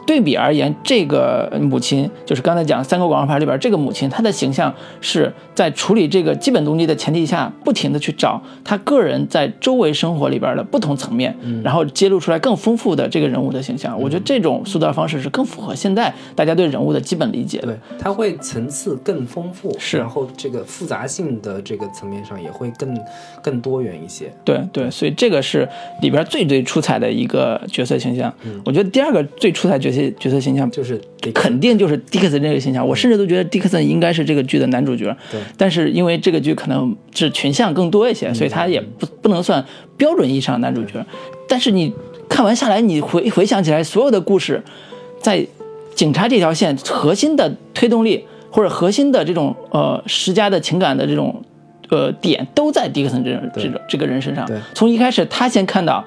[0.05, 13.99] 对比而言，这个母亲就是刚才讲三个广告牌里边这个母亲，她的形象是在处理这个基本动机的前提下，不停的去找她个人在周围生活里边的不同层面，然后揭露出来更丰富的这个人物的形象。
[13.99, 17.67] 我觉得这种塑造方式是更符合现在大家对人物的基本理解的。
[17.67, 22.95] 对，它会层次更丰富，是，然后这个复杂性的这个层面上也会更
[23.41, 24.31] 更多元一些。
[24.43, 25.67] 对对，所以这个是
[26.03, 28.31] 里边最最出彩的一个角色形象。
[28.43, 29.94] 嗯我觉得第二个最出彩角色。
[30.19, 30.99] 角色形象就是
[31.33, 35.15] 肯定就是迪克森这个形象，我甚至都觉得迪克森应该是这个剧的男主角。
[35.31, 39.63] 对，但是因为这个剧可能是群像更多一些，所以他也不不能算
[39.97, 41.05] 标准意义上的男主角。
[41.47, 41.93] 但是你
[42.29, 44.63] 看完下来，你回回想起来，所有的故事
[45.19, 45.45] 在
[45.93, 51.43] 警察这条线核心的推动力或者核心的这种呃施加的情感的这种
[51.89, 54.49] 呃点，都在迪克森这种这种这个人身上。
[54.73, 56.03] 从一开始他先看到。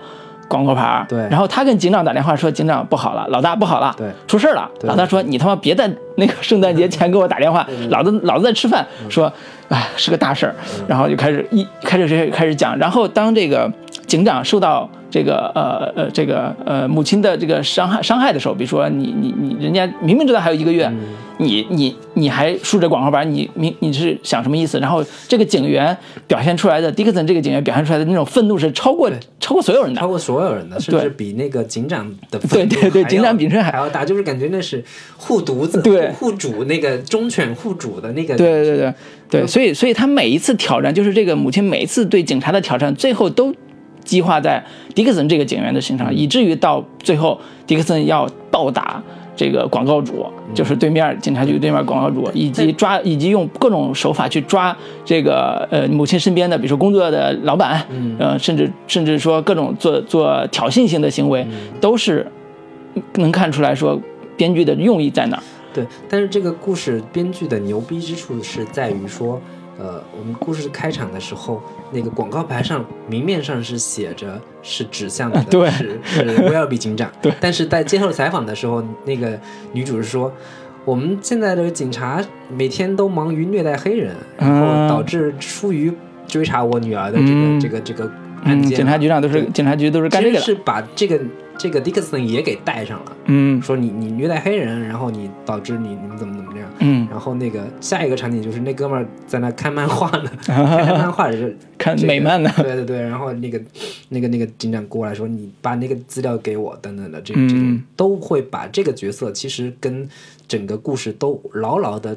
[0.48, 9.32] 广告牌对，然后他跟警长打电话说：“警长不好了，老大不好了，对，出事了。”老大说：“你他妈别在那个圣诞节前给我打电话，老子老子在吃饭。”说
[9.68, 10.54] ：“哎，是个大事儿。”
[10.88, 12.76] 然后就开始一开始开始讲。
[12.78, 13.70] 然后当这个
[14.08, 20.90] 警长受到这个呃呃这个呃母亲的这个伤害伤害的时候，比如说你你你人家明明知道还有一个月，
[21.36, 24.80] 你你你还竖着广告板，你你你是想什么意思？
[24.80, 30.00] 然后这个警员表现出来的迪克森这个警员表现出来的那种愤怒是超过超过所有人的。
[30.00, 30.08] 超。
[30.08, 31.02] 过所有人的，甚对。
[31.02, 34.82] 至比那个警长的对愤怒对对警长比这还还要大，就是感觉那是
[35.18, 36.08] 护犊子、对。
[36.12, 38.94] 护护主那个忠犬护主的那个，对对对。
[39.30, 43.54] 对，所以所以他每一次挑战，就是这个母亲每一次对警察的挑战，最后都
[44.08, 44.64] 激化在
[44.94, 49.02] 迪克森这个警员的身上，以至于到最后，迪克森要暴打
[49.36, 50.24] 这个广告主，
[50.54, 54.74] 就是对面警察局对面广告主，以及抓以及用各种手法去抓
[55.04, 57.84] 这个呃母亲身边的，比如说工作的老板，
[58.18, 61.46] 呃，甚至甚至说各种做做挑衅性的行为，
[61.78, 62.26] 都是
[63.16, 64.00] 能看出来说
[64.38, 65.42] 编剧的用意在哪儿。
[65.74, 69.38] 对，但是这个故事编剧的牛逼之处是在于说，
[69.78, 79.38] 呃，我们故事开场的时候，那个广告牌上明面上是写着是指向的， 对是是威尔比警长，对但是在接受采访的时候，那个
[79.72, 80.32] 女主是说。
[80.84, 85.92] 我们现在的警察每天都忙于虐待黑人，然后嗯导致出于
[86.26, 88.04] 追查我女儿的这个、嗯这个这个
[88.42, 88.78] 案嗯，件。
[88.78, 90.40] 警察局长都是警察局都是干这个的。
[90.40, 91.20] 其实是把这个
[91.58, 96.47] 这个迪克森也给带上了，嗯说你你虐待黑人，然后你导致你你怎么怎么样。
[96.80, 100.64] 嗯，然后那个下一个场景就是那哥们儿在那看漫画呢， 看
[100.94, 102.50] 漫画是 看这个美漫呢。
[102.56, 103.60] 对对对，然后那个
[104.10, 110.08] 那个那个警长过来说，你把那个资料给我，等等的，这嗯这种都会把这个角色其实跟
[110.46, 112.16] 整个故事都牢牢的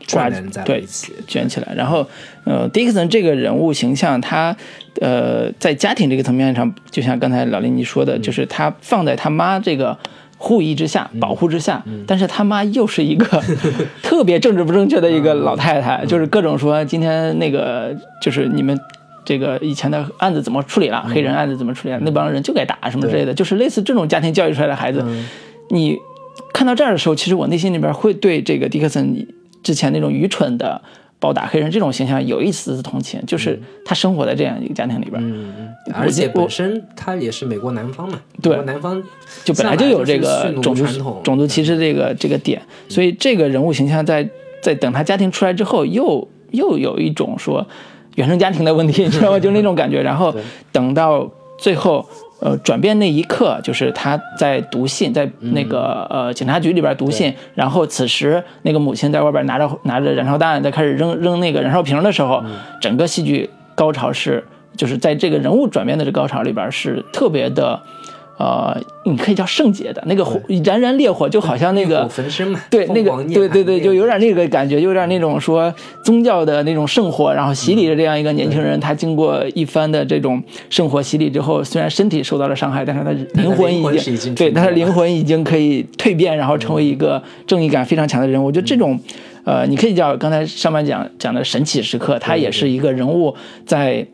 [0.00, 1.12] 抓关联在一起。
[1.26, 1.74] 卷起来。
[1.74, 2.06] 然后，
[2.44, 4.56] 呃，迪克森这个人物形象，他
[5.00, 9.96] 呃在家庭这个层面上，就像刚才老林你说的，就是他放在他妈这个。
[10.44, 13.40] 护翼之下，保护之下，但是他妈又是一个
[14.02, 18.76] 特别政治不正确的一个老太太，就是各种说今天那个就是你们
[19.24, 25.04] 这个以前的案子怎么处理了，黑人案子怎么处理了，那帮人就该打什么之类的，就是类似这种家庭教育出来的孩子，
[25.70, 25.96] 你
[26.52, 29.24] 看到这儿的时候，其实我内心里边会对这个迪克森
[29.62, 30.82] 之前那种愚蠢的
[31.22, 35.22] 暴打黑人这种形象有一丝丝同情，就是他生活在这样一个家庭里边，
[35.94, 39.00] 而且本身他也是美国南方嘛，对南方
[39.44, 44.28] 就本来就有这个种族传统种族歧视这个这个点，所以这个人物形象在
[44.60, 47.64] 在等他家庭出来之后，又又有一种说
[48.16, 49.38] 原生家庭的问题，你知道吗？
[49.40, 50.02] 就那种感觉。
[50.02, 50.34] 然后
[50.72, 52.04] 等到最后。
[52.44, 62.42] 呃，转变那一刻，就是他在读信，在那个、呃警察局里边读信，然后此时那个母亲在外边拿着拿着燃烧弹，在开始扔扔那个燃烧瓶的时候，
[62.80, 64.42] 整个戏剧高潮是
[64.76, 67.80] 就是在这个人物转变的这高潮里边是特别的，
[68.38, 75.72] 呃，你可以叫圣洁的那个火燃燃烈火，就好像那个焚身嘛，对，那个对对对，就有点那个感觉，有点那种说
[76.02, 83.10] 宗教的那种圣火，然后洗礼的这样一个年轻人，他经过一番的这种圣火洗礼之后，虽然身体受到了伤害，但是他
[83.42, 88.42] 灵魂已经对，他的灵魂已经可以蜕变，然后成为一个正义感非常强的人。
[88.42, 88.98] 我觉得这种，
[89.44, 93.34] 呃，你可以叫刚才上半讲讲的神奇时刻，他也是一个人物
[93.64, 94.04] 在。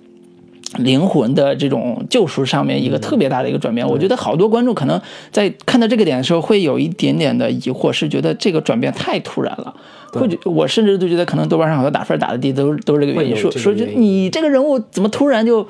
[0.77, 5.01] 灵魂的这种救赎上面一个特别大的一个转变，我觉得好多观众可能
[5.33, 9.75] 在看到这个点的时候会有一点点的疑惑，是觉得这个转变太突然了，
[10.13, 15.67] 或者我甚至都觉得可能豆瓣上好多打分打的低都都是这个原因，说说你这个人物怎么突然就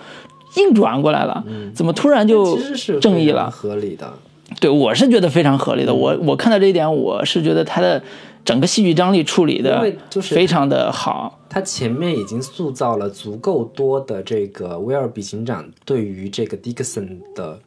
[0.56, 2.58] 硬转过来了，怎么突然就
[3.00, 3.48] 正义了？
[3.50, 4.12] 合理的。
[4.60, 8.02] 对我是觉得非常合理的，我我看到这一点，我是觉得他的
[8.48, 17.60] 整个戏剧张力处理因的为就是非常的好，他前面已经塑造了足够多的这个威尔比警长对于这个迪克森的，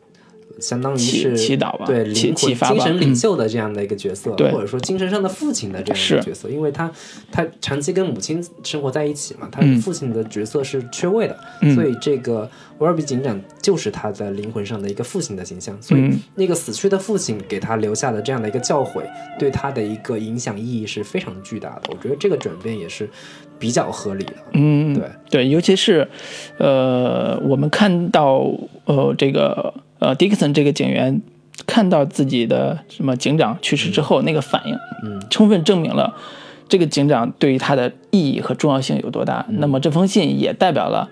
[0.61, 4.51] 相当于是祈祷吧对灵魂、精神领袖的这样的一个角色，对。
[4.51, 6.89] 或者说精神上的父亲的这样一个角色，因为他
[7.31, 9.81] 他长期跟母亲生活在一起嘛，他嗯。
[9.81, 11.35] 父亲的角色是缺位的，
[11.73, 12.47] 所以这个
[12.77, 16.19] 威尔比警长就是他的灵魂上的一个父亲的形象，所以嗯。
[16.35, 19.01] 那个死去的父亲给他留下的这样的一个教诲，
[19.39, 21.81] 对他的一个影响意义是非常巨大的。
[21.89, 23.09] 我觉得这个转变也是
[23.57, 24.33] 比较合理的。
[24.53, 25.09] 嗯，对。
[25.31, 26.07] 对，尤其是，
[26.59, 28.45] 呃，我们看到
[28.85, 31.21] 呃这个呃迪克森这个警员
[31.65, 34.75] 看到自己的什么警长去世之后、那个反应，
[35.05, 36.13] 嗯，充分证明了
[36.67, 39.45] 这个警长对于他的意义和重要性有多大。
[39.49, 41.09] 那么这封信也代表了。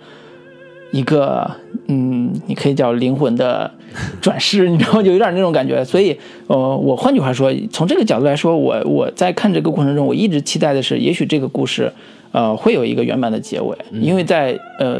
[0.91, 1.51] 一个
[1.87, 3.69] 嗯，你可以叫灵魂的
[4.19, 5.85] 转世， 你知道吗，就有点那种感觉。
[5.85, 6.17] 所以，
[6.47, 11.93] 呃，我换句话说，从这个角度来说，我我在看这个过程中，我一直期待的是，也许这个故事，
[12.31, 13.77] 呃，会有一个圆满的结尾。
[13.91, 14.99] 因为在呃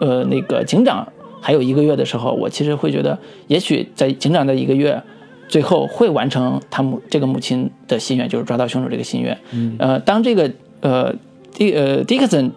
[0.00, 1.06] 呃那个警长
[1.40, 5.02] 还有一个月的时候，我其实会觉得，也许在警长的一个月。
[5.50, 9.34] 最后会完成他母这个母亲的心愿，就是抓到凶手这个心愿。
[9.52, 10.52] 嗯，呃，当这个
[10.82, 11.10] 呃
[11.54, 12.52] 迪呃迪克森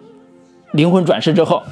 [0.72, 1.62] 灵魂转世之后，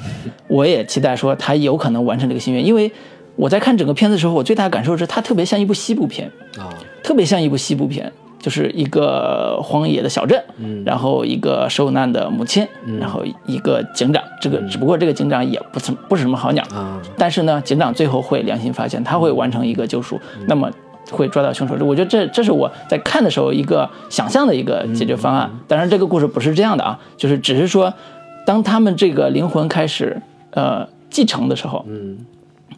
[0.47, 2.91] 我也期待说他有可能完成这个心愿，因为
[3.35, 6.27] 我在看整个片子的时候，我最大的感受是他特别像一部西部片，
[6.57, 6.73] 啊，
[7.03, 8.11] 特别像一部西部片，
[8.41, 10.83] 就是一个荒野的小镇，嗯。
[10.83, 12.67] 然后一个受难的母亲，
[12.99, 20.69] 然后一个警长，这个只不过这个警长也不怎不是什么好鸟，啊，但是呢，警长最后会良心发现，他会完成一个救赎，那么
[21.11, 21.75] 会抓到凶手。
[21.85, 25.49] 我觉得这这是我在看的时候一个想象的一个解决方案。
[25.67, 27.93] 当然，这个故事不是这样的啊，就是只是说，
[28.45, 32.17] 当他们这个灵魂开始呃继承的时候，嗯。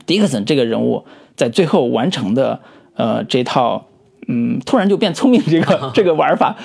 [0.06, 1.06] 迪克森这个人物
[1.38, 2.60] 在最后完成的
[2.96, 3.86] 呃这套。
[4.28, 6.56] 嗯，突然就变聪明这个 这个玩法，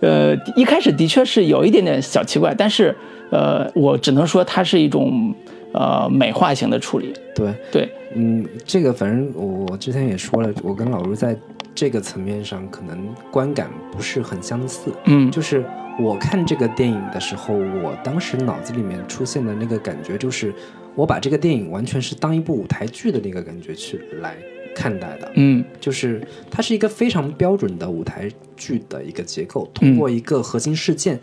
[0.00, 2.94] 呃，一开始的确是有一点点小奇怪，但是
[3.30, 5.34] 呃，我只能说它是一种
[5.72, 7.12] 呃美化型的处理。
[7.34, 11.36] 对，对，嗯，这个反正我之前也说了，我跟老卢在
[11.74, 14.90] 这个层面上可能观感不是很相似。
[15.04, 15.64] 嗯，就是
[15.98, 20.54] 我看这个电影的时候，我当时脑子里面出现的那个感觉，就是
[20.94, 24.34] 我把这个电影完全是当一部舞台剧的那个感觉去来
[24.76, 25.32] 看待的。
[25.36, 25.64] 嗯。
[25.80, 26.20] 就是
[26.50, 31.18] 它是一个非常标准的舞台剧的一个结构，通过一个核心事件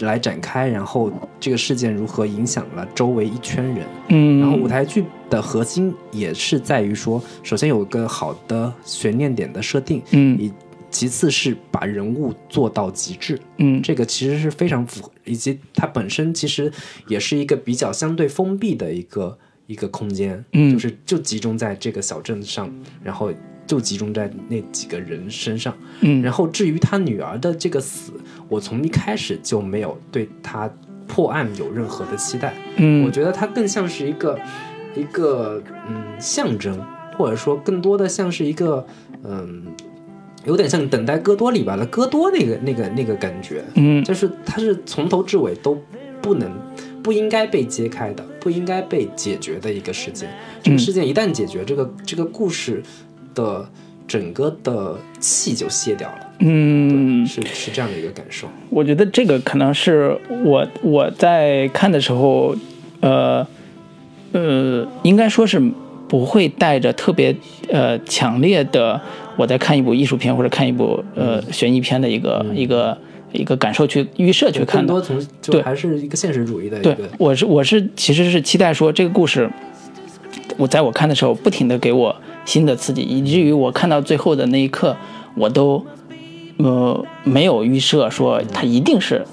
[0.00, 3.86] 来展开，然后这个事件如何影响了周围一圈人。
[4.08, 10.36] 嗯，然后舞台剧的核心也是在于说，首先有一个好的悬念点的设定，嗯。
[10.40, 10.52] 以
[10.88, 13.82] 其次是把人物做到极致，嗯。
[13.82, 16.72] 这个其实是非常符合，以及它本身其实
[17.08, 19.36] 也是一个比较相对封闭的一个
[19.66, 20.72] 一个空间，嗯。
[20.72, 22.72] 就是就集中在这个小镇上，
[23.02, 23.32] 然后
[23.66, 26.22] 就集中在那几个人身上，嗯。
[26.22, 28.12] 然后至于他女儿的这个死，
[28.48, 30.70] 我从一开始就没有对他
[31.06, 34.38] 破案有任何的期待，嗯，我觉得他更像是一个
[34.94, 36.80] 一个嗯象征，
[37.16, 38.84] 或者说更多的像是一个
[39.22, 39.62] 嗯，
[40.44, 44.02] 有点像《等待戈多》里边的戈多那个那个那个感觉，嗯。
[44.04, 45.80] 就是他是从头至尾都
[46.20, 46.50] 不能
[47.02, 50.28] 不应该被揭开的，不应该被解决的一个事件。
[50.62, 52.82] 这个事件一旦解决，这个这个故事
[53.34, 53.68] 的
[54.08, 58.48] 整个的气就卸掉了，嗯，是是这样的一个感受。
[58.70, 62.54] 我觉得这个可能是我我在看的时候，
[63.00, 63.46] 呃
[64.32, 65.60] 呃，应该说是
[66.08, 67.34] 不会带着特别
[67.68, 69.00] 呃强烈的
[69.36, 72.96] 我在看一部艺术片或者看一部呃悬疑片的一个、一个
[73.36, 74.86] 一个感受去预设去看的。
[74.86, 75.62] 更多从就对。
[75.62, 79.50] 还是一个现实主义的一对，我是我是其实是期待说这个故事，
[80.56, 82.14] 我在我看的时候不停的给我
[82.44, 84.96] 新的刺激，以至于我看到最后的那一刻，
[85.36, 85.84] 我都
[86.58, 89.24] 呃没有预设说它一定是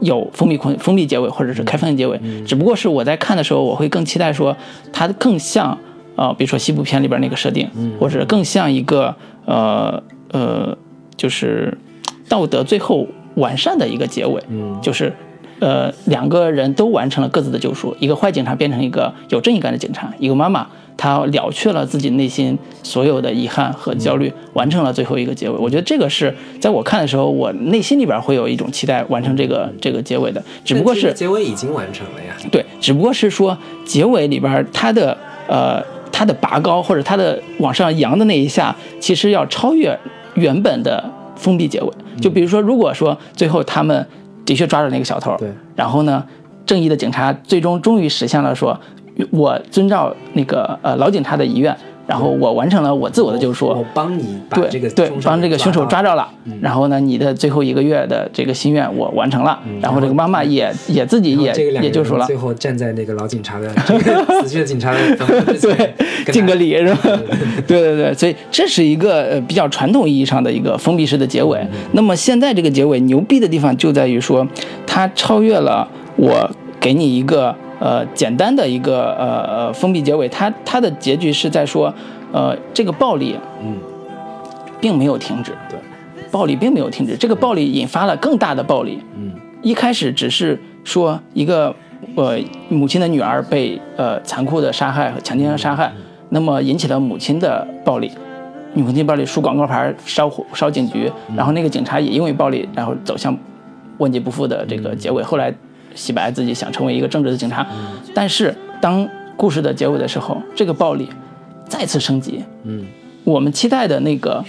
[0.00, 4.56] 有封闭空封闭结尾或者是开放性结尾，只不过是我在看的时候，我会更期待说
[4.92, 5.78] 它更像
[6.16, 10.02] 呃，比如说西部片里边那个设定，或者更像一个呃
[10.32, 10.76] 呃，
[11.16, 11.76] 就是
[12.28, 15.12] 道德最后完善的一个结尾，嗯就是
[15.60, 20.66] 呃两个人都完成了各自的救赎，一个坏警察变成一个有正义感的警察，一个妈妈
[20.96, 25.56] 她了却了自己内心所有的遗憾和焦虑，完成了最后一个结尾。
[25.56, 32.34] 我觉得这个是在我看的时候，我内心里边会有一种期待完成这个这个结尾的，只不过是结尾已经完成了呀。
[32.50, 35.16] 对，只不过是说结尾里边儿它的
[35.48, 35.82] 呃
[36.12, 39.98] 它的拔高或者它的往上扬的那一下，其实要超越
[40.34, 41.90] 原本的封闭结尾。
[42.20, 44.06] 就比如说，如果说最后他们
[44.44, 46.24] 的确抓住那个小偷，对，然后呢，
[46.66, 48.78] 正义的警察最终终于实现了说，
[49.30, 51.76] 我遵照那个呃老警察的遗愿，
[52.10, 53.68] 然后我完成了我自我的救赎。
[53.68, 56.00] 我帮你把对这个对，帮这个凶手抓。
[56.00, 56.26] 着了，
[56.62, 64.98] 然后呢，你的最后一个月的这个心愿我完成了，然后这个妈妈也也自己也也救赎了最，后站在那个老警察的 这个死去的警察的
[65.60, 65.94] 对，
[66.32, 67.00] 敬个礼是吧？
[67.66, 71.60] 对对 对，所以这是一个呃比较传统意义上的一个封闭式的结尾。
[71.92, 74.48] 那么现在这个结尾牛逼的地方就在于说，
[74.86, 76.50] 它超越了我
[76.80, 81.92] 给你一个呃简单的一个呃呃封闭结尾，它它的结局是在说，
[82.30, 83.76] 呃这个暴力嗯，
[84.80, 85.76] 并没有停止，对，
[86.30, 89.02] 暴力并没有停止，这个暴力引发了更大的暴力。
[89.16, 89.32] 嗯
[89.62, 91.74] 一开始只是说一个
[92.14, 92.38] 呃
[92.70, 95.92] 母亲的女儿被呃残酷的杀害和强奸和杀害，
[96.30, 98.10] 那么引起了母亲的暴力，
[98.72, 103.36] 母亲暴力竖广告牌、烧火、烧警局，然后那个警察也因为暴力，然后走向
[103.98, 105.22] 万劫不复的这个结尾。
[105.22, 105.52] 后来
[105.94, 107.66] 洗白自己想成为一个正直的警察，
[108.14, 111.08] 但是当故事的结尾的时候，这个暴力
[111.68, 112.84] 再次升级，嗯。
[113.22, 114.42] 我们期待的那个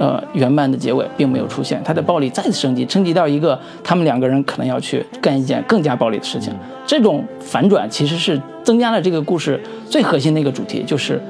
[0.00, 6.52] 呃圆满的结尾并没有出现，他的暴力再次升级，升级到一个他们两个人可能要去干一件更加暴力的事情。
[6.84, 9.58] 这种反转其实是增加了这个故事
[9.88, 11.22] 最核心的一个主题，就是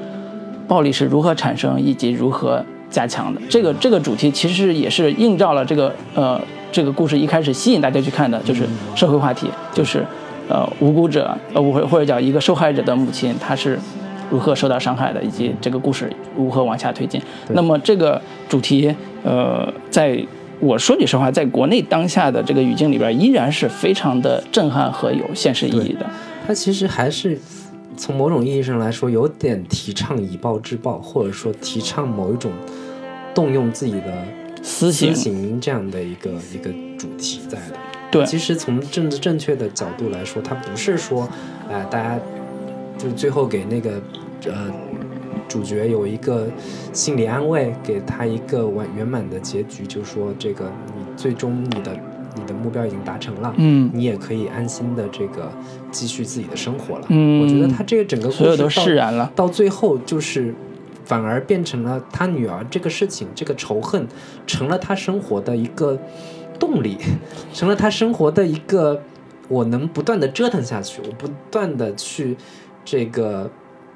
[0.67, 3.39] 暴力是如何产生以及如何加强的。
[3.47, 6.41] 这个这个主题其实也是映照了这个呃
[6.71, 8.65] 这个故事一开始吸引大家去看的，就是
[8.95, 10.05] 社会话题，就是
[10.49, 13.79] 呃无辜者呃或或者叫一个受害者的母亲，她是
[14.29, 17.21] 如何受到伤害的，以及这个故事如何往下推进。
[17.49, 20.21] 那么这个主题，呃，在
[20.59, 26.05] 我说句实话，在国内当下的这个语境里边，依然是非常的震撼和有现实意义的。
[26.45, 27.39] 它其实还是
[27.95, 32.51] 从某种意义上来说，有点提倡以暴制暴，或者说提倡某一种
[33.33, 34.11] 动用自己的
[34.67, 37.77] 私刑私刑这样的一个一个主题在的。
[38.11, 41.27] 对其实从政治正确的角度来说，它不是说，
[41.69, 42.19] 呃，大家
[42.97, 44.01] 就是最后给那个
[44.45, 44.69] 呃
[45.47, 46.47] 主角有一个
[46.91, 51.97] 心理安慰，给他一个完圆满的结局，就是说这个你最终你的
[52.35, 55.51] 你的目标已经达成了，嗯你也可以安心的这个
[55.91, 57.05] 继续自己的生活了。
[57.09, 59.31] 嗯我觉得他这个整个故事所有都到释然了。
[59.33, 60.53] 到最后就是
[61.07, 64.05] 反而变成了他女儿这个事情，这个仇恨
[64.45, 65.97] 成了他生活的一个
[66.59, 66.97] 动力，
[67.53, 69.01] 成了他生活的一个
[69.47, 72.35] 我能不断的折腾下去，我不断的去
[72.83, 73.49] 这个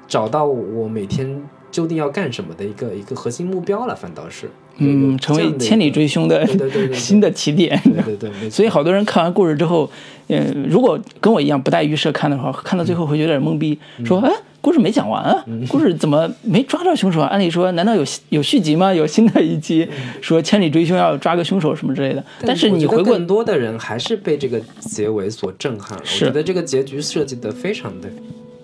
[0.08, 6.46] 找到我每天究竟要干什么的一个一个核心目标了，反倒是嗯，成为千里追凶的
[6.94, 7.78] 新的起点。
[7.84, 9.90] 对对对，所以好多人看完故事之后，
[10.28, 14.32] 嗯，如果跟我一样不带预设看的话，看到最后会有点懵逼，嗯说，哎，
[14.62, 17.26] 故事没讲完啊，故事怎么没抓到凶手啊？
[17.26, 18.94] 按理说，难道有有续集吗？
[18.94, 19.86] 有新的一集
[20.22, 22.24] 说千里追凶要抓个凶手什么之类的？
[22.40, 26.04] 但是你回过更多的人还是被这个结尾所震撼了。
[26.04, 28.08] 我觉得这个结局设计的非常的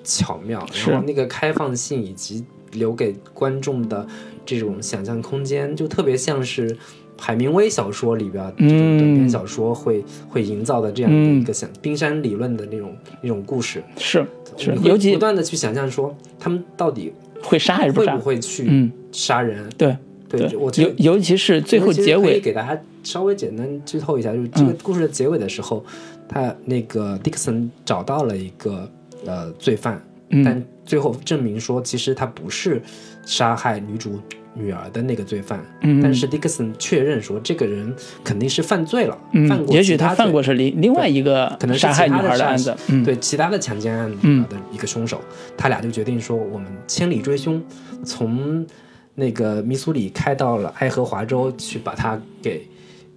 [0.05, 4.07] 巧妙，然后那个开放性以及留给观众的
[4.47, 6.77] 这种想象空间，就特别像是
[7.19, 13.83] 海明威小说里边这种短篇小说会、会营造的这样的一个像冰山理论的那种那种故事。
[13.97, 14.25] 是
[14.57, 14.75] 是。
[14.83, 17.13] 尤其不断的去想象说他们到底
[17.43, 18.25] 会杀还是不杀会不？
[18.25, 19.69] 会去嗯，杀人？
[19.77, 19.97] 对
[20.29, 25.85] 对，对，我觉得尤尤其是最后结尾可以结尾，给大家稍微简单剧透一下，就是这个故事的结尾的时候，
[26.29, 28.89] 他那个迪克森找到了一个
[29.25, 30.45] 呃罪犯，嗯。
[30.45, 32.81] 但最后证明说其实他不是
[33.25, 34.19] 杀害女主
[34.59, 37.95] 女儿的那个罪犯，嗯但是迪克森确认说这个人
[38.25, 45.21] 肯定是犯罪了，犯嗯，过也许他犯过是另另外一个可能是杀害女其他的杀孩的案子，嗯，对其他的强奸案嗯的一个凶手，
[45.57, 47.63] 他俩就决定说，我们千里追凶，
[48.05, 48.67] 从
[49.15, 52.67] 那个密苏里开到了爱荷华州去把他给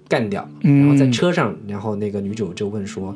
[0.07, 0.47] 干掉。
[0.61, 3.15] 嗯然后在车上，然后那个女主就问说：“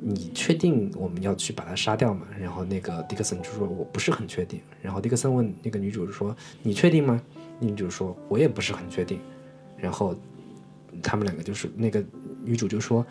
[0.00, 7.20] 你确定我们要去把他杀掉吗？”然后那个迪克森就说：“我不是很确定。”然后迪克森问那个女主说：“你确定吗？”
[7.62, 9.18] 女主说：“我也不是很确定。”
[9.78, 10.14] 然后
[11.02, 12.02] 他们两个就是那个
[12.44, 13.06] 女主就说：“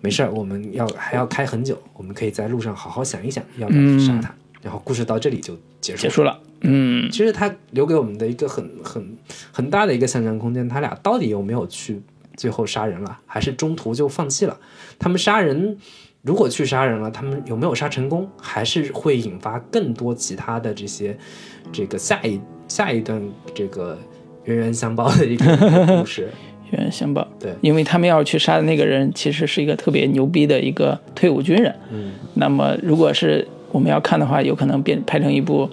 [0.00, 4.34] 没事儿，我们要还要开很久，我们可以在路上好好想一想要不要去杀他。
[4.62, 6.08] 然后故事到这里就结束了。
[6.08, 9.16] 结束了，嗯，其实他留给我们的一个很很
[9.52, 12.00] 很大的一个想象空间，他俩到底有没有去
[12.36, 14.58] 最后杀人了，还是中途就放弃了？
[14.98, 15.76] 他们杀人，
[16.22, 21.18] 如果去杀人了，他们有没有杀成功，还是会引发更多其他的这些
[21.70, 23.22] 这个下一下一段
[23.54, 23.98] 这个
[24.44, 25.56] 冤冤相报的一个
[25.98, 26.28] 故事？
[26.72, 27.26] 冤冤相报。
[27.38, 31.74] 对因为他们要去杀的那个人，其实是一个特别牛逼的一个退伍军人。
[31.92, 35.68] 嗯，那么如果是我们要看的话，有可能变拍成一部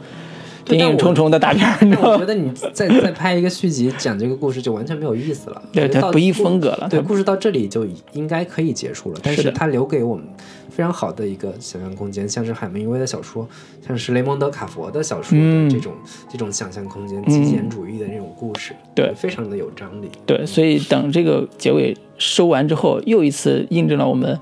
[0.66, 1.68] 对谍影重重的大片
[2.02, 5.62] 我觉得你再再拍一个续集讲这个故事就完全没有意思了。
[5.72, 6.88] 对，它不一风格了。
[6.90, 10.24] 对，故事到这里就应该可以结束了，但是它留给我们
[10.72, 13.48] 非常好的一个想象空间，像是海明威的小说，
[13.85, 15.38] 像是雷蒙德·卡佛的小说
[15.69, 15.93] 这种、
[16.31, 19.14] 这种想象空间、极简主义的这种故事，对。
[19.15, 20.10] 非常的有张力。
[20.26, 24.39] 对，所以等这个结尾收完之后，又一次印证了我们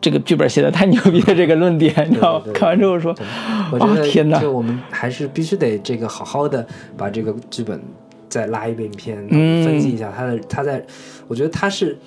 [0.00, 2.46] 这个剧本写的太牛逼的这个论点， 你知道吗？
[2.54, 3.14] 看完之后说，
[3.72, 4.40] 我觉得，哦天哪。
[4.40, 6.66] 就我们还是必须得这个好好的
[6.96, 7.78] 把这个剧本
[8.28, 9.64] 再拉一遍篇，嗯。
[9.64, 10.82] 分析一下他的他在，
[11.26, 11.98] 我觉得他是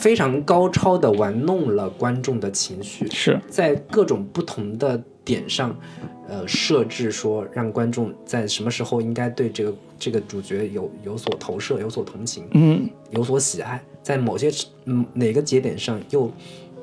[0.00, 3.38] 非常高超的玩弄了观众的情绪，是。
[3.48, 5.78] 在各种不同的点上，
[6.26, 14.50] 呃，设置说让观众在什么时候应该对这个这个主角有有所投射、有所同情、嗯，有所喜爱，在某些
[14.86, 16.32] 嗯哪个节点上又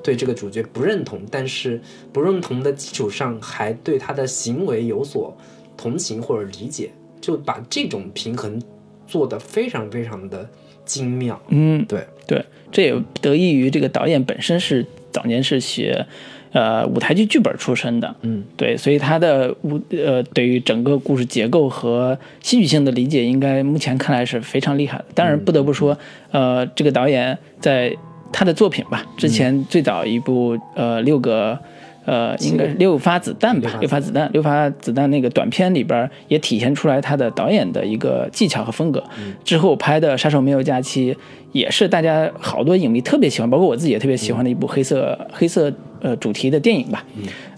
[0.03, 1.81] 对这个主角不认同，但是
[2.13, 5.35] 不认同的基础上还对他的行为有所
[5.75, 8.61] 同情或者理解，就把这种平衡
[9.07, 10.47] 做得非常非常的
[10.87, 11.39] 精妙。
[11.49, 16.03] 嗯，对，对，这也得益于这个导演本身是早年是学
[16.51, 25.05] 呃舞台剧剧本出身的，嗯，对，所以他的舞呃对于整个故事结构和戏剧性的理解，应该目前看来是非常厉害的。
[25.13, 25.95] 当然不得不说，
[26.31, 27.95] 呃，这个导演在
[28.31, 31.59] 他的作品吧，之前最早一部呃六个。
[32.07, 39.03] 呃，应该是六发子弹吧，六六发发子弹，六发子弹那个短片里边也体现出来他的导演的一个技巧和风格。
[39.43, 41.13] 之后拍的《杀手没有假期》
[41.51, 45.69] 也是大家好多影迷特别喜欢，包括我自己也特别喜欢的一部黑色、黑色
[45.99, 47.05] 呃主题的电影吧。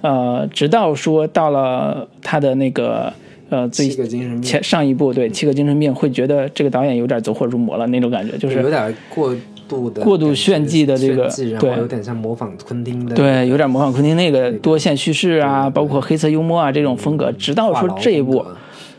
[0.02, 3.14] 呃，直到说到了他的那个
[3.50, 9.36] 呃最七个精神病前上一部对《七个精神病》，会觉得这个导演有点走火入魔了那种感觉，就是有点过
[9.70, 11.30] 度的过度炫技的这个
[11.60, 17.32] 对有点像模仿昆汀的对，有点模仿昆汀那个多线叙事啊，包括黑色幽默啊这种风格。
[17.34, 18.44] 直到说这一部，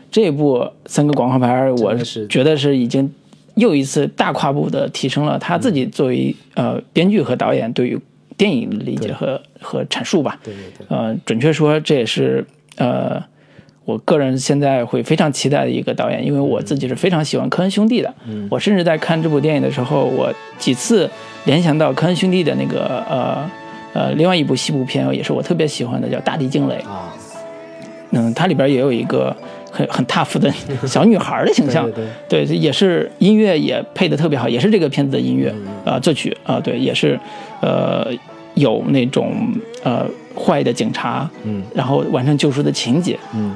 [0.09, 3.13] 这一部三个广告牌，我是觉得是已经
[3.55, 7.99] 又一次大跨步的提升了他自己作为呃编剧和导演对于
[8.37, 10.39] 电影的理解和和阐述吧。
[10.43, 12.45] 对对对，呃，准确说，这也是
[12.77, 13.21] 呃，
[13.91, 18.13] 我个人现在会非常期待的一个导演，因为我自己是非常喜欢科恩兄弟的。
[18.27, 18.47] 嗯。
[18.49, 21.09] 我甚至在看这部电影的时候，我几次
[21.45, 23.49] 联想到科恩兄弟的那个呃
[23.93, 26.75] 呃另外一部西部片，也是我特别喜欢的，叫《大地惊雷》。
[26.89, 27.13] 啊，
[28.11, 29.35] 嗯，它里边也有一个
[29.71, 30.51] 很很 tough 的
[30.87, 35.53] 小女孩的形象， 对对对，也是音乐也配的特别好，也是这个片子的音乐
[35.85, 35.93] 嗯。
[35.93, 37.19] 啊、作曲啊、对，也是
[37.61, 38.07] 呃
[38.55, 39.33] 有那种
[39.83, 40.05] 呃
[40.35, 41.63] 坏的警察，嗯。
[41.73, 43.55] 然后完成救赎的情节，嗯，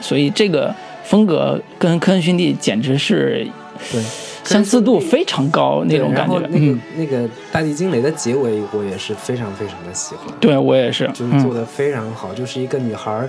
[0.00, 0.74] 所以这个
[1.04, 3.46] 风格跟科恩兄弟简直是
[3.90, 4.02] 对。
[4.44, 6.38] 相似度非常高那种感觉。
[6.38, 13.28] 那个、嗯，那个大地惊雷的结尾，我也是非常非常的喜欢，对我也是，嗯，就是做的非常好，就是一个女孩儿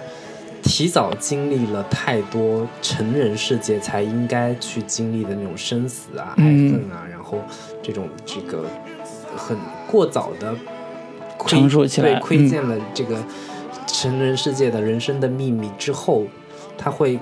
[0.61, 7.39] 提早经历了太多成人世界才应该去经历的那种生死啊、爱嗯恨啊，然后
[7.81, 8.65] 这种这个
[9.35, 9.57] 很
[9.89, 10.53] 过早的
[11.35, 12.47] 窥成熟起来对，窥嗯。
[12.47, 13.17] 见了这个
[13.87, 16.27] 成人世界的人生的秘密之后，
[16.77, 17.19] 她会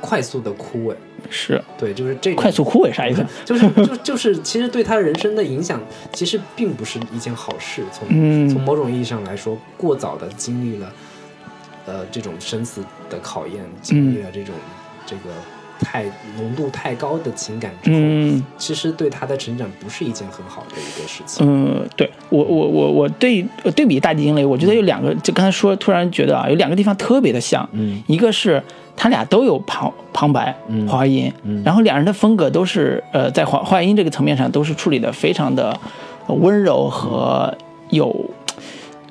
[0.00, 0.94] 快速的枯萎。
[1.28, 3.26] 是对，就是这种快速枯萎啥意思？
[3.44, 5.80] 就是就就是，其实对他人生的影响，
[6.12, 7.82] 其实并不是一件好事。
[7.92, 10.92] 从、嗯从某种意义上来说，过早的经历了，
[11.86, 12.80] 呃，这种生死
[13.10, 14.54] 的考验，经历了这种、
[15.04, 15.22] 这个
[15.80, 16.04] 太
[16.36, 18.42] 浓度太高的情感之后，嗯。
[18.56, 21.46] 其实对他的成长不是一件很好的一个事情。
[21.46, 28.62] 嗯，对我我我我对呃对比大地惊雷，我觉得有两个，就刚才说，突然觉得啊，有两个地方特别的像，嗯一个是
[28.96, 35.78] 他俩都有旁旁白、嗯华音，嗯然后两人的风格都是呃在华华音这个层面上都是处理的非常的
[36.26, 37.54] 呃温柔和
[37.90, 38.30] 有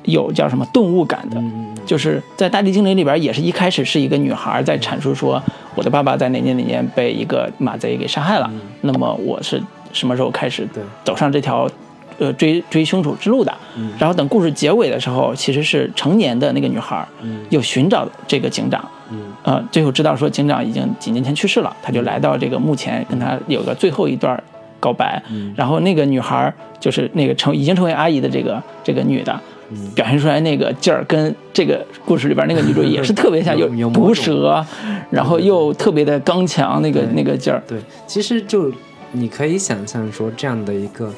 [0.04, 5.42] 有叫什么顿悟感的，嗯就是在《大地精灵》里边，也是一开始是一个女孩在阐述说，
[5.76, 8.50] 我的爸爸在哪年哪年被一个马贼给杀害了，
[8.82, 9.62] 那么我是
[9.92, 10.68] 什么时候开始
[11.04, 11.70] 走上这条，
[12.18, 13.54] 呃追追凶手之路的？
[13.76, 13.92] 嗯。
[14.00, 17.46] 然后等故事结尾的时候，其实是成年的那个女孩嗯。
[17.50, 19.34] 又寻找这个警长，嗯。
[19.44, 24.42] 呃，最后知道说警长已经几年前去世了，他就来到这个墓前跟他有个最后一段
[24.80, 25.54] 告白，嗯。
[25.58, 29.40] 然后那个女孩就是那个成已经成为阿姨的这个这个女的。
[29.72, 34.66] 嗯表现出来那个劲儿，跟这个故事里边那个女主也是特别像， 有毒舌，
[35.10, 38.72] 然后又特别的刚强，那个那个劲儿，对，其实就
[39.12, 41.12] 你可以想象说，这样的一个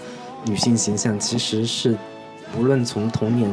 [0.45, 1.95] 女性形象，其实是
[2.55, 3.49] 不论从童年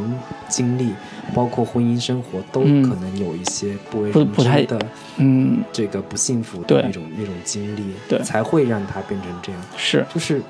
[0.49, 0.91] 经历，
[1.35, 4.79] 包括婚姻生活，都嗯可能有一些不为人不不太知的
[5.17, 9.61] 嗯，这个不幸福的那种那种经历，对才会让她变成这样。
[9.77, 10.41] 是，就是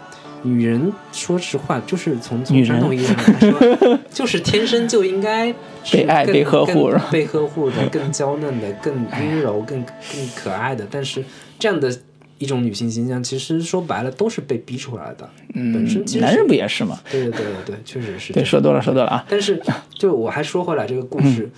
[0.44, 5.52] 女人，说实话，就是从从传统意义上来说， 就是天生就应该
[5.90, 10.86] 被爱被呵护被呵护的， 更娇嫩的，更阴柔、更更可爱的。
[10.90, 11.24] 但是
[11.58, 11.90] 这样的
[12.38, 15.28] 一种女性形象，其实说白了都是被逼出来的。
[15.54, 17.00] 本身嗯其，实男人不也是吗？
[17.10, 19.60] 对对对对对，确实是对，说多了说多了啊，但是，
[19.98, 21.50] 就我还说回来，这个故事、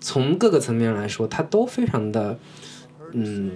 [0.00, 2.36] 从各个层面来说，它都非常的，
[3.12, 3.50] 嗯，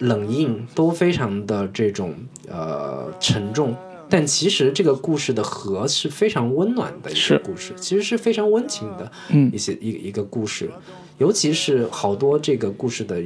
[0.00, 2.14] 冷硬，都非常的这种
[2.50, 3.74] 呃沉重。
[4.14, 7.36] 但其实这个故事的核是非常温暖的一是。
[7.36, 9.50] 个故事，其实是非常温情的嗯。
[9.52, 10.70] 一些一一个故事，
[11.18, 13.20] 尤其是好多这个故事的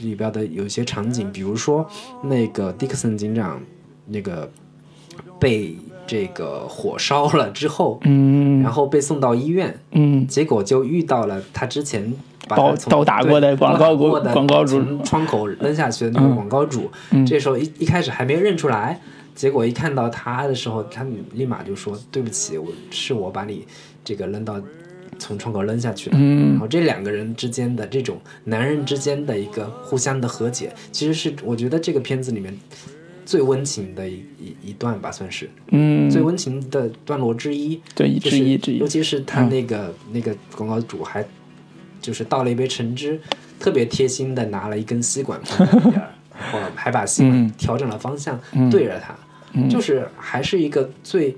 [0.00, 1.88] 里边的有一些场景，比如说
[2.24, 3.62] 那个迪克森警长
[4.08, 4.50] 那个
[5.38, 8.60] 被这个火烧了之后，嗯。
[8.60, 10.26] 然后被送到医院，嗯。
[10.26, 12.12] 结果就遇到了他之前
[12.48, 12.56] 把
[12.88, 16.34] 刀打过的广告主广告主从窗口扔下去的那个嗯。
[16.34, 16.90] 广告主。
[17.12, 17.24] 嗯。
[17.24, 19.00] 这时候一一开始还没认出来，
[19.34, 23.66] 结果一看到他的时候，他立马就说：“对不起，我是我把你
[24.04, 24.60] 这个扔到
[25.18, 32.56] 从窗口扔下去的。”然嗯后这两个人之间的这种男人之间的一个互相的和解，其实是我觉得这个片子里面
[33.26, 35.50] 最温情的一一一段吧，算是。
[35.68, 37.80] 嗯，最温情的段落之一。
[37.94, 38.78] 对，就是之一之一。
[38.78, 41.24] 尤，其是他那个、那个广告主还
[42.00, 43.18] 就是倒了一杯橙汁，
[43.58, 47.50] 特别贴心的拿了一根吸管放在那边儿， 然后还把吸管嗯。
[47.56, 48.68] 调整了方向，嗯。
[48.68, 49.16] 对着他，
[49.54, 49.68] 嗯。
[49.68, 51.36] 就是还是一个最，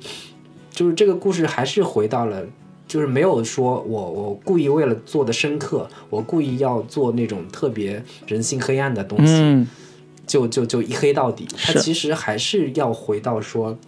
[0.70, 2.44] 就是这个故事还是回到了
[2.88, 9.66] 就是没有说我我故意为了做的深刻，我故意要做那种特别人性黑暗的东西，嗯。
[10.26, 11.46] 就就就一黑到底。
[11.56, 13.78] 它其实还是要回到说，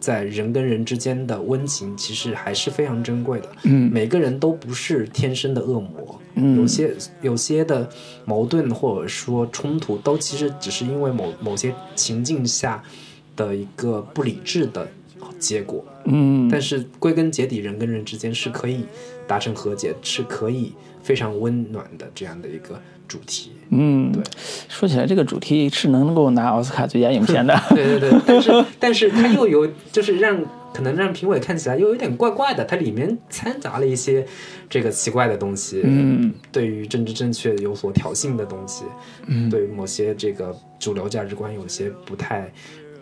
[0.00, 3.48] 在人跟人之间的温情，其实还是非常珍贵的。
[3.62, 3.88] 嗯。
[3.92, 6.58] 每个人都不是天生的恶魔，嗯。
[6.58, 6.92] 有些
[7.22, 7.88] 有些的
[8.24, 12.82] 矛盾或者说冲突，都其实只是因为某某些情境下
[13.36, 14.88] 的一个不理智的
[15.38, 15.84] 结果。
[16.06, 18.84] 嗯但是归根结底，人跟人之间是可以
[19.26, 22.78] 达成和解，是可以非常温暖的这样的一个
[23.08, 23.52] 主题。
[23.70, 24.22] 嗯，对，
[24.68, 27.58] 说起来这个主题是能够拿奥斯卡最佳影片的。
[27.70, 30.38] 对 对对，但是但是它又有就是让
[30.74, 34.26] 可能让评委看起来又有点怪怪的，它里面掺杂了一些
[34.68, 38.84] 这个奇怪的东西，嗯，对于政治正确有所挑衅的东西，
[39.26, 42.52] 嗯，对于某些这个主流价值观有些不太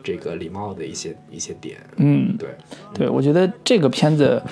[0.03, 2.49] 这个礼貌的一些一些点，嗯，对，
[2.95, 4.43] 对，我觉得这个片子，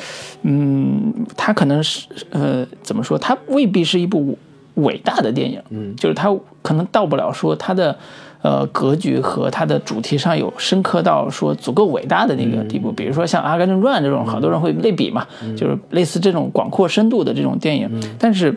[0.42, 3.18] 嗯，它可能是呃，怎么说？
[3.18, 4.38] 它未必是一部
[4.74, 5.94] 伟大的电影，嗯。
[5.96, 7.96] 就是它可能到不了说它的
[8.42, 12.92] 呃格局和它的主题上有深刻到说足够伟大的那个地步。
[12.92, 18.56] 比如说像《阿甘正传》这种，好多人会类比嘛，就是类似这种广阔深度的这种电影，但是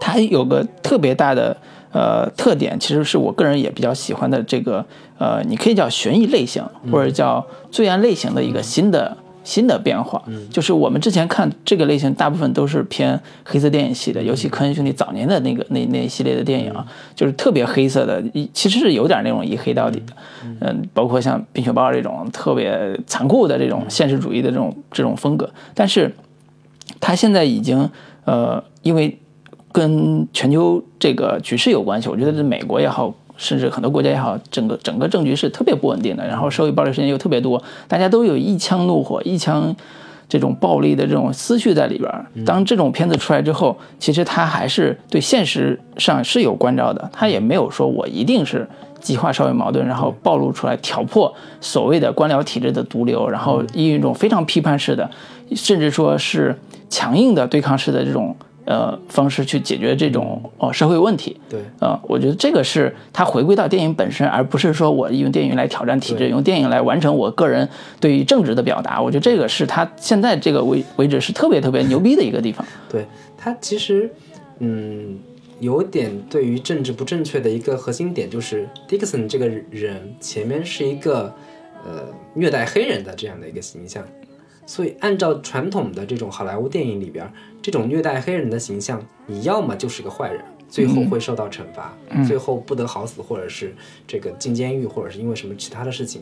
[0.00, 1.56] 它有个特别大的
[1.94, 4.84] 呃特点，其实是我个人也比较喜欢的这个
[5.16, 6.62] 呃，你可以叫悬疑类型，
[6.92, 9.16] 或者叫罪案类型的一个新的。
[9.46, 20.16] 新的变化，就是我们之前看这个类型，大部分都是偏黑色电影系的，尤其科恩兄弟早年的那个那那一系列的电影啊，就是特别黑色的，一其实是有点那种一黑到底的，
[20.60, 26.10] 嗯，包括像《冰雪暴》这种特别残酷的这种现实主义的这种这种风格，但是
[26.98, 27.90] 他现在已经
[28.24, 29.18] 呃，因为
[29.74, 39.74] 跟全球这个局势有关系，我觉得这美国也好，甚至很多国家也好，整个整个政局是特别不稳定的，然后社会暴力事件又特别多，大家都有一腔怒火，一腔
[40.28, 42.24] 这种暴力的这种思绪在里边儿。
[42.46, 48.68] 当这种片子出来之后，其实它还是对现实上是有关照的，它也没有说我一定是。
[49.00, 51.30] 激化社会矛盾，然后暴露出来，挑破
[51.60, 55.10] 所谓的官僚体制的毒瘤，然后以一种非常批判式的，
[55.54, 58.34] 甚至说是强硬的对抗式的这种
[58.64, 61.36] 呃方式去解决这种哦社会问题。
[61.48, 67.68] 对，呃，我觉得这个是它回归到电影本身，而不是说我用电影来挑战体制，用电影来完成我个人
[68.00, 69.00] 对于政治的表达。
[69.00, 72.66] 我觉得这个是他现在这个为为止是特别特别牛逼的一个地方。
[72.88, 73.04] 对
[73.36, 74.10] 他其实，
[74.60, 75.18] 嗯，
[75.60, 81.34] 有点对于政治不正确的一个核心点，就是 Dixon 这个人前面是一个
[81.84, 82.04] 呃
[82.34, 84.02] 虐待黑人的这样的一个形象，
[84.66, 87.30] 所以按照传统的这种好莱坞电影里边，
[87.62, 90.40] 这种虐待黑人的形象，你要么就是个坏人。
[90.66, 91.96] 最后会受到惩罚，
[92.26, 93.72] 最后不得好死，或者是
[94.08, 96.20] 这个进监狱，或者是因为什么其他的事情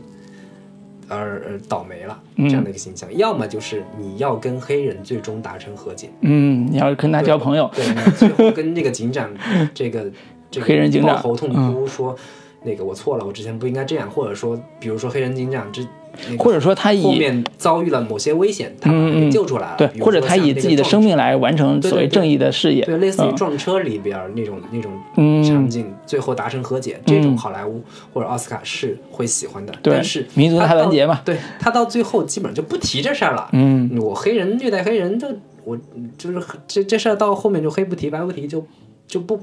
[1.09, 9.31] 而而倒霉了这样的一个形象；要么就是你要跟黑人最终达成和解，嗯，你要跟他交朋友，对，你最后跟那个警长，
[9.73, 10.11] 这个
[10.51, 11.23] 这个黑人警长。
[11.23, 12.15] 头痛哭说，
[12.63, 15.83] 那个我错了，我之前不应该这样，或者说，比如说黑人警长这，
[16.29, 22.85] 那个或者说他以后面遭遇了某些危险，他把他给救出来了，对或者他以自己的生命来完成所谓正义的事业。
[22.85, 23.37] 对，类似于嗯。
[23.37, 25.43] 撞车里边那种那种嗯。
[25.43, 27.83] 场景，最后达成和解，这种好莱坞
[28.13, 29.73] 或者奥斯卡是会喜欢的。
[29.83, 31.21] 对但是民族大团结嘛。
[31.25, 33.49] 对他到最后基本上就不提这事儿了。
[33.53, 35.27] 嗯，我黑人虐待黑人，就
[35.65, 35.77] 我
[36.19, 38.65] 就是这这事儿到后面就黑不提白不提，就
[39.13, 39.39] 就不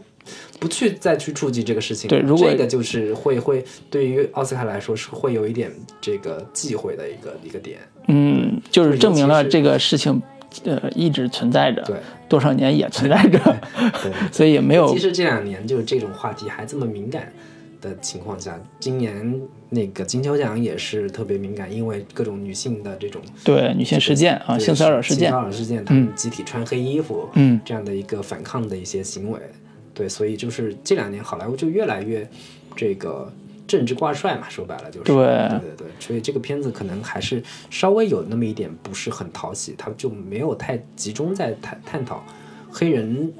[0.59, 2.09] 不去再去触及这个事情。
[2.09, 5.71] 对如果这个就是会会对于奥斯卡来说是会有一点
[6.01, 7.77] 这个忌讳的一个一个点。
[8.07, 10.19] 嗯，就是证明了这个事情，
[10.63, 11.97] 呃，一直存在着，对
[12.27, 13.37] 多少年也存在着，
[14.01, 14.11] 对。
[14.33, 17.31] 所以也没有其实这两年就是这种话题还这么敏感
[17.81, 25.29] 的情况下，今年那个金球奖也是特别敏感，因为各种女性的这种对女性事件啊，性骚扰事件。
[25.29, 27.59] 性骚，扰事件，他们集体穿黑衣服，嗯。
[27.63, 29.39] 这样的一个反抗的一些行为，
[29.93, 32.27] 对，所以就是这两年好莱坞就越来越
[32.75, 33.31] 这个
[33.67, 35.15] 政治挂帅嘛，说白了就是，对。
[35.15, 42.23] 对对对，所以这个片子可能还是稍微有那么一点不是很讨喜，它就没有太集中在探探讨
[42.71, 43.31] 黑人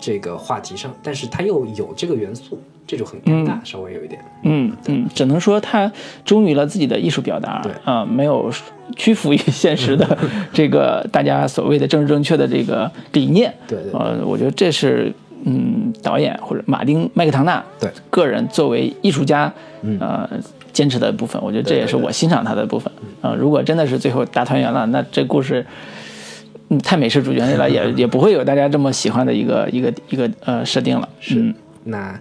[0.00, 5.92] 这个话题上，但是它又有这个元素，这就很尴尬，稍微有一点，嗯嗯，只能说他
[6.24, 7.70] 忠于了自己的艺术表达，对。
[7.84, 8.50] 啊、没有
[8.96, 10.18] 屈服于现实的
[10.52, 14.00] 这个大家所谓的政治正确的这个理念，对对对。
[14.00, 15.12] 呃，我觉得这是
[15.44, 17.90] 嗯导演或者马丁麦克唐纳对。
[18.10, 19.52] 个人作为艺术家，
[20.00, 20.28] 呃。
[20.70, 22.92] 坚持的部分，我觉得这也是我欣赏他的部分。
[23.20, 25.64] 啊、如果真的是最后大团圆了，那这故事，
[26.68, 31.08] 嗯，太美式主义了，也也不会有大家这么喜欢的一个一个一个呃设定了。
[31.18, 31.54] 是，嗯。
[31.84, 32.20] 那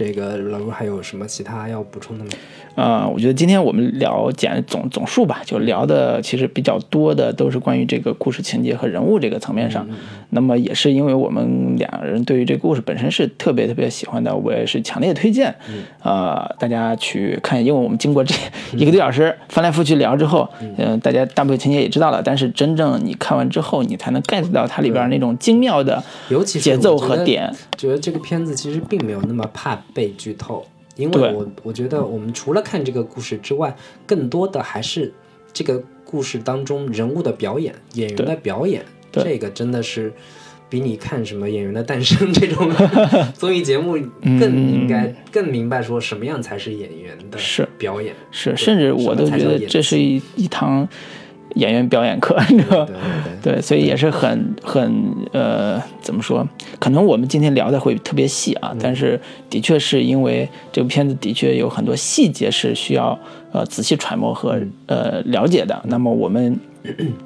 [0.00, 2.30] 这个老卢还有什么其他要补充的吗？
[2.74, 9.86] 呃，我觉得今天我们聊简总总数吧，就聊的其实比较多的都是关于这个故事情节和人物这个层面上。
[10.30, 15.54] 那么也是因为我们两人对于这个故事本身是特别特别喜欢的，我也是强烈推荐，
[16.02, 18.34] 呃，大家去看，因为我们经过这
[18.78, 20.48] 一个多小时翻来覆去聊之后，
[20.78, 27.52] 嗯、大家大部分情节也知道了，但是真正你看完之后，你才能 get 到它里边那种精妙的尤其是节奏和点。
[27.76, 33.76] 觉得这个片子其实并没有那么怕被剧透，因为我我觉得我们除了看这个故事之外，
[34.06, 35.12] 更多的还是
[35.52, 40.12] 这个故事当中人物的表演、演员的表演，这个真的是。
[40.70, 42.70] 比你看什么《演员的诞生》这种
[43.34, 43.98] 综艺节目
[44.38, 50.88] 更应该更明白说什么样才是演员的是表演，是，甚至我都觉得这是一一堂
[51.54, 56.46] 演员表演课， 你知道吧对对对，对，所以也是很很呃，怎么说？
[56.78, 63.18] 可能我们今天聊的会特别细啊，但是的确是因为这部片子的确有很多细节是需要
[63.52, 65.80] 呃仔细揣摩和呃了解的。
[65.84, 66.58] 那么我们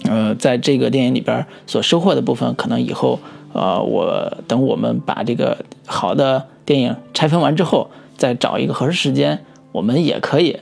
[0.05, 3.18] 呃在这个电影里边所收获的部分，可能以后
[3.52, 5.56] 呃我等我们把这个
[5.86, 9.38] 好的电影拆分完之后，再找一个合适时间，
[9.72, 10.59] 我们也可以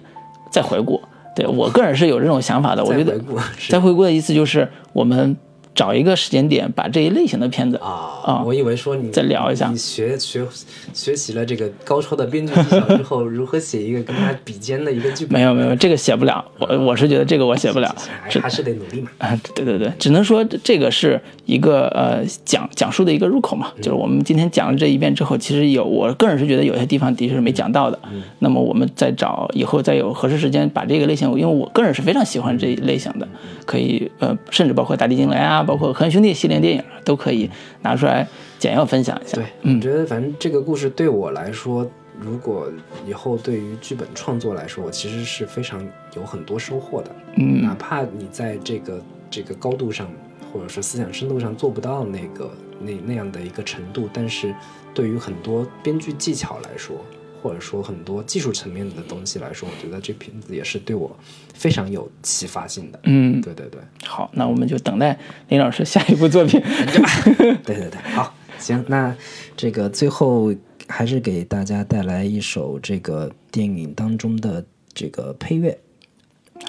[0.51, 1.01] 再回顾。
[1.35, 3.73] 对我个人是有这种想法的，我觉得再回顾是。
[3.73, 5.37] 再回顾的意思就是我们
[5.75, 9.69] 找一个时间点，把这一类型的片子啊啊我以为说你再聊一下。
[9.69, 10.47] 你学学
[10.93, 15.41] 学习了这个高超的编剧技巧之后，如何写一个跟他比肩的一个剧本？
[15.41, 19.11] 没有没有，这个写不了，我我是觉得这个我写不了，还还是得努力嘛。
[19.19, 27.99] 啊，对对对，只能说这个是一个呃讲讲述的一个入口嘛，就是我们今天讲了这一遍之后，其实有我个人是觉得有些地方的确是没讲到的，
[28.41, 33.27] 那么我们再找以后再有合适时间把这个类型，因为我个人是非常喜欢这一类型的，
[33.65, 37.51] 可以呃甚至包括大地惊雷啊，包括和兄弟系列电影都可以
[37.83, 38.27] 拿出来
[38.59, 39.37] 简要分享一下。
[39.37, 41.89] 对，我觉得反正这个故事对我来说，
[42.21, 42.71] 如果
[43.07, 47.11] 以后对于剧本创作来说，我其实是非常有很多收获的。
[47.37, 50.09] 嗯哪怕你在这个这个高度上，
[50.53, 54.55] 或者说思想深度上做不到那个那那样的一个程度，但是
[54.93, 56.97] 对于很多编剧技巧来说，
[57.43, 61.11] 或者说很多技术层面的东西来说，我觉得这片子也是对我
[61.55, 63.01] 非常有启发性的。
[63.05, 65.19] 嗯，对对对，好，那我们就等待
[65.49, 66.61] 林老师下一部作品。
[67.65, 69.15] 对对对，好，行，那
[69.57, 70.53] 这个最后
[70.89, 75.79] 还是给大家带来一首这个电影当中的这个配乐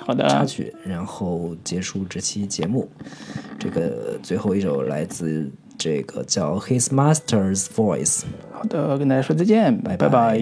[0.05, 2.89] 好的，插曲，然后结束这期节目。
[3.59, 8.19] 这个最后一首来自这个叫《His Master's Voice》。
[8.51, 10.39] 好的，跟大家说再见，拜拜拜